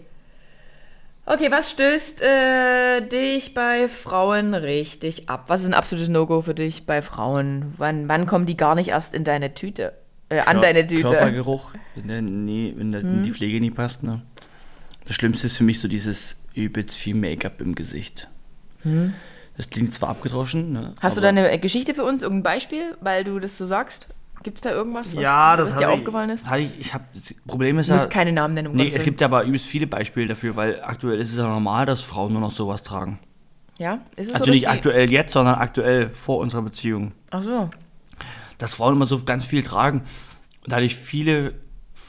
Okay, 1.24 1.50
was 1.50 1.70
stößt 1.70 2.22
äh, 2.22 3.06
dich 3.06 3.52
bei 3.52 3.88
Frauen 3.88 4.54
richtig 4.54 5.28
ab? 5.28 5.44
Was 5.48 5.60
ist 5.62 5.66
ein 5.68 5.74
absolutes 5.74 6.08
No-Go 6.08 6.40
für 6.42 6.54
dich 6.54 6.86
bei 6.86 7.02
Frauen? 7.02 7.74
Wann, 7.76 8.08
wann 8.08 8.26
kommen 8.26 8.46
die 8.46 8.56
gar 8.56 8.74
nicht 8.74 8.88
erst 8.88 9.14
in 9.14 9.24
deine 9.24 9.52
Tüte? 9.52 9.92
Äh, 10.30 10.40
an 10.40 10.56
Kör- 10.58 10.60
deine 10.62 10.86
Tüte? 10.86 11.02
Körpergeruch, 11.08 11.72
wenn, 11.94 12.08
der 12.08 12.22
nie, 12.22 12.74
wenn 12.76 12.92
der, 12.92 13.02
Mhm. 13.04 13.22
die 13.24 13.30
Pflege 13.30 13.60
nie 13.60 13.70
passt, 13.70 14.02
ne? 14.02 14.22
Das 15.06 15.16
Schlimmste 15.16 15.46
ist 15.46 15.56
für 15.58 15.64
mich 15.64 15.80
so 15.80 15.88
dieses 15.88 16.36
übelst 16.64 16.96
viel 16.96 17.14
Make-up 17.14 17.60
im 17.60 17.74
Gesicht. 17.74 18.28
Das 19.56 19.70
klingt 19.70 19.92
zwar 19.94 20.10
abgedroschen, 20.10 20.72
ne? 20.72 20.94
Hast 21.00 21.16
du 21.16 21.20
da 21.20 21.28
eine 21.28 21.50
äh, 21.50 21.58
Geschichte 21.58 21.94
für 21.94 22.04
uns? 22.04 22.22
Irgendein 22.22 22.44
Beispiel, 22.54 22.96
weil 23.00 23.24
du 23.24 23.38
das 23.40 23.58
so 23.58 23.66
sagst? 23.66 24.08
Gibt 24.44 24.58
es 24.58 24.62
da 24.62 24.70
irgendwas, 24.70 25.16
was, 25.16 25.22
Ja, 25.22 25.58
was 25.58 25.70
das 25.70 25.76
dir 25.76 25.86
hab 25.86 25.94
ich- 25.94 25.98
aufgefallen 26.00 26.30
ist? 26.30 26.48
Hatte 26.48 26.62
ich, 26.62 26.78
ich 26.78 26.94
hab, 26.94 27.12
das 27.12 27.34
Problem 27.46 27.76
ist 27.78 27.88
Du 27.88 27.94
musst 27.94 28.04
ja, 28.04 28.10
keine 28.10 28.32
Namen 28.32 28.54
nennen, 28.54 28.68
um 28.68 28.76
nee, 28.76 28.92
es 28.94 29.02
gibt 29.02 29.20
ja 29.20 29.26
aber 29.26 29.42
übelst 29.42 29.66
viele 29.66 29.88
Beispiele 29.88 30.28
dafür, 30.28 30.54
weil 30.54 30.80
aktuell 30.82 31.18
ist 31.18 31.30
es 31.32 31.38
ja 31.38 31.48
normal, 31.48 31.86
dass 31.86 32.02
Frauen 32.02 32.32
nur 32.32 32.40
noch 32.40 32.52
sowas 32.52 32.84
tragen. 32.84 33.18
Ja? 33.78 34.00
Ist 34.14 34.28
es 34.28 34.34
Also 34.34 34.46
so, 34.46 34.50
nicht 34.52 34.68
aktuell 34.68 35.10
jetzt, 35.10 35.32
sondern 35.32 35.56
aktuell 35.56 36.08
vor 36.08 36.38
unserer 36.38 36.62
Beziehung. 36.62 37.12
Ach 37.30 37.42
so. 37.42 37.68
Dass 38.58 38.74
Frauen 38.74 38.94
immer 38.94 39.06
so 39.06 39.22
ganz 39.24 39.44
viel 39.44 39.64
tragen. 39.64 40.00
Und 40.64 40.72
da 40.72 40.76
hatte 40.76 40.86
ich 40.86 40.94
viele 40.96 41.54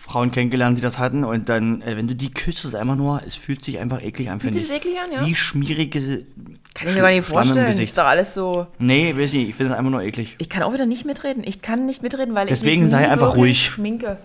Frauen 0.10 0.32
kennengelernt, 0.32 0.78
die 0.78 0.82
das 0.82 0.98
hatten. 0.98 1.24
Und 1.24 1.50
dann, 1.50 1.82
äh, 1.84 1.96
wenn 1.96 2.08
du 2.08 2.16
die 2.16 2.32
küsst, 2.32 2.66
ist 2.66 2.76
einfach 2.76 2.96
nur, 2.96 3.22
es 3.26 3.36
fühlt 3.36 3.64
sich 3.64 3.80
einfach 3.80 4.02
eklig 4.04 4.30
an, 4.30 4.40
Fühlt 4.40 4.54
finde 4.56 4.66
sich 4.66 4.76
ich. 4.76 4.82
das 4.82 4.86
eklig 4.88 5.00
an, 5.00 5.12
ja? 5.22 5.26
Wie 5.28 5.36
schmierige 5.36 6.00
Kann 6.74 6.88
ich 6.88 6.96
mir 6.96 7.02
gar 7.02 7.12
nicht 7.12 7.26
vorstellen. 7.28 7.66
Das 7.66 7.78
ist 7.80 7.98
doch 7.98 8.06
alles 8.06 8.34
so... 8.34 8.68
Nee, 8.80 9.16
weiß 9.16 9.34
nicht, 9.34 9.50
ich 9.50 9.56
finde 9.56 9.70
das 9.72 9.80
einfach 9.80 9.92
nur 9.92 10.02
eklig. 10.02 10.36
Ich 10.40 10.50
kann 10.50 10.64
auch 10.64 10.74
wieder 10.74 10.86
nicht 10.86 11.06
mitreden. 11.06 11.44
Ich 11.46 11.62
kann 11.62 11.86
nicht 11.86 12.02
mitreden, 12.04 12.34
weil 12.36 12.48
Deswegen 12.48 12.76
ich 12.78 12.82
mich 12.84 12.92
sei 12.92 13.08
einfach 13.10 13.36
ruhig. 13.36 13.66
schminke. 13.66 14.18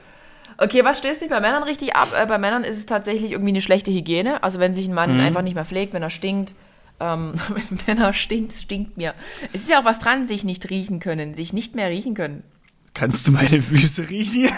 Okay, 0.57 0.85
was 0.85 0.99
stößt 0.99 1.21
mich 1.21 1.31
bei 1.31 1.41
Männern 1.41 1.65
richtig 1.65 1.97
ab? 1.97 2.09
Äh, 2.19 2.27
bei 2.27 2.39
Männern 2.39 2.63
ist 2.65 2.79
es 2.79 2.87
tatsächlich 2.87 3.33
irgendwie 3.33 3.51
eine 3.51 3.61
schlechte 3.61 3.91
Hygiene. 3.91 4.43
Also 4.43 4.61
wenn 4.61 4.73
sich 4.73 4.87
ein 4.87 4.91
Mhm. 4.91 4.95
Mann 4.95 5.21
einfach 5.21 5.43
nicht 5.43 5.55
mehr 5.55 5.65
pflegt, 5.65 5.93
wenn 5.95 6.03
er 6.03 6.11
stinkt. 6.11 6.55
Ähm, 7.01 7.33
wenn 7.87 7.99
er 7.99 8.13
stinkt, 8.13 8.53
stinkt 8.55 8.97
mir. 8.97 9.15
Es 9.53 9.63
ist 9.63 9.71
ja 9.71 9.81
auch 9.81 9.85
was 9.85 9.99
dran, 9.99 10.27
sich 10.27 10.45
nicht 10.45 10.71
riechen 10.71 11.01
können, 11.01 11.35
sich 11.35 11.53
nicht 11.53 11.75
mehr 11.75 11.91
riechen 11.91 12.15
können. 12.15 12.43
Kannst 12.95 13.27
du 13.27 13.33
meine 13.33 13.61
Füße 13.61 14.09
riechen? 14.09 14.49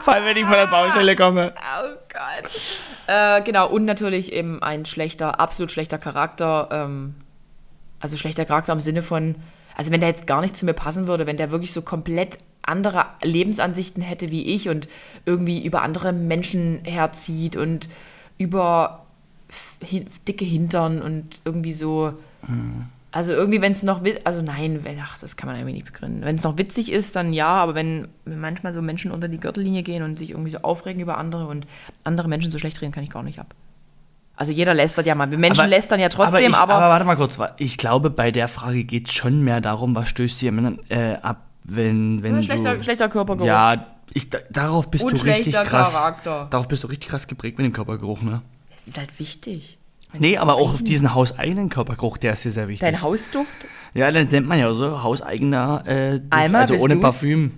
Vor 0.00 0.14
allem, 0.14 0.24
wenn 0.24 0.36
ich 0.36 0.44
von 0.44 0.52
der 0.52 0.66
Baustelle 0.66 1.16
komme. 1.16 1.52
Oh 1.56 1.94
Gott. 2.12 2.52
Äh, 3.06 3.42
genau, 3.42 3.68
und 3.68 3.84
natürlich 3.84 4.32
eben 4.32 4.62
ein 4.62 4.84
schlechter, 4.84 5.40
absolut 5.40 5.72
schlechter 5.72 5.98
Charakter. 5.98 6.68
Ähm, 6.70 7.14
also 8.00 8.16
schlechter 8.16 8.44
Charakter 8.44 8.72
im 8.72 8.80
Sinne 8.80 9.02
von, 9.02 9.36
also 9.76 9.90
wenn 9.92 10.00
der 10.00 10.08
jetzt 10.08 10.26
gar 10.26 10.40
nicht 10.40 10.56
zu 10.56 10.66
mir 10.66 10.72
passen 10.74 11.06
würde, 11.06 11.26
wenn 11.26 11.36
der 11.36 11.50
wirklich 11.52 11.72
so 11.72 11.82
komplett 11.82 12.38
andere 12.62 13.06
Lebensansichten 13.22 14.02
hätte 14.02 14.30
wie 14.30 14.42
ich 14.42 14.68
und 14.68 14.88
irgendwie 15.24 15.64
über 15.64 15.82
andere 15.82 16.12
Menschen 16.12 16.84
herzieht 16.84 17.56
und 17.56 17.88
über 18.38 19.06
dicke 20.26 20.44
Hintern 20.44 21.00
und 21.00 21.40
irgendwie 21.44 21.72
so. 21.72 22.14
Also 23.14 23.34
irgendwie, 23.34 23.60
wenn 23.60 23.72
es 23.72 23.82
noch, 23.82 24.00
also 24.24 24.40
nein, 24.40 24.84
wenn, 24.84 24.98
ach, 24.98 25.18
das 25.18 25.36
kann 25.36 25.46
man 25.46 25.56
irgendwie 25.56 25.74
nicht 25.74 25.84
begründen. 25.84 26.22
Wenn 26.24 26.36
es 26.36 26.44
noch 26.44 26.56
witzig 26.56 26.90
ist, 26.90 27.14
dann 27.14 27.34
ja, 27.34 27.48
aber 27.48 27.74
wenn, 27.74 28.08
wenn 28.24 28.40
manchmal 28.40 28.72
so 28.72 28.80
Menschen 28.80 29.12
unter 29.12 29.28
die 29.28 29.36
Gürtellinie 29.36 29.82
gehen 29.82 30.02
und 30.02 30.18
sich 30.18 30.30
irgendwie 30.30 30.50
so 30.50 30.58
aufregen 30.58 31.00
über 31.02 31.18
andere 31.18 31.46
und 31.46 31.66
andere 32.04 32.28
Menschen 32.28 32.50
so 32.50 32.58
schlecht 32.58 32.80
reden, 32.80 32.92
kann 32.92 33.04
ich 33.04 33.10
gar 33.10 33.22
nicht 33.22 33.38
ab. 33.38 33.54
Also 34.34 34.52
jeder 34.54 34.72
lästert 34.72 35.04
ja 35.04 35.14
mal. 35.14 35.30
Wir 35.30 35.36
Menschen 35.36 35.68
lästern 35.68 36.00
ja 36.00 36.08
trotzdem, 36.08 36.50
ich, 36.50 36.56
aber, 36.56 36.74
aber 36.74 36.88
warte 36.88 37.04
mal 37.04 37.16
kurz. 37.16 37.38
Ich 37.58 37.76
glaube, 37.76 38.08
bei 38.08 38.30
der 38.30 38.48
Frage 38.48 38.84
geht 38.84 39.08
es 39.08 39.14
schon 39.14 39.42
mehr 39.42 39.60
darum, 39.60 39.94
was 39.94 40.08
stößt 40.08 40.40
dir 40.40 40.78
äh, 40.88 41.16
ab, 41.20 41.42
wenn, 41.64 42.22
wenn 42.22 42.36
Ja, 42.36 42.40
du... 42.40 42.42
schlechter, 42.44 42.82
schlechter 42.82 43.08
Körpergeruch. 43.10 43.46
Ja, 43.46 43.86
ich, 44.14 44.30
da, 44.30 44.38
darauf 44.50 44.90
bist 44.90 45.04
Und 45.04 45.20
du 45.20 45.24
richtig 45.24 45.54
schlechter 45.54 45.64
krass. 45.64 45.92
Charakter. 45.92 46.46
Darauf 46.50 46.66
bist 46.66 46.82
du 46.82 46.88
richtig 46.88 47.10
krass 47.10 47.26
geprägt 47.26 47.58
mit 47.58 47.66
dem 47.66 47.74
Körpergeruch, 47.74 48.22
ne? 48.22 48.40
Es 48.76 48.88
ist 48.88 48.96
halt 48.98 49.18
wichtig. 49.18 49.78
Nee, 50.18 50.36
aber 50.38 50.54
auch 50.54 50.74
auf 50.74 50.82
diesen 50.82 51.14
hauseigenen 51.14 51.68
Körpergeruch, 51.68 52.18
der 52.18 52.34
ist 52.34 52.44
dir 52.44 52.50
sehr 52.50 52.68
wichtig. 52.68 52.86
Dein 52.86 53.00
Hausduft? 53.02 53.66
ja, 53.94 54.10
dann 54.10 54.28
nennt 54.28 54.46
man 54.46 54.58
ja 54.58 54.72
so 54.74 55.02
hauseigener 55.02 55.82
äh, 55.86 56.18
Duft, 56.18 56.24
Alma, 56.30 56.58
also 56.60 56.74
ohne 56.74 56.94
du's? 56.94 57.02
Parfüm. 57.02 57.52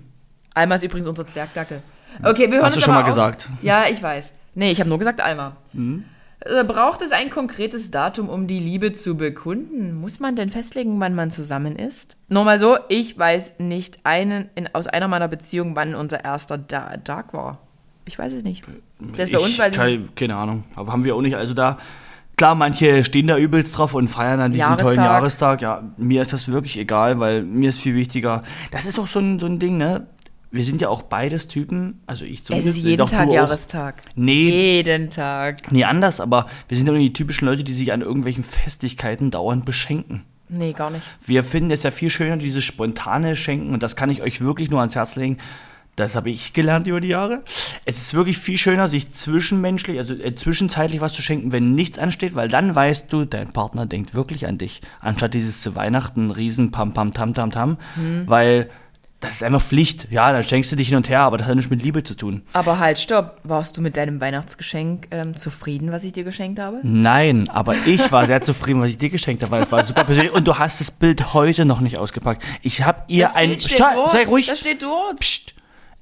Alma 0.53 0.75
ist 0.75 0.83
übrigens 0.83 1.07
unser 1.07 1.27
Zwergdackel. 1.27 1.81
Okay, 2.23 2.49
wir 2.49 2.57
hören 2.57 2.65
Hast 2.65 2.77
du 2.77 2.81
schon 2.81 2.93
mal 2.93 3.01
auf. 3.01 3.07
gesagt. 3.07 3.49
Ja, 3.61 3.87
ich 3.87 4.01
weiß. 4.01 4.33
Nee, 4.53 4.71
ich 4.71 4.79
habe 4.79 4.89
nur 4.89 4.99
gesagt 4.99 5.19
Alma. 5.19 5.57
Mhm. 5.73 6.05
Äh, 6.39 6.63
Braucht 6.63 7.01
es 7.01 7.11
ein 7.11 7.29
konkretes 7.29 7.91
Datum, 7.91 8.29
um 8.29 8.47
die 8.47 8.59
Liebe 8.59 8.93
zu 8.93 9.17
bekunden? 9.17 9.95
Muss 9.95 10.19
man 10.19 10.35
denn 10.35 10.49
festlegen, 10.49 10.99
wann 10.99 11.13
man 11.15 11.31
zusammen 11.31 11.75
ist? 11.75 12.15
Nur 12.29 12.45
mal 12.45 12.57
so, 12.59 12.77
ich 12.87 13.17
weiß 13.17 13.55
nicht 13.59 13.99
einen, 14.03 14.49
in, 14.55 14.69
aus 14.73 14.87
einer 14.87 15.07
meiner 15.09 15.27
Beziehungen, 15.27 15.75
wann 15.75 15.95
unser 15.95 16.23
erster 16.23 16.57
da 16.57 16.95
Tag 16.97 17.33
war. 17.33 17.59
Ich 18.05 18.17
weiß 18.19 18.33
es 18.33 18.43
nicht. 18.43 18.63
Selbst 19.13 19.33
bei 19.33 19.39
uns, 19.39 19.57
weil 19.59 19.71
keine, 19.71 20.03
keine 20.15 20.35
Ahnung. 20.35 20.63
Aber 20.75 20.91
haben 20.91 21.03
wir 21.03 21.15
auch 21.15 21.21
nicht. 21.21 21.35
Also 21.35 21.53
da, 21.53 21.77
klar, 22.37 22.55
manche 22.55 23.03
stehen 23.03 23.27
da 23.27 23.37
übelst 23.37 23.77
drauf 23.77 23.93
und 23.93 24.07
feiern 24.07 24.39
an 24.39 24.51
diesem 24.51 24.61
Jahrestag. 24.61 24.95
tollen 24.95 25.05
Jahrestag. 25.05 25.61
Ja, 25.61 25.83
mir 25.97 26.21
ist 26.21 26.33
das 26.33 26.47
wirklich 26.47 26.77
egal, 26.77 27.19
weil 27.19 27.43
mir 27.43 27.69
ist 27.69 27.81
viel 27.81 27.95
wichtiger. 27.95 28.43
Das 28.71 28.85
ist 28.85 28.99
auch 28.99 29.07
so 29.07 29.19
ein, 29.19 29.39
so 29.39 29.45
ein 29.45 29.59
Ding, 29.59 29.77
ne? 29.77 30.07
Wir 30.51 30.63
sind 30.63 30.79
ja 30.79 30.87
auch 30.87 31.01
beides 31.01 31.49
Typen, 31.49 32.01
also 32.07 32.23
ich 32.23 32.45
zumindest. 32.45 32.69
Es 32.69 32.77
ist 32.77 32.85
jeden 32.85 33.05
Tag 33.07 33.29
Jahrestag. 33.29 34.01
Nee. 34.15 34.77
Jeden 34.77 35.09
Tag. 35.09 35.69
Nee, 35.71 35.83
anders, 35.83 36.21
aber 36.21 36.45
wir 36.69 36.77
sind 36.77 36.87
ja 36.87 36.93
nur 36.93 37.01
die 37.01 37.11
typischen 37.11 37.45
Leute, 37.45 37.65
die 37.65 37.73
sich 37.73 37.91
an 37.91 38.01
irgendwelchen 38.01 38.43
Festigkeiten 38.43 39.31
dauernd 39.31 39.65
beschenken. 39.65 40.23
Nee, 40.47 40.73
gar 40.73 40.91
nicht. 40.91 41.03
Wir 41.25 41.43
finden 41.43 41.71
es 41.71 41.83
ja 41.83 41.91
viel 41.91 42.09
schöner, 42.09 42.37
dieses 42.37 42.63
spontane 42.63 43.35
Schenken, 43.35 43.73
und 43.73 43.83
das 43.83 43.95
kann 43.95 44.09
ich 44.09 44.21
euch 44.21 44.41
wirklich 44.41 44.69
nur 44.69 44.79
ans 44.79 44.95
Herz 44.95 45.15
legen. 45.15 45.37
Das 45.95 46.15
habe 46.15 46.29
ich 46.29 46.51
gelernt 46.51 46.87
über 46.87 46.99
die 46.99 47.07
Jahre. 47.07 47.43
Es 47.85 47.97
ist 47.97 48.13
wirklich 48.13 48.37
viel 48.37 48.57
schöner, 48.57 48.89
sich 48.89 49.11
zwischenmenschlich, 49.11 49.97
also 49.97 50.13
äh, 50.13 50.35
zwischenzeitlich 50.35 50.99
was 50.99 51.13
zu 51.13 51.21
schenken, 51.21 51.51
wenn 51.51 51.73
nichts 51.73 51.97
ansteht, 51.97 52.35
weil 52.35 52.49
dann 52.49 52.75
weißt 52.75 53.11
du, 53.13 53.23
dein 53.23 53.53
Partner 53.53 53.85
denkt 53.85 54.13
wirklich 54.13 54.45
an 54.47 54.57
dich, 54.57 54.81
anstatt 54.99 55.33
dieses 55.33 55.61
zu 55.61 55.75
Weihnachten 55.75 56.31
riesen 56.31 56.71
Pam 56.71 56.93
Pam 56.93 57.13
Tam 57.13 57.33
Tam 57.33 57.51
Tam, 57.51 57.77
hm. 57.95 58.23
weil 58.27 58.69
das 59.21 59.35
ist 59.35 59.43
einfach 59.43 59.61
Pflicht. 59.61 60.07
Ja, 60.11 60.31
dann 60.31 60.43
schenkst 60.43 60.71
du 60.71 60.75
dich 60.75 60.89
hin 60.89 60.97
und 60.97 61.09
her, 61.09 61.21
aber 61.21 61.37
das 61.37 61.47
hat 61.47 61.55
nichts 61.55 61.71
mit 61.71 61.81
Liebe 61.81 62.03
zu 62.03 62.15
tun. 62.15 62.43
Aber 62.53 62.77
halt, 62.77 62.99
stopp. 62.99 63.39
Warst 63.43 63.77
du 63.77 63.81
mit 63.81 63.97
deinem 63.97 64.21
Weihnachtsgeschenk 64.21 65.07
ähm, 65.11 65.35
zufrieden, 65.35 65.91
was 65.91 66.03
ich 66.03 66.13
dir 66.13 66.23
geschenkt 66.23 66.59
habe? 66.59 66.79
Nein, 66.83 67.49
aber 67.49 67.75
ich 67.85 68.11
war 68.11 68.27
sehr 68.27 68.41
zufrieden, 68.41 68.81
was 68.81 68.89
ich 68.89 68.97
dir 68.97 69.09
geschenkt 69.09 69.41
habe, 69.41 69.53
weil 69.53 69.63
es 69.63 69.71
war 69.71 69.83
super 69.83 70.03
persönlich. 70.03 70.33
Und 70.33 70.45
du 70.47 70.59
hast 70.59 70.79
das 70.79 70.91
Bild 70.91 71.33
heute 71.33 71.65
noch 71.65 71.79
nicht 71.79 71.97
ausgepackt. 71.97 72.43
Ich 72.61 72.83
habe 72.83 73.03
ihr 73.07 73.25
das 73.25 73.35
ein. 73.35 73.49
Bild 73.49 73.63
steht 73.63 73.79
dort. 73.79 74.11
Sei 74.11 74.25
ruhig. 74.25 74.45
Das 74.45 74.59
steht 74.59 74.83
dort. 74.83 75.19
Psst. 75.19 75.54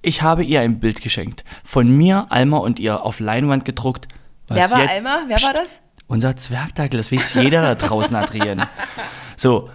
Ich 0.05 0.21
habe 0.21 0.43
ihr 0.43 0.59
ein 0.59 0.79
Bild 0.79 1.01
geschenkt. 1.01 1.45
Von 1.63 1.89
mir, 1.89 2.27
Alma 2.29 2.57
und 2.57 2.77
ihr 2.77 3.03
auf 3.03 3.19
Leinwand 3.21 3.63
gedruckt. 3.63 4.09
Wer 4.49 4.69
war 4.69 4.81
jetzt, 4.81 4.91
Alma? 4.97 5.23
Wer 5.27 5.41
war 5.41 5.53
das? 5.53 5.79
Unser 6.07 6.35
Zwergdackel, 6.35 6.97
das 6.97 7.11
weiß 7.11 7.35
jeder 7.35 7.61
da 7.61 7.73
draußen, 7.73 8.15
Adrian. 8.15 8.67
So. 9.35 9.71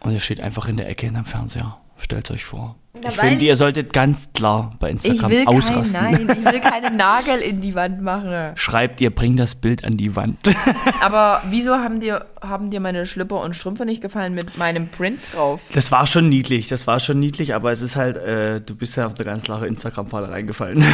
Und 0.00 0.14
er 0.14 0.20
steht 0.20 0.40
einfach 0.40 0.66
in 0.66 0.78
der 0.78 0.88
Ecke 0.88 1.06
in 1.06 1.14
dem 1.14 1.26
Fernseher. 1.26 1.76
Stellt 2.02 2.30
euch 2.32 2.44
vor. 2.44 2.76
Na, 3.00 3.10
ich 3.10 3.16
finde, 3.16 3.44
ihr 3.44 3.56
solltet 3.56 3.92
ganz 3.92 4.28
klar 4.34 4.74
bei 4.78 4.90
Instagram 4.90 5.30
ich 5.30 5.38
will 5.38 5.46
ausrasten. 5.46 6.00
Kein, 6.00 6.26
nein, 6.26 6.36
ich 6.38 6.44
will 6.44 6.60
keine 6.60 6.90
Nagel 6.94 7.38
in 7.38 7.60
die 7.60 7.74
Wand 7.74 8.02
machen. 8.02 8.52
Schreibt 8.56 9.00
ihr, 9.00 9.10
bringt 9.10 9.38
das 9.38 9.54
Bild 9.54 9.84
an 9.84 9.96
die 9.96 10.14
Wand. 10.14 10.38
Aber 11.00 11.42
wieso 11.48 11.76
haben 11.76 12.00
dir, 12.00 12.26
haben 12.40 12.70
dir 12.70 12.80
meine 12.80 13.06
Schlüpper 13.06 13.40
und 13.40 13.54
Strümpfe 13.54 13.86
nicht 13.86 14.02
gefallen 14.02 14.34
mit 14.34 14.58
meinem 14.58 14.88
Print 14.88 15.20
drauf? 15.32 15.60
Das 15.72 15.90
war 15.90 16.06
schon 16.06 16.28
niedlich, 16.28 16.68
das 16.68 16.86
war 16.86 17.00
schon 17.00 17.18
niedlich, 17.18 17.54
aber 17.54 17.72
es 17.72 17.82
ist 17.82 17.96
halt, 17.96 18.16
äh, 18.16 18.60
du 18.60 18.74
bist 18.74 18.96
ja 18.96 19.06
auf 19.06 19.14
eine 19.14 19.24
ganz 19.24 19.44
klare 19.44 19.66
Instagram-Falle 19.68 20.28
reingefallen. 20.28 20.84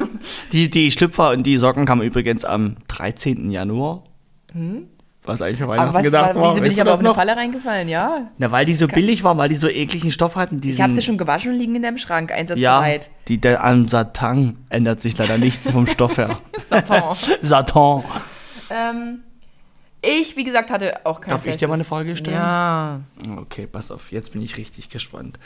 die, 0.52 0.68
die 0.68 0.90
Schlüpfer 0.90 1.30
und 1.30 1.44
die 1.44 1.56
Socken 1.56 1.86
kamen 1.86 2.02
übrigens 2.02 2.44
am 2.44 2.76
13. 2.88 3.50
Januar. 3.50 4.04
Hm? 4.52 4.88
Was 5.26 5.42
eigentlich 5.42 5.62
an 5.62 5.68
Weihnachten 5.68 5.94
was, 5.94 6.02
gedacht 6.02 6.34
war. 6.34 6.52
Wieso 6.52 6.62
bin 6.62 6.70
ich 6.70 6.80
aber 6.80 6.92
auf 6.94 6.98
eine 7.00 7.14
Falle 7.14 7.36
reingefallen, 7.36 7.88
ja? 7.88 8.30
Na, 8.38 8.50
weil 8.50 8.64
die 8.64 8.74
so 8.74 8.88
billig 8.88 9.24
waren, 9.24 9.38
weil 9.38 9.48
die 9.48 9.56
so 9.56 9.68
ekligen 9.68 10.10
Stoff 10.10 10.36
hatten. 10.36 10.60
Diesen, 10.60 10.76
ich 10.76 10.82
habe 10.82 10.94
sie 10.94 11.02
schon 11.02 11.18
gewaschen 11.18 11.52
und 11.52 11.58
liegen 11.58 11.74
in 11.74 11.82
deinem 11.82 11.98
Schrank, 11.98 12.32
einsatzbereit. 12.32 13.04
Ja, 13.04 13.10
die, 13.28 13.38
der, 13.38 13.64
an 13.64 13.88
Satan 13.88 14.58
ändert 14.68 15.02
sich 15.02 15.16
leider 15.18 15.38
nichts 15.38 15.70
vom 15.70 15.86
Stoff 15.86 16.18
her. 16.18 16.38
Satan. 16.68 17.16
Satan. 17.40 18.04
Ähm, 18.68 19.20
ich, 20.02 20.36
wie 20.36 20.44
gesagt, 20.44 20.70
hatte 20.70 21.04
auch 21.04 21.20
kein 21.20 21.30
Darf 21.30 21.42
Festes. 21.42 21.54
ich 21.54 21.60
dir 21.60 21.68
mal 21.68 21.74
eine 21.74 21.84
Frage 21.84 22.16
stellen? 22.16 22.36
Ja. 22.36 23.00
Okay, 23.38 23.66
pass 23.66 23.90
auf, 23.90 24.12
jetzt 24.12 24.32
bin 24.32 24.42
ich 24.42 24.56
richtig 24.56 24.88
gespannt. 24.88 25.38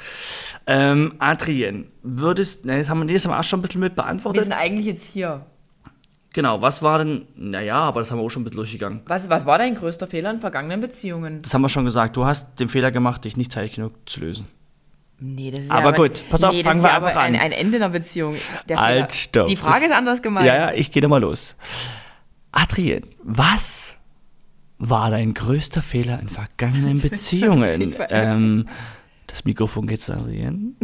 Ähm, 0.66 1.14
Adrien, 1.18 1.90
würdest, 2.02 2.64
na, 2.64 2.76
jetzt 2.76 2.90
haben 2.90 3.06
wir 3.06 3.14
das 3.14 3.24
haben 3.24 3.32
wir 3.32 3.38
auch 3.38 3.44
schon 3.44 3.60
ein 3.60 3.62
bisschen 3.62 3.80
mit 3.80 3.94
beantwortet. 3.94 4.40
Wir 4.40 4.44
sind 4.44 4.52
eigentlich 4.52 4.86
jetzt 4.86 5.06
hier. 5.06 5.46
Genau, 6.32 6.62
was 6.62 6.80
war 6.80 6.98
denn, 6.98 7.26
naja, 7.34 7.76
aber 7.76 8.00
das 8.00 8.10
haben 8.10 8.18
wir 8.18 8.24
auch 8.24 8.30
schon 8.30 8.42
ein 8.42 8.44
bisschen 8.44 8.58
durchgegangen. 8.58 9.00
Was, 9.06 9.28
was 9.28 9.46
war 9.46 9.58
dein 9.58 9.74
größter 9.74 10.06
Fehler 10.06 10.30
in 10.30 10.40
vergangenen 10.40 10.80
Beziehungen? 10.80 11.42
Das 11.42 11.52
haben 11.54 11.62
wir 11.62 11.68
schon 11.68 11.84
gesagt. 11.84 12.16
Du 12.16 12.24
hast 12.24 12.60
den 12.60 12.68
Fehler 12.68 12.92
gemacht, 12.92 13.24
dich 13.24 13.36
nicht 13.36 13.50
zeitig 13.50 13.72
genug 13.72 13.94
zu 14.06 14.20
lösen. 14.20 14.46
Nee, 15.18 15.50
das 15.50 15.64
ist 15.64 15.70
aber 15.70 15.90
ja 15.90 15.96
gut, 15.96 16.24
pass 16.30 16.42
auf, 16.42 16.54
nee, 16.54 16.62
fangen 16.62 16.82
wir 16.82 16.88
ja 16.88 16.96
einfach 16.96 17.14
an. 17.16 17.34
Ein, 17.34 17.36
ein 17.36 17.52
Ende 17.52 17.76
einer 17.76 17.90
Beziehung. 17.90 18.36
Halt, 18.70 19.12
stopp. 19.12 19.48
Die 19.48 19.56
Frage 19.56 19.84
ist 19.84 19.92
anders 19.92 20.22
gemeint. 20.22 20.46
Ja, 20.46 20.54
ja, 20.54 20.72
ich 20.72 20.92
gehe 20.92 21.06
mal 21.06 21.20
los. 21.20 21.56
Adrien, 22.52 23.04
was 23.22 23.96
war 24.78 25.10
dein 25.10 25.34
größter 25.34 25.82
Fehler 25.82 26.20
in 26.20 26.28
vergangenen 26.28 27.00
Beziehungen? 27.02 27.94
ähm, 28.08 28.68
das 29.26 29.44
Mikrofon 29.44 29.86
geht 29.86 30.00
zu 30.00 30.12
Adrien. 30.12 30.76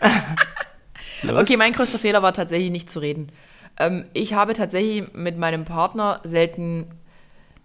okay, 1.28 1.56
mein 1.56 1.72
größter 1.72 1.98
Fehler 1.98 2.22
war 2.22 2.32
tatsächlich 2.32 2.70
nicht 2.70 2.88
zu 2.88 3.00
reden. 3.00 3.30
Ähm, 3.78 4.04
ich 4.12 4.34
habe 4.34 4.54
tatsächlich 4.54 5.12
mit 5.14 5.38
meinem 5.38 5.64
Partner 5.64 6.20
selten 6.24 6.86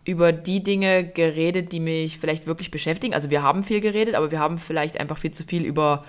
über 0.05 0.31
die 0.31 0.61
Dinge 0.63 1.05
geredet, 1.05 1.71
die 1.71 1.79
mich 1.79 2.17
vielleicht 2.19 2.45
wirklich 2.45 2.71
beschäftigen. 2.71 3.13
Also 3.13 3.29
wir 3.29 3.41
haben 3.41 3.63
viel 3.63 3.81
geredet, 3.81 4.15
aber 4.15 4.31
wir 4.31 4.39
haben 4.39 4.57
vielleicht 4.57 4.99
einfach 4.99 5.17
viel 5.17 5.31
zu 5.31 5.43
viel 5.43 5.63
über. 5.63 6.03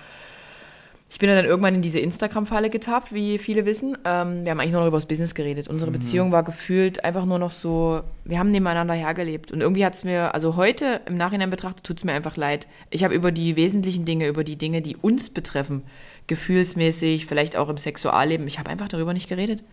Ich 1.09 1.19
bin 1.19 1.29
dann 1.29 1.45
irgendwann 1.45 1.75
in 1.75 1.81
diese 1.81 1.99
Instagram-Falle 1.99 2.69
getappt, 2.69 3.13
wie 3.13 3.37
viele 3.37 3.65
wissen. 3.65 3.95
Ähm, 4.03 4.43
wir 4.43 4.51
haben 4.51 4.59
eigentlich 4.59 4.71
nur 4.71 4.81
noch 4.81 4.87
über 4.87 4.97
das 4.97 5.05
Business 5.05 5.33
geredet. 5.33 5.67
Unsere 5.67 5.91
mhm. 5.91 5.99
Beziehung 5.99 6.31
war 6.31 6.43
gefühlt 6.43 7.05
einfach 7.05 7.25
nur 7.25 7.39
noch 7.39 7.51
so, 7.51 8.01
wir 8.25 8.39
haben 8.39 8.51
nebeneinander 8.51 8.95
hergelebt. 8.95 9.51
Und 9.51 9.61
irgendwie 9.61 9.85
hat 9.85 9.93
es 9.93 10.03
mir, 10.03 10.33
also 10.33 10.55
heute 10.55 11.01
im 11.05 11.15
Nachhinein 11.15 11.51
betrachtet, 11.51 11.85
tut 11.85 11.99
es 11.99 12.03
mir 12.03 12.13
einfach 12.13 12.37
leid. 12.37 12.67
Ich 12.89 13.03
habe 13.03 13.13
über 13.13 13.31
die 13.31 13.55
wesentlichen 13.55 14.03
Dinge, 14.03 14.27
über 14.27 14.43
die 14.43 14.57
Dinge, 14.57 14.81
die 14.81 14.97
uns 14.97 15.29
betreffen, 15.29 15.83
gefühlsmäßig, 16.27 17.27
vielleicht 17.27 17.55
auch 17.55 17.69
im 17.69 17.77
Sexualleben, 17.77 18.47
ich 18.47 18.59
habe 18.59 18.71
einfach 18.71 18.87
darüber 18.87 19.13
nicht 19.13 19.29
geredet. 19.29 19.63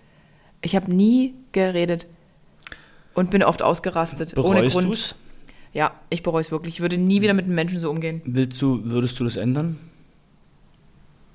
Ich 0.63 0.77
habe 0.77 0.93
nie 0.93 1.35
geredet 1.53 2.07
und 3.15 3.31
bin 3.31 3.43
oft 3.43 3.63
ausgerastet. 3.63 4.35
Bereust 4.35 4.59
ohne 4.59 4.69
Grund. 4.69 4.89
Du's? 4.89 5.15
Ja, 5.75 5.93
ich 6.11 6.23
bereue 6.23 6.41
es 6.41 6.51
wirklich. 6.51 6.75
Ich 6.75 6.81
würde 6.81 6.99
nie 6.99 7.23
wieder 7.23 7.35
mit 7.35 7.47
einem 7.47 7.55
Menschen 7.55 7.79
so 7.79 7.91
umgehen. 7.91 8.21
Willst 8.25 8.61
du, 8.63 8.85
würdest 8.85 9.19
du 9.19 9.25
das 9.25 9.37
ändern? 9.37 9.79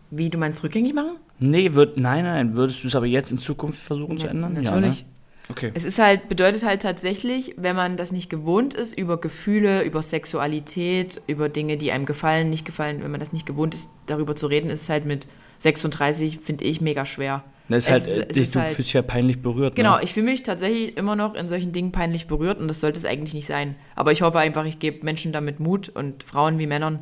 Wie, 0.10 0.30
du 0.30 0.38
meinst 0.38 0.63
rückgängig 0.63 0.94
machen? 0.94 1.18
Nee, 1.40 1.74
würd, 1.74 1.98
nein, 1.98 2.24
nein, 2.24 2.56
würdest 2.56 2.84
du 2.84 2.88
es 2.88 2.96
aber 2.96 3.06
jetzt 3.06 3.32
in 3.32 3.38
Zukunft 3.38 3.82
versuchen 3.82 4.16
Na, 4.16 4.22
zu 4.22 4.28
ändern? 4.28 4.54
Natürlich. 4.54 5.00
Ja, 5.00 5.06
ne? 5.06 5.12
Okay. 5.50 5.72
Es 5.74 5.86
ist 5.86 6.00
halt, 6.00 6.30
bedeutet 6.30 6.63
halt 6.66 6.82
tatsächlich, 6.82 7.56
wenn 7.58 7.76
man 7.76 7.96
das 7.96 8.12
nicht 8.12 8.30
gewohnt 8.30 8.74
ist, 8.74 8.98
über 8.98 9.18
Gefühle, 9.20 9.84
über 9.84 10.02
Sexualität, 10.04 11.22
über 11.28 11.48
Dinge, 11.50 11.78
die 11.78 11.92
einem 11.92 12.06
gefallen, 12.06 12.50
nicht 12.50 12.66
gefallen, 12.66 13.02
wenn 13.02 13.12
man 13.12 13.20
das 13.20 13.34
nicht 13.34 13.46
gewohnt 13.46 13.74
ist, 13.74 13.90
darüber 14.08 14.36
zu 14.36 14.48
reden, 14.48 14.70
ist 14.70 14.84
es 14.84 14.90
halt 14.90 15.06
mit 15.06 15.28
36, 15.60 16.40
finde 16.40 16.66
ich, 16.66 16.82
mega 16.82 17.06
schwer. 17.06 17.44
Das 17.69 17.86
ist 17.86 17.89
halt, 17.89 18.08
es, 18.08 18.36
dich, 18.36 18.51
du 18.51 18.60
halt, 18.60 18.69
fühlst 18.69 18.88
dich 18.88 18.93
ja 18.93 19.01
peinlich 19.01 19.41
berührt. 19.41 19.75
Genau, 19.75 19.97
ne? 19.97 20.03
ich 20.03 20.13
fühle 20.13 20.27
mich 20.27 20.43
tatsächlich 20.43 20.95
immer 20.95 21.15
noch 21.15 21.36
in 21.36 21.49
solchen 21.49 21.73
Dingen 21.73 21.91
peinlich 21.91 22.27
berührt 22.27 22.60
und 22.60 22.67
das 22.67 22.80
sollte 22.80 22.99
es 22.99 23.06
eigentlich 23.06 23.34
nicht 23.34 23.47
sein. 23.47 23.75
Aber 23.95 24.12
ich 24.12 24.21
hoffe 24.21 24.39
einfach, 24.39 24.65
ich 24.65 24.80
gebe 24.80 25.03
Menschen 25.03 25.34
damit 25.34 25.60
Mut 25.60 25.89
und 25.89 26.23
Frauen 26.23 26.60
wie 26.60 26.67
Männern, 26.67 26.99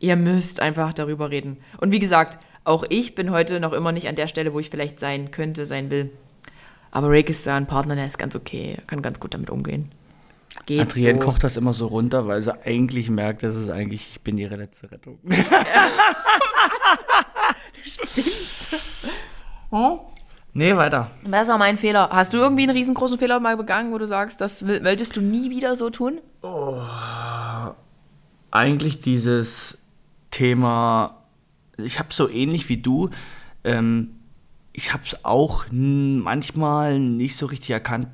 ihr 0.00 0.16
müsst 0.16 0.60
einfach 0.60 0.92
darüber 0.92 1.30
reden. 1.30 1.58
Und 1.78 1.92
wie 1.92 2.00
gesagt, 2.00 2.44
auch 2.64 2.84
ich 2.88 3.14
bin 3.14 3.30
heute 3.30 3.60
noch 3.60 3.72
immer 3.72 3.92
nicht 3.92 4.08
an 4.08 4.16
der 4.16 4.26
Stelle, 4.26 4.52
wo 4.52 4.58
ich 4.58 4.70
vielleicht 4.70 4.98
sein 4.98 5.30
könnte, 5.30 5.66
sein 5.66 5.90
will. 5.90 6.10
Aber 6.90 7.10
Rick 7.10 7.30
ist 7.30 7.46
da 7.46 7.56
ein 7.56 7.66
Partner, 7.66 7.94
der 7.94 8.06
ist 8.06 8.18
ganz 8.18 8.34
okay, 8.34 8.78
kann 8.86 9.02
ganz 9.02 9.20
gut 9.20 9.34
damit 9.34 9.50
umgehen. 9.50 9.90
Geht 10.66 10.80
Adrienne 10.80 11.20
so. 11.20 11.26
kocht 11.26 11.44
das 11.44 11.56
immer 11.56 11.72
so 11.72 11.86
runter, 11.86 12.26
weil 12.26 12.42
sie 12.42 12.52
eigentlich 12.64 13.10
merkt, 13.10 13.42
dass 13.42 13.54
es 13.54 13.70
eigentlich, 13.70 14.10
ich 14.10 14.20
bin 14.22 14.36
ihre 14.36 14.56
letzte 14.56 14.90
Rettung. 14.90 15.18
Ja. 15.24 15.36
du 17.74 17.80
spinnst. 17.88 18.76
Hm? 19.70 19.98
Nee, 20.54 20.76
weiter. 20.76 21.10
Das 21.24 21.48
war 21.48 21.58
mein 21.58 21.78
Fehler. 21.78 22.08
Hast 22.10 22.32
du 22.32 22.38
irgendwie 22.38 22.62
einen 22.64 22.76
riesengroßen 22.76 23.18
Fehler 23.18 23.38
mal 23.38 23.56
begangen, 23.56 23.92
wo 23.92 23.98
du 23.98 24.06
sagst, 24.06 24.40
das 24.40 24.66
wolltest 24.66 25.16
du 25.16 25.20
nie 25.20 25.50
wieder 25.50 25.76
so 25.76 25.90
tun? 25.90 26.18
Oh, 26.42 26.80
eigentlich 28.50 29.00
dieses 29.00 29.78
Thema, 30.30 31.22
ich 31.76 31.98
habe 31.98 32.08
so 32.12 32.28
ähnlich 32.28 32.68
wie 32.68 32.78
du, 32.78 33.10
ähm, 33.64 34.10
ich 34.72 34.92
habe 34.92 35.02
es 35.06 35.24
auch 35.24 35.66
manchmal 35.70 36.98
nicht 36.98 37.36
so 37.36 37.46
richtig 37.46 37.70
erkannt, 37.70 38.08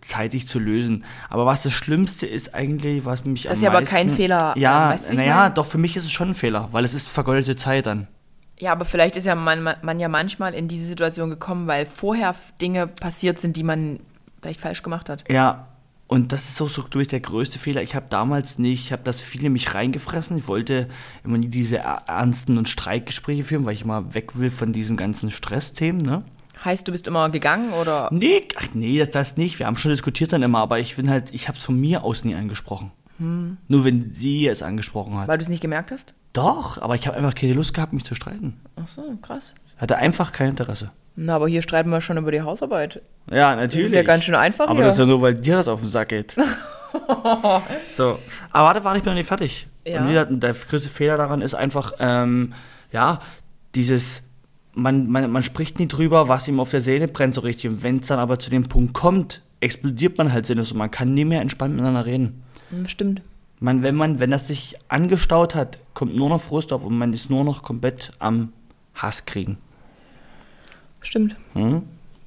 zeitig 0.00 0.46
zu 0.46 0.58
lösen. 0.58 1.04
Aber 1.28 1.46
was 1.46 1.62
das 1.62 1.72
Schlimmste 1.72 2.26
ist 2.26 2.54
eigentlich, 2.54 3.04
was 3.04 3.24
mich 3.24 3.44
das 3.44 3.52
am 3.52 3.56
meisten... 3.56 3.56
Das 3.56 3.56
ist 3.56 3.62
ja 3.62 3.70
aber 3.70 3.86
kein 3.86 4.10
Fehler. 4.10 4.54
Ja, 4.56 4.96
naja, 5.12 5.50
doch, 5.50 5.66
für 5.66 5.78
mich 5.78 5.96
ist 5.96 6.04
es 6.04 6.12
schon 6.12 6.30
ein 6.30 6.34
Fehler, 6.34 6.68
weil 6.72 6.84
es 6.84 6.94
ist 6.94 7.08
vergeudete 7.08 7.56
Zeit 7.56 7.86
dann. 7.86 8.06
Ja, 8.60 8.72
aber 8.72 8.84
vielleicht 8.84 9.16
ist 9.16 9.24
ja 9.24 9.34
man, 9.34 9.74
man 9.80 10.00
ja 10.00 10.08
manchmal 10.08 10.54
in 10.54 10.68
diese 10.68 10.86
Situation 10.86 11.30
gekommen, 11.30 11.66
weil 11.66 11.86
vorher 11.86 12.34
Dinge 12.60 12.86
passiert 12.86 13.40
sind, 13.40 13.56
die 13.56 13.62
man 13.62 14.00
vielleicht 14.40 14.60
falsch 14.60 14.82
gemacht 14.82 15.08
hat. 15.08 15.24
Ja, 15.30 15.66
und 16.06 16.32
das 16.32 16.48
ist 16.48 16.60
auch 16.60 16.68
so 16.68 16.82
durch 16.82 17.08
der 17.08 17.20
größte 17.20 17.58
Fehler. 17.58 17.82
Ich 17.82 17.94
habe 17.94 18.06
damals 18.10 18.58
nicht, 18.58 18.84
ich 18.84 18.92
habe 18.92 19.02
das 19.04 19.20
viele 19.20 19.48
mich 19.48 19.74
reingefressen. 19.74 20.36
Ich 20.36 20.46
wollte 20.46 20.88
immer 21.24 21.38
nie 21.38 21.48
diese 21.48 21.78
ernsten 21.78 22.58
und 22.58 22.68
Streikgespräche 22.68 23.44
führen, 23.44 23.64
weil 23.64 23.74
ich 23.74 23.82
immer 23.82 24.12
weg 24.12 24.38
will 24.38 24.50
von 24.50 24.72
diesen 24.72 24.96
ganzen 24.96 25.30
Stressthemen, 25.30 26.02
ne? 26.02 26.24
Heißt, 26.62 26.86
du 26.86 26.92
bist 26.92 27.06
immer 27.06 27.30
gegangen 27.30 27.72
oder? 27.72 28.08
Nee, 28.12 28.42
ach 28.56 28.66
nee, 28.74 28.98
das, 28.98 29.10
das 29.10 29.36
nicht. 29.38 29.58
Wir 29.58 29.66
haben 29.66 29.76
schon 29.76 29.92
diskutiert 29.92 30.34
dann 30.34 30.42
immer, 30.42 30.58
aber 30.58 30.78
ich 30.78 30.96
bin 30.96 31.08
halt, 31.08 31.32
ich 31.32 31.48
habe 31.48 31.56
es 31.56 31.64
von 31.64 31.80
mir 31.80 32.04
aus 32.04 32.24
nie 32.24 32.34
angesprochen. 32.34 32.90
Hm. 33.16 33.56
Nur 33.68 33.84
wenn 33.84 34.12
sie 34.12 34.46
es 34.46 34.62
angesprochen 34.62 35.16
hat. 35.16 35.28
Weil 35.28 35.38
du 35.38 35.42
es 35.42 35.48
nicht 35.48 35.62
gemerkt 35.62 35.92
hast? 35.92 36.12
Doch, 36.32 36.80
aber 36.80 36.94
ich 36.94 37.06
habe 37.06 37.16
einfach 37.16 37.34
keine 37.34 37.54
Lust 37.54 37.74
gehabt, 37.74 37.92
mich 37.92 38.04
zu 38.04 38.14
streiten. 38.14 38.60
Ach 38.76 38.86
so, 38.86 39.02
krass. 39.20 39.54
Hatte 39.78 39.96
einfach 39.96 40.32
kein 40.32 40.50
Interesse. 40.50 40.90
Na, 41.16 41.36
aber 41.36 41.48
hier 41.48 41.62
streiten 41.62 41.90
wir 41.90 42.00
schon 42.00 42.16
über 42.16 42.30
die 42.30 42.42
Hausarbeit. 42.42 43.02
Ja, 43.30 43.56
natürlich. 43.56 43.86
Das 43.86 43.90
ist 43.92 43.96
ja 43.96 44.02
ganz 44.02 44.24
schön 44.24 44.34
einfach 44.34 44.66
Aber 44.66 44.76
hier. 44.76 44.84
das 44.84 44.94
ist 44.94 45.00
ja 45.00 45.06
nur, 45.06 45.20
weil 45.20 45.34
dir 45.34 45.56
das 45.56 45.68
auf 45.68 45.80
den 45.80 45.90
Sack 45.90 46.10
geht. 46.10 46.36
so. 47.90 48.18
Aber 48.52 48.84
warte, 48.84 48.98
ich 48.98 49.04
bin 49.04 49.12
noch 49.12 49.18
nicht 49.18 49.26
fertig. 49.26 49.66
Ja. 49.84 50.00
Und 50.00 50.08
wie 50.08 50.12
gesagt, 50.12 50.30
der 50.30 50.54
größte 50.54 50.88
Fehler 50.88 51.16
daran 51.16 51.40
ist 51.42 51.54
einfach, 51.54 51.94
ähm, 51.98 52.52
ja, 52.92 53.20
dieses, 53.74 54.22
man, 54.72 55.08
man, 55.08 55.30
man 55.30 55.42
spricht 55.42 55.78
nie 55.78 55.88
drüber, 55.88 56.28
was 56.28 56.48
ihm 56.48 56.60
auf 56.60 56.70
der 56.70 56.80
Seele 56.80 57.08
brennt 57.08 57.34
so 57.34 57.40
richtig. 57.40 57.70
Und 57.70 57.82
wenn 57.82 57.98
es 57.98 58.06
dann 58.06 58.18
aber 58.18 58.38
zu 58.38 58.50
dem 58.50 58.68
Punkt 58.68 58.94
kommt, 58.94 59.42
explodiert 59.60 60.16
man 60.16 60.32
halt 60.32 60.46
sinnlos 60.46 60.72
und 60.72 60.78
man 60.78 60.90
kann 60.90 61.12
nie 61.14 61.24
mehr 61.24 61.40
entspannt 61.40 61.74
miteinander 61.74 62.06
reden. 62.06 62.42
Stimmt. 62.86 63.22
Man, 63.60 63.82
wenn 63.82 63.94
man, 63.94 64.20
wenn 64.20 64.30
das 64.30 64.48
sich 64.48 64.76
angestaut 64.88 65.54
hat, 65.54 65.78
kommt 65.92 66.16
nur 66.16 66.30
noch 66.30 66.40
Frust 66.40 66.72
auf 66.72 66.84
und 66.86 66.96
man 66.96 67.12
ist 67.12 67.28
nur 67.28 67.44
noch 67.44 67.62
komplett 67.62 68.12
am 68.18 68.54
Hass 68.94 69.26
kriegen. 69.26 69.58
Stimmt. 71.02 71.36
Hm? 71.52 71.82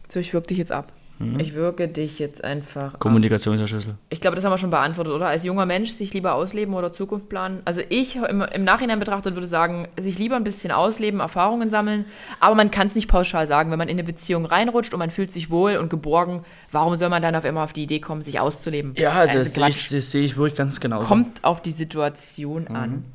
So, 0.07 0.19
ich 0.19 0.33
wirke 0.33 0.47
dich 0.47 0.59
jetzt 0.59 0.71
ab. 0.71 0.91
Ich 1.37 1.53
wirke 1.53 1.87
dich 1.87 2.19
jetzt 2.19 2.43
einfach 2.43 2.95
ab. 2.95 2.99
Kommunikation 2.99 3.55
ist 3.55 3.61
der 3.61 3.67
Schlüssel. 3.67 3.95
Ich 4.09 4.19
glaube, 4.19 4.35
das 4.35 4.43
haben 4.43 4.51
wir 4.51 4.57
schon 4.57 4.71
beantwortet, 4.71 5.13
oder? 5.13 5.27
Als 5.27 5.43
junger 5.43 5.65
Mensch 5.65 5.91
sich 5.91 6.13
lieber 6.13 6.33
ausleben 6.33 6.73
oder 6.73 6.91
Zukunft 6.91 7.29
planen. 7.29 7.61
Also 7.65 7.81
ich 7.87 8.17
im, 8.17 8.41
im 8.41 8.63
Nachhinein 8.63 8.99
betrachtet 8.99 9.35
würde 9.35 9.47
sagen, 9.47 9.87
sich 9.97 10.19
lieber 10.19 10.35
ein 10.35 10.43
bisschen 10.43 10.71
ausleben, 10.71 11.21
Erfahrungen 11.21 11.69
sammeln. 11.69 12.05
Aber 12.39 12.55
man 12.55 12.71
kann 12.71 12.87
es 12.87 12.95
nicht 12.95 13.07
pauschal 13.07 13.47
sagen. 13.47 13.71
Wenn 13.71 13.77
man 13.77 13.87
in 13.87 13.95
eine 13.95 14.03
Beziehung 14.03 14.45
reinrutscht 14.45 14.93
und 14.93 14.99
man 14.99 15.11
fühlt 15.11 15.31
sich 15.31 15.49
wohl 15.49 15.77
und 15.77 15.89
geborgen, 15.89 16.43
warum 16.71 16.95
soll 16.95 17.09
man 17.09 17.21
dann 17.21 17.35
auf 17.35 17.45
einmal 17.45 17.63
auf 17.63 17.73
die 17.73 17.83
Idee 17.83 17.99
kommen, 17.99 18.23
sich 18.23 18.39
auszuleben? 18.39 18.93
Ja, 18.97 19.11
also, 19.11 19.37
das, 19.37 19.53
sehe 19.53 19.67
ich, 19.69 19.87
das 19.87 20.11
sehe 20.11 20.25
ich 20.25 20.35
wirklich 20.35 20.57
ganz 20.57 20.79
genau. 20.81 20.99
Kommt 20.99 21.43
auf 21.43 21.61
die 21.61 21.71
Situation 21.71 22.67
an. 22.67 23.05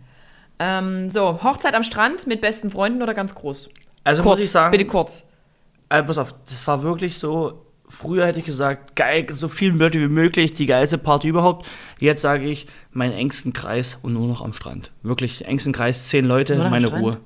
Ähm, 0.58 1.10
so, 1.10 1.42
Hochzeit 1.42 1.74
am 1.74 1.84
Strand 1.84 2.26
mit 2.26 2.40
besten 2.40 2.70
Freunden 2.70 3.02
oder 3.02 3.14
ganz 3.14 3.34
groß? 3.34 3.68
Also 4.04 4.22
kurz, 4.22 4.36
muss 4.36 4.44
ich 4.44 4.50
sagen, 4.50 4.70
bitte 4.72 4.86
kurz. 4.86 5.24
Also 5.88 6.06
pass 6.06 6.18
auf, 6.18 6.34
das 6.48 6.66
war 6.66 6.82
wirklich 6.82 7.16
so. 7.18 7.64
Früher 7.88 8.26
hätte 8.26 8.38
ich 8.38 8.44
gesagt, 8.44 8.96
geil, 8.96 9.26
so 9.30 9.48
viele 9.48 9.72
Leute 9.72 10.00
wie 10.00 10.08
möglich, 10.08 10.52
die 10.52 10.66
geilste 10.66 10.98
Party 10.98 11.28
überhaupt. 11.28 11.66
Jetzt 11.98 12.22
sage 12.22 12.44
ich, 12.44 12.66
meinen 12.92 13.14
engsten 13.14 13.52
Kreis 13.52 13.98
und 14.02 14.12
nur 14.12 14.28
noch 14.28 14.42
am 14.42 14.52
Strand. 14.52 14.92
Wirklich, 15.02 15.46
engsten 15.46 15.72
Kreis, 15.72 16.08
zehn 16.08 16.26
Leute, 16.26 16.56
meine 16.56 16.86
Strand? 16.88 17.02
Ruhe. 17.02 17.16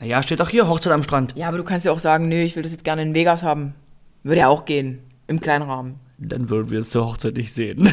Naja, 0.00 0.22
steht 0.22 0.40
auch 0.40 0.48
hier, 0.48 0.68
Hochzeit 0.68 0.92
am 0.92 1.02
Strand. 1.02 1.34
Ja, 1.36 1.48
aber 1.48 1.58
du 1.58 1.64
kannst 1.64 1.84
ja 1.84 1.92
auch 1.92 1.98
sagen, 1.98 2.28
nö, 2.28 2.42
ich 2.42 2.54
will 2.56 2.62
das 2.62 2.72
jetzt 2.72 2.84
gerne 2.84 3.02
in 3.02 3.14
Vegas 3.14 3.42
haben. 3.42 3.74
Würde 4.22 4.40
ja 4.40 4.48
auch 4.48 4.64
gehen. 4.64 5.00
Im 5.26 5.40
kleinen 5.40 5.68
Rahmen. 5.68 5.98
Dann 6.18 6.48
würden 6.48 6.70
wir 6.70 6.80
es 6.80 6.90
zur 6.90 7.06
Hochzeit 7.06 7.36
nicht 7.36 7.52
sehen. 7.52 7.92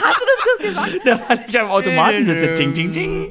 Hast 0.00 0.20
du 0.20 0.24
das 0.26 0.40
kurz 0.42 0.62
gesagt? 0.62 1.00
da 1.04 1.20
weil 1.28 1.44
ich 1.48 1.58
am 1.58 1.70
Automaten 1.70 2.26
sitze. 2.26 2.52
Ching, 2.54 2.72
ching, 2.72 2.92
ching. 2.92 3.28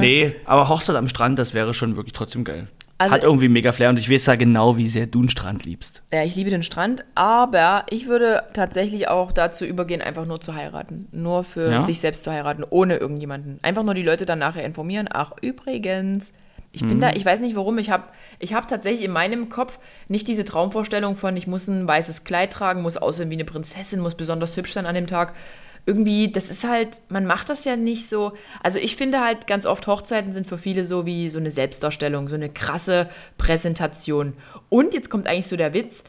Nee, 0.00 0.34
aber 0.44 0.68
Hochzeit 0.68 0.96
am 0.96 1.08
Strand, 1.08 1.38
das 1.38 1.54
wäre 1.54 1.72
schon 1.74 1.96
wirklich 1.96 2.12
trotzdem 2.12 2.44
geil. 2.44 2.68
Also- 2.98 3.14
Hat 3.14 3.22
irgendwie 3.24 3.48
mega 3.48 3.72
Flair 3.72 3.90
und 3.90 3.98
ich 3.98 4.10
weiß 4.10 4.24
ja 4.26 4.36
genau, 4.36 4.78
wie 4.78 4.88
sehr 4.88 5.06
du 5.06 5.18
einen 5.20 5.28
Strand 5.28 5.64
liebst. 5.66 6.02
Ja, 6.12 6.22
ich 6.24 6.34
liebe 6.34 6.48
den 6.48 6.62
Strand, 6.62 7.04
aber 7.14 7.84
ich 7.90 8.06
würde 8.06 8.42
tatsächlich 8.54 9.08
auch 9.08 9.32
dazu 9.32 9.66
übergehen, 9.66 10.00
einfach 10.00 10.24
nur 10.24 10.40
zu 10.40 10.54
heiraten. 10.54 11.06
Nur 11.12 11.44
für 11.44 11.70
Ja? 11.70 11.82
sich 11.84 12.00
selbst 12.00 12.24
zu 12.24 12.32
heiraten, 12.32 12.64
ohne 12.68 12.96
irgendjemanden. 12.96 13.58
Einfach 13.62 13.82
nur 13.82 13.92
die 13.94 14.02
Leute 14.02 14.24
dann 14.24 14.38
nachher 14.38 14.64
informieren. 14.64 15.08
Ach, 15.12 15.32
übrigens, 15.42 16.32
ich 16.72 16.86
bin 16.86 17.00
da, 17.00 17.12
ich 17.12 17.24
weiß 17.24 17.40
nicht 17.40 17.56
warum, 17.56 17.78
ich 17.78 17.90
habe 17.90 18.04
ich 18.38 18.52
hab 18.54 18.68
tatsächlich 18.68 19.04
in 19.04 19.10
meinem 19.10 19.48
Kopf 19.48 19.78
nicht 20.08 20.28
diese 20.28 20.44
Traumvorstellung 20.44 21.16
von, 21.16 21.36
ich 21.36 21.46
muss 21.46 21.68
ein 21.68 21.86
weißes 21.86 22.24
Kleid 22.24 22.52
tragen, 22.52 22.82
muss 22.82 22.96
aussehen 22.98 23.30
wie 23.30 23.34
eine 23.34 23.44
Prinzessin, 23.46 24.00
muss 24.00 24.14
besonders 24.14 24.56
hübsch 24.56 24.72
sein 24.72 24.84
an 24.86 24.94
dem 24.94 25.06
Tag. 25.06 25.34
Irgendwie, 25.86 26.32
das 26.32 26.50
ist 26.50 26.68
halt, 26.68 27.00
man 27.08 27.26
macht 27.26 27.48
das 27.48 27.64
ja 27.64 27.76
nicht 27.76 28.08
so. 28.08 28.32
Also 28.62 28.78
ich 28.78 28.96
finde 28.96 29.20
halt 29.20 29.46
ganz 29.46 29.66
oft, 29.66 29.86
Hochzeiten 29.86 30.32
sind 30.32 30.46
für 30.46 30.58
viele 30.58 30.84
so 30.84 31.06
wie 31.06 31.30
so 31.30 31.38
eine 31.38 31.52
Selbstdarstellung, 31.52 32.28
so 32.28 32.34
eine 32.34 32.48
krasse 32.48 33.08
Präsentation. 33.38 34.34
Und 34.68 34.94
jetzt 34.94 35.10
kommt 35.10 35.28
eigentlich 35.28 35.46
so 35.46 35.56
der 35.56 35.74
Witz, 35.74 36.02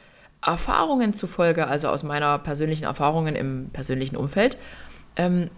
Erfahrungen 0.44 1.14
zufolge, 1.14 1.68
also 1.68 1.90
aus 1.90 2.04
meiner 2.04 2.40
persönlichen 2.40 2.86
Erfahrungen 2.86 3.36
im 3.36 3.70
persönlichen 3.72 4.16
Umfeld, 4.16 4.58
ähm, 5.16 5.50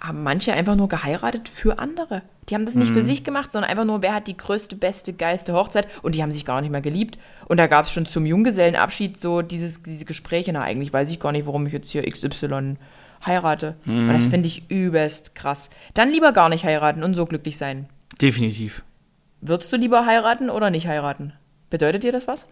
haben 0.00 0.22
manche 0.22 0.52
einfach 0.52 0.74
nur 0.74 0.88
geheiratet 0.88 1.48
für 1.48 1.78
andere. 1.78 2.22
Die 2.48 2.54
haben 2.54 2.66
das 2.66 2.74
nicht 2.74 2.90
für 2.90 3.02
sich 3.02 3.22
gemacht, 3.22 3.52
sondern 3.52 3.70
einfach 3.70 3.84
nur, 3.84 4.02
wer 4.02 4.14
hat 4.14 4.26
die 4.26 4.36
größte, 4.36 4.74
beste, 4.74 5.12
geilste 5.12 5.54
Hochzeit 5.54 5.86
und 6.02 6.16
die 6.16 6.22
haben 6.22 6.32
sich 6.32 6.44
gar 6.44 6.60
nicht 6.60 6.70
mehr 6.70 6.80
geliebt. 6.80 7.16
Und 7.46 7.58
da 7.58 7.68
gab 7.68 7.86
es 7.86 7.92
schon 7.92 8.04
zum 8.04 8.26
Junggesellenabschied 8.26 9.16
so 9.16 9.42
dieses, 9.42 9.82
diese 9.84 10.04
Gespräche, 10.04 10.52
na 10.52 10.62
eigentlich 10.62 10.92
weiß 10.92 11.10
ich 11.12 11.20
gar 11.20 11.30
nicht, 11.30 11.46
warum 11.46 11.66
ich 11.66 11.72
jetzt 11.72 11.90
hier 11.90 12.02
XY 12.02 12.76
heirate. 13.24 13.76
Und 13.86 14.12
das 14.12 14.26
finde 14.26 14.48
ich 14.48 14.70
übelst 14.70 15.34
krass. 15.34 15.70
Dann 15.94 16.10
lieber 16.10 16.32
gar 16.32 16.48
nicht 16.48 16.64
heiraten 16.64 17.02
und 17.02 17.14
so 17.14 17.26
glücklich 17.26 17.56
sein. 17.56 17.88
Definitiv. 18.20 18.82
Würdest 19.40 19.72
du 19.72 19.76
lieber 19.76 20.06
heiraten 20.06 20.50
oder 20.50 20.70
nicht 20.70 20.86
heiraten? 20.86 21.32
Bedeutet 21.70 22.02
dir 22.02 22.12
das 22.12 22.28
was? 22.28 22.46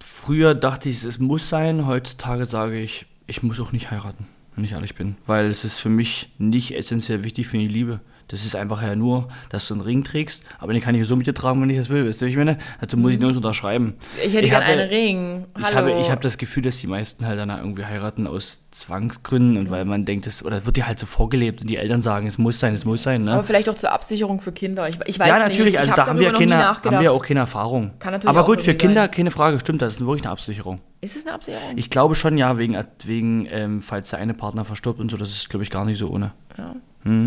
Früher 0.00 0.54
dachte 0.54 0.88
ich, 0.88 1.04
es 1.04 1.18
muss 1.18 1.48
sein. 1.48 1.86
Heutzutage 1.86 2.46
sage 2.46 2.80
ich, 2.80 3.06
ich 3.26 3.42
muss 3.42 3.60
auch 3.60 3.72
nicht 3.72 3.90
heiraten, 3.90 4.26
wenn 4.54 4.64
ich 4.64 4.72
ehrlich 4.72 4.94
bin. 4.94 5.16
Weil 5.26 5.46
es 5.46 5.64
ist 5.64 5.78
für 5.78 5.88
mich 5.88 6.30
nicht 6.38 6.74
essentiell 6.74 7.24
wichtig 7.24 7.46
für 7.46 7.58
die 7.58 7.68
Liebe. 7.68 8.00
Das 8.28 8.44
ist 8.44 8.54
einfach 8.54 8.82
ja 8.82 8.94
nur, 8.94 9.28
dass 9.48 9.66
du 9.68 9.74
einen 9.74 9.80
Ring 9.82 10.04
trägst, 10.04 10.42
aber 10.58 10.74
den 10.74 10.82
kann 10.82 10.94
ich 10.94 11.06
so 11.06 11.16
mit 11.16 11.26
dir 11.26 11.34
tragen, 11.34 11.60
wenn 11.62 11.70
ich 11.70 11.78
das 11.78 11.88
will. 11.88 12.06
Weißt 12.06 12.20
du, 12.20 12.26
ich 12.26 12.36
meine? 12.36 12.58
Dazu 12.80 12.96
muss 12.98 13.12
ich 13.12 13.18
nirgends 13.18 13.38
unterschreiben. 13.38 13.94
Ich 14.24 14.34
hätte 14.34 14.48
gerne 14.48 14.66
habe- 14.66 14.78
einen 14.80 14.88
Ring. 14.90 15.46
Ich 15.58 15.64
Hallo. 15.64 15.76
habe, 15.76 16.00
ich 16.00 16.10
habe 16.10 16.20
das 16.20 16.36
Gefühl, 16.38 16.62
dass 16.62 16.76
die 16.78 16.86
meisten 16.86 17.26
halt 17.26 17.38
dann 17.38 17.48
irgendwie 17.50 17.84
heiraten 17.86 18.26
aus 18.26 18.60
Zwangsgründen 18.70 19.56
und 19.56 19.70
weil 19.70 19.84
man 19.86 20.04
denkt, 20.04 20.26
das, 20.26 20.44
oder 20.44 20.66
wird 20.66 20.76
dir 20.76 20.86
halt 20.86 21.00
so 21.00 21.06
vorgelebt 21.06 21.62
und 21.62 21.68
die 21.70 21.76
Eltern 21.78 22.02
sagen, 22.02 22.26
es 22.26 22.36
muss 22.38 22.60
sein, 22.60 22.74
es 22.74 22.84
muss 22.84 23.02
sein, 23.02 23.24
ne? 23.24 23.32
Aber 23.32 23.44
vielleicht 23.44 23.68
auch 23.70 23.74
zur 23.74 23.92
Absicherung 23.92 24.40
für 24.40 24.52
Kinder. 24.52 24.88
Ich, 24.88 24.98
ich 25.06 25.18
weiß 25.18 25.28
ja, 25.28 25.38
nicht. 25.38 25.48
natürlich, 25.48 25.72
ich, 25.74 25.78
also 25.78 25.88
ich 25.90 25.94
da 25.94 26.02
hab 26.02 26.08
haben 26.10 26.18
wir, 26.18 26.32
keine, 26.32 26.68
haben 26.68 27.00
wir 27.00 27.12
auch 27.12 27.24
keine 27.24 27.40
Erfahrung. 27.40 27.92
Kann 27.98 28.12
natürlich 28.12 28.28
Aber 28.36 28.44
gut, 28.44 28.60
für 28.62 28.74
Kinder 28.74 29.02
sein. 29.04 29.10
keine 29.10 29.30
Frage, 29.30 29.58
stimmt, 29.60 29.80
das 29.82 29.94
ist 29.94 30.00
wirklich 30.00 30.22
eine 30.24 30.32
Absicherung. 30.32 30.80
Ist 31.00 31.16
es 31.16 31.24
eine 31.26 31.34
Absicherung? 31.34 31.64
Ich 31.76 31.90
glaube 31.90 32.14
schon, 32.14 32.36
ja, 32.36 32.58
wegen, 32.58 32.76
wegen 33.04 33.46
ähm, 33.50 33.80
falls 33.80 34.10
der 34.10 34.18
eine 34.18 34.34
Partner 34.34 34.64
verstirbt 34.64 35.00
und 35.00 35.10
so, 35.10 35.16
das 35.16 35.30
ist, 35.30 35.48
glaube 35.48 35.62
ich, 35.62 35.70
gar 35.70 35.84
nicht 35.84 35.98
so 35.98 36.08
ohne. 36.08 36.32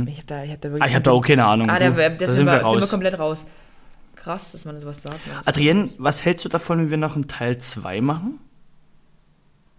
Ich 0.07 0.17
habe 0.17 0.27
da, 0.27 0.43
ich 0.43 0.51
hab 0.51 0.61
da 0.61 0.69
wirklich. 0.69 0.83
Ah, 0.83 0.87
ich 0.87 0.93
habe 0.95 1.03
da 1.03 1.11
auch 1.11 1.21
keine 1.25 1.45
Ahnung. 1.45 1.69
Ah, 1.69 1.79
du. 1.79 1.91
da, 1.91 2.09
da 2.09 2.25
sind 2.25 2.35
sind, 2.35 2.45
wir 2.45 2.51
wir, 2.53 2.59
sind 2.59 2.61
wir 2.61 2.61
raus. 2.81 2.89
komplett 2.89 3.19
raus. 3.19 3.45
Krass, 4.15 4.51
dass 4.51 4.65
man 4.65 4.79
sowas 4.79 5.01
sagt. 5.01 5.25
ne? 5.27 5.33
Adrienne, 5.45 5.89
was 5.97 6.23
hältst 6.25 6.45
du 6.45 6.49
davon, 6.49 6.79
wenn 6.79 6.89
wir 6.91 6.97
noch 6.97 7.15
einen 7.15 7.27
Teil 7.27 7.57
2 7.57 8.01
machen? 8.01 8.39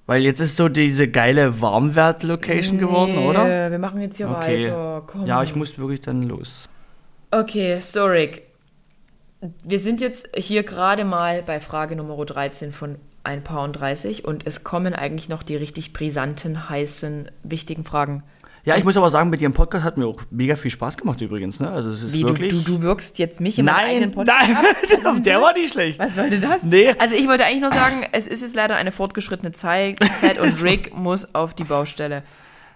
Weil 0.07 0.23
jetzt 0.23 0.41
ist 0.41 0.57
so 0.57 0.69
diese 0.69 1.07
geile 1.09 1.61
Warmwert-Location 1.61 2.79
geworden, 2.79 3.12
Nee, 3.15 3.27
oder? 3.29 3.71
Wir 3.71 3.79
machen 3.79 4.01
jetzt 4.01 4.17
hier 4.17 4.29
Okay. 4.29 4.65
weiter. 4.67 5.03
Komm. 5.07 5.27
Ja, 5.27 5.43
ich 5.45 5.55
muss 5.55 5.79
wirklich 5.79 6.01
dann 6.01 6.25
los. 6.25 6.69
Okay, 7.31 7.79
so 7.81 8.05
Rick. 8.07 8.43
Wir 9.62 9.79
sind 9.79 10.01
jetzt 10.01 10.29
hier 10.37 10.65
gerade 10.65 11.05
mal 11.05 11.43
bei 11.43 11.61
Frage 11.61 11.95
Nummer 11.97 12.17
13 12.25 12.73
von 12.73 12.97
ein 13.25 13.45
paar 13.45 13.62
und 13.62 13.75
30 13.75 14.25
und 14.25 14.45
es 14.47 14.65
kommen 14.65 14.95
eigentlich 14.95 15.29
noch 15.29 15.45
die 15.45 15.55
richtig 15.57 15.93
brisanten, 15.93 16.69
heißen, 16.69 17.31
wichtigen 17.45 17.85
Fragen. 17.85 18.25
Ja, 18.64 18.77
ich 18.77 18.85
muss 18.85 18.96
aber 18.96 19.11
sagen, 19.11 19.29
mit 19.29 19.40
Ihrem 19.40 19.53
Podcast 19.55 19.85
hat 19.85 19.96
mir 19.96 20.07
auch 20.07 20.20
mega 20.31 20.55
viel 20.55 20.70
Spaß 20.70 20.96
gemacht 20.96 21.20
übrigens. 21.20 21.59
Ne? 21.59 21.68
Also 21.70 21.88
es 21.88 22.05
ist 22.05 22.12
Wie, 22.12 22.22
du, 22.22 22.29
wirklich. 22.29 22.53
du, 22.53 22.61
du 22.77 22.83
wirkst 22.83 23.18
jetzt 23.18 23.40
mich 23.40 23.59
in 23.59 23.64
meinem 23.64 23.77
eigenen 23.77 24.11
nein, 24.11 24.12
Podcast 24.12 24.48
nein, 24.53 24.64
ist 24.83 25.05
denn 25.05 25.22
der 25.25 25.35
das? 25.35 25.42
war 25.42 25.53
nicht 25.55 25.72
schlecht. 25.72 25.98
Was 25.98 26.14
sollte 26.14 26.38
das? 26.38 26.62
Nee. 26.62 26.94
Also 26.98 27.16
ich 27.16 27.27
wollte 27.27 27.44
eigentlich 27.44 27.62
nur 27.62 27.72
sagen, 27.72 28.07
es 28.12 28.29
ist 28.29 28.42
jetzt 28.42 28.55
leider 28.55 28.77
eine 28.77 28.92
fortgeschrittene 28.92 29.51
Zeit, 29.51 29.98
Zeit 30.20 30.38
und 30.38 30.62
Rick 30.62 30.96
muss 30.96 31.35
auf 31.35 31.55
die 31.55 31.64
Baustelle. 31.64 32.22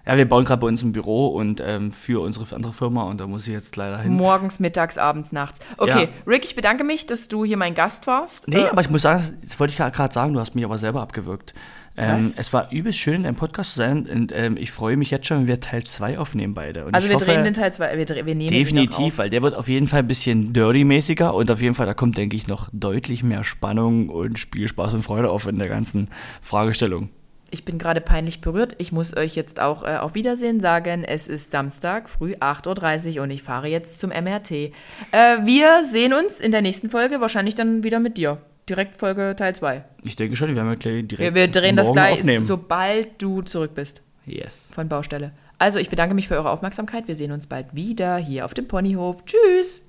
Ja, 0.04 0.16
wir 0.16 0.28
bauen 0.28 0.44
gerade 0.44 0.60
bei 0.60 0.68
uns 0.68 0.82
ein 0.82 0.92
Büro 0.92 1.26
und 1.28 1.60
ähm, 1.64 1.90
für 1.92 2.20
unsere 2.22 2.54
andere 2.54 2.72
Firma 2.72 3.04
und 3.04 3.20
da 3.20 3.26
muss 3.26 3.46
ich 3.46 3.52
jetzt 3.52 3.74
leider 3.76 3.98
hin. 3.98 4.12
Morgens, 4.12 4.60
mittags, 4.60 4.98
abends, 4.98 5.32
nachts. 5.32 5.58
Okay, 5.78 6.04
Ja. 6.04 6.08
Rick, 6.28 6.44
ich 6.44 6.54
bedanke 6.54 6.84
mich, 6.84 7.06
dass 7.06 7.26
du 7.26 7.44
hier 7.44 7.56
mein 7.56 7.74
Gast 7.74 8.06
warst. 8.06 8.46
Nee, 8.48 8.56
Äh, 8.58 8.68
aber 8.68 8.80
ich 8.82 8.90
muss 8.90 9.02
sagen, 9.02 9.36
das 9.44 9.58
wollte 9.58 9.72
ich 9.72 9.78
gerade 9.78 10.14
sagen, 10.14 10.32
du 10.32 10.38
hast 10.40 10.54
mich 10.54 10.64
aber 10.64 10.78
selber 10.78 11.00
abgewürgt. 11.02 11.54
Ähm, 11.96 12.32
es 12.36 12.52
war 12.52 12.70
übelst 12.72 12.98
schön, 12.98 13.14
in 13.16 13.22
deinem 13.22 13.36
Podcast 13.36 13.72
zu 13.72 13.78
sein 13.78 14.06
und 14.06 14.32
ähm, 14.34 14.56
ich 14.56 14.70
freue 14.70 14.96
mich 14.96 15.10
jetzt 15.10 15.26
schon, 15.26 15.40
wenn 15.40 15.46
wir 15.46 15.60
Teil 15.60 15.84
2 15.84 16.18
aufnehmen 16.18 16.54
beide. 16.54 16.84
Und 16.84 16.94
also 16.94 17.08
wir 17.08 17.14
hoffe, 17.14 17.24
drehen 17.24 17.44
den 17.44 17.54
Teil 17.54 17.72
2, 17.72 17.96
wir, 17.96 18.26
wir 18.26 18.34
nehmen 18.34 18.50
Definitiv, 18.50 19.18
weil 19.18 19.30
der 19.30 19.42
wird 19.42 19.54
auf 19.54 19.68
jeden 19.68 19.86
Fall 19.86 20.00
ein 20.00 20.06
bisschen 20.06 20.52
dirty-mäßiger 20.52 21.34
und 21.34 21.50
auf 21.50 21.62
jeden 21.62 21.74
Fall, 21.74 21.86
da 21.86 21.94
kommt, 21.94 22.18
denke 22.18 22.36
ich, 22.36 22.48
noch 22.48 22.68
deutlich 22.72 23.22
mehr 23.22 23.44
Spannung 23.44 24.10
und 24.10 24.38
Spielspaß 24.38 24.94
und 24.94 25.02
Freude 25.02 25.30
auf 25.30 25.46
in 25.46 25.58
der 25.58 25.68
ganzen 25.68 26.08
Fragestellung. 26.42 27.08
Ich 27.50 27.64
bin 27.64 27.78
gerade 27.78 28.00
peinlich 28.00 28.40
berührt. 28.40 28.74
Ich 28.78 28.92
muss 28.92 29.16
euch 29.16 29.36
jetzt 29.36 29.60
auch 29.60 29.84
äh, 29.84 29.96
auf 29.96 30.14
Wiedersehen 30.14 30.60
sagen. 30.60 31.04
Es 31.04 31.28
ist 31.28 31.52
Samstag, 31.52 32.10
früh 32.10 32.34
8.30 32.34 33.16
Uhr 33.16 33.22
und 33.22 33.30
ich 33.30 33.42
fahre 33.42 33.68
jetzt 33.68 34.00
zum 34.00 34.10
MRT. 34.10 34.50
Äh, 34.50 34.72
wir 35.44 35.84
sehen 35.84 36.12
uns 36.12 36.40
in 36.40 36.50
der 36.50 36.60
nächsten 36.60 36.90
Folge, 36.90 37.20
wahrscheinlich 37.20 37.54
dann 37.54 37.84
wieder 37.84 38.00
mit 38.00 38.18
dir. 38.18 38.38
Direkt 38.68 38.96
Folge 38.96 39.34
Teil 39.36 39.54
2. 39.54 39.84
Ich 40.02 40.16
denke 40.16 40.34
schon, 40.34 40.48
wir 40.48 40.56
werden 40.56 40.76
gleich 40.78 41.06
direkt 41.06 41.20
Wir, 41.20 41.34
wir 41.34 41.48
drehen 41.48 41.76
das 41.76 41.92
gleich, 41.92 42.18
aufnehmen. 42.20 42.44
sobald 42.44 43.22
du 43.22 43.42
zurück 43.42 43.74
bist 43.74 44.02
yes. 44.24 44.72
von 44.74 44.88
Baustelle. 44.88 45.32
Also, 45.58 45.78
ich 45.78 45.88
bedanke 45.88 46.14
mich 46.14 46.28
für 46.28 46.34
eure 46.34 46.50
Aufmerksamkeit. 46.50 47.08
Wir 47.08 47.16
sehen 47.16 47.32
uns 47.32 47.46
bald 47.46 47.74
wieder 47.74 48.16
hier 48.16 48.44
auf 48.44 48.54
dem 48.54 48.66
Ponyhof. 48.68 49.24
Tschüss! 49.24 49.85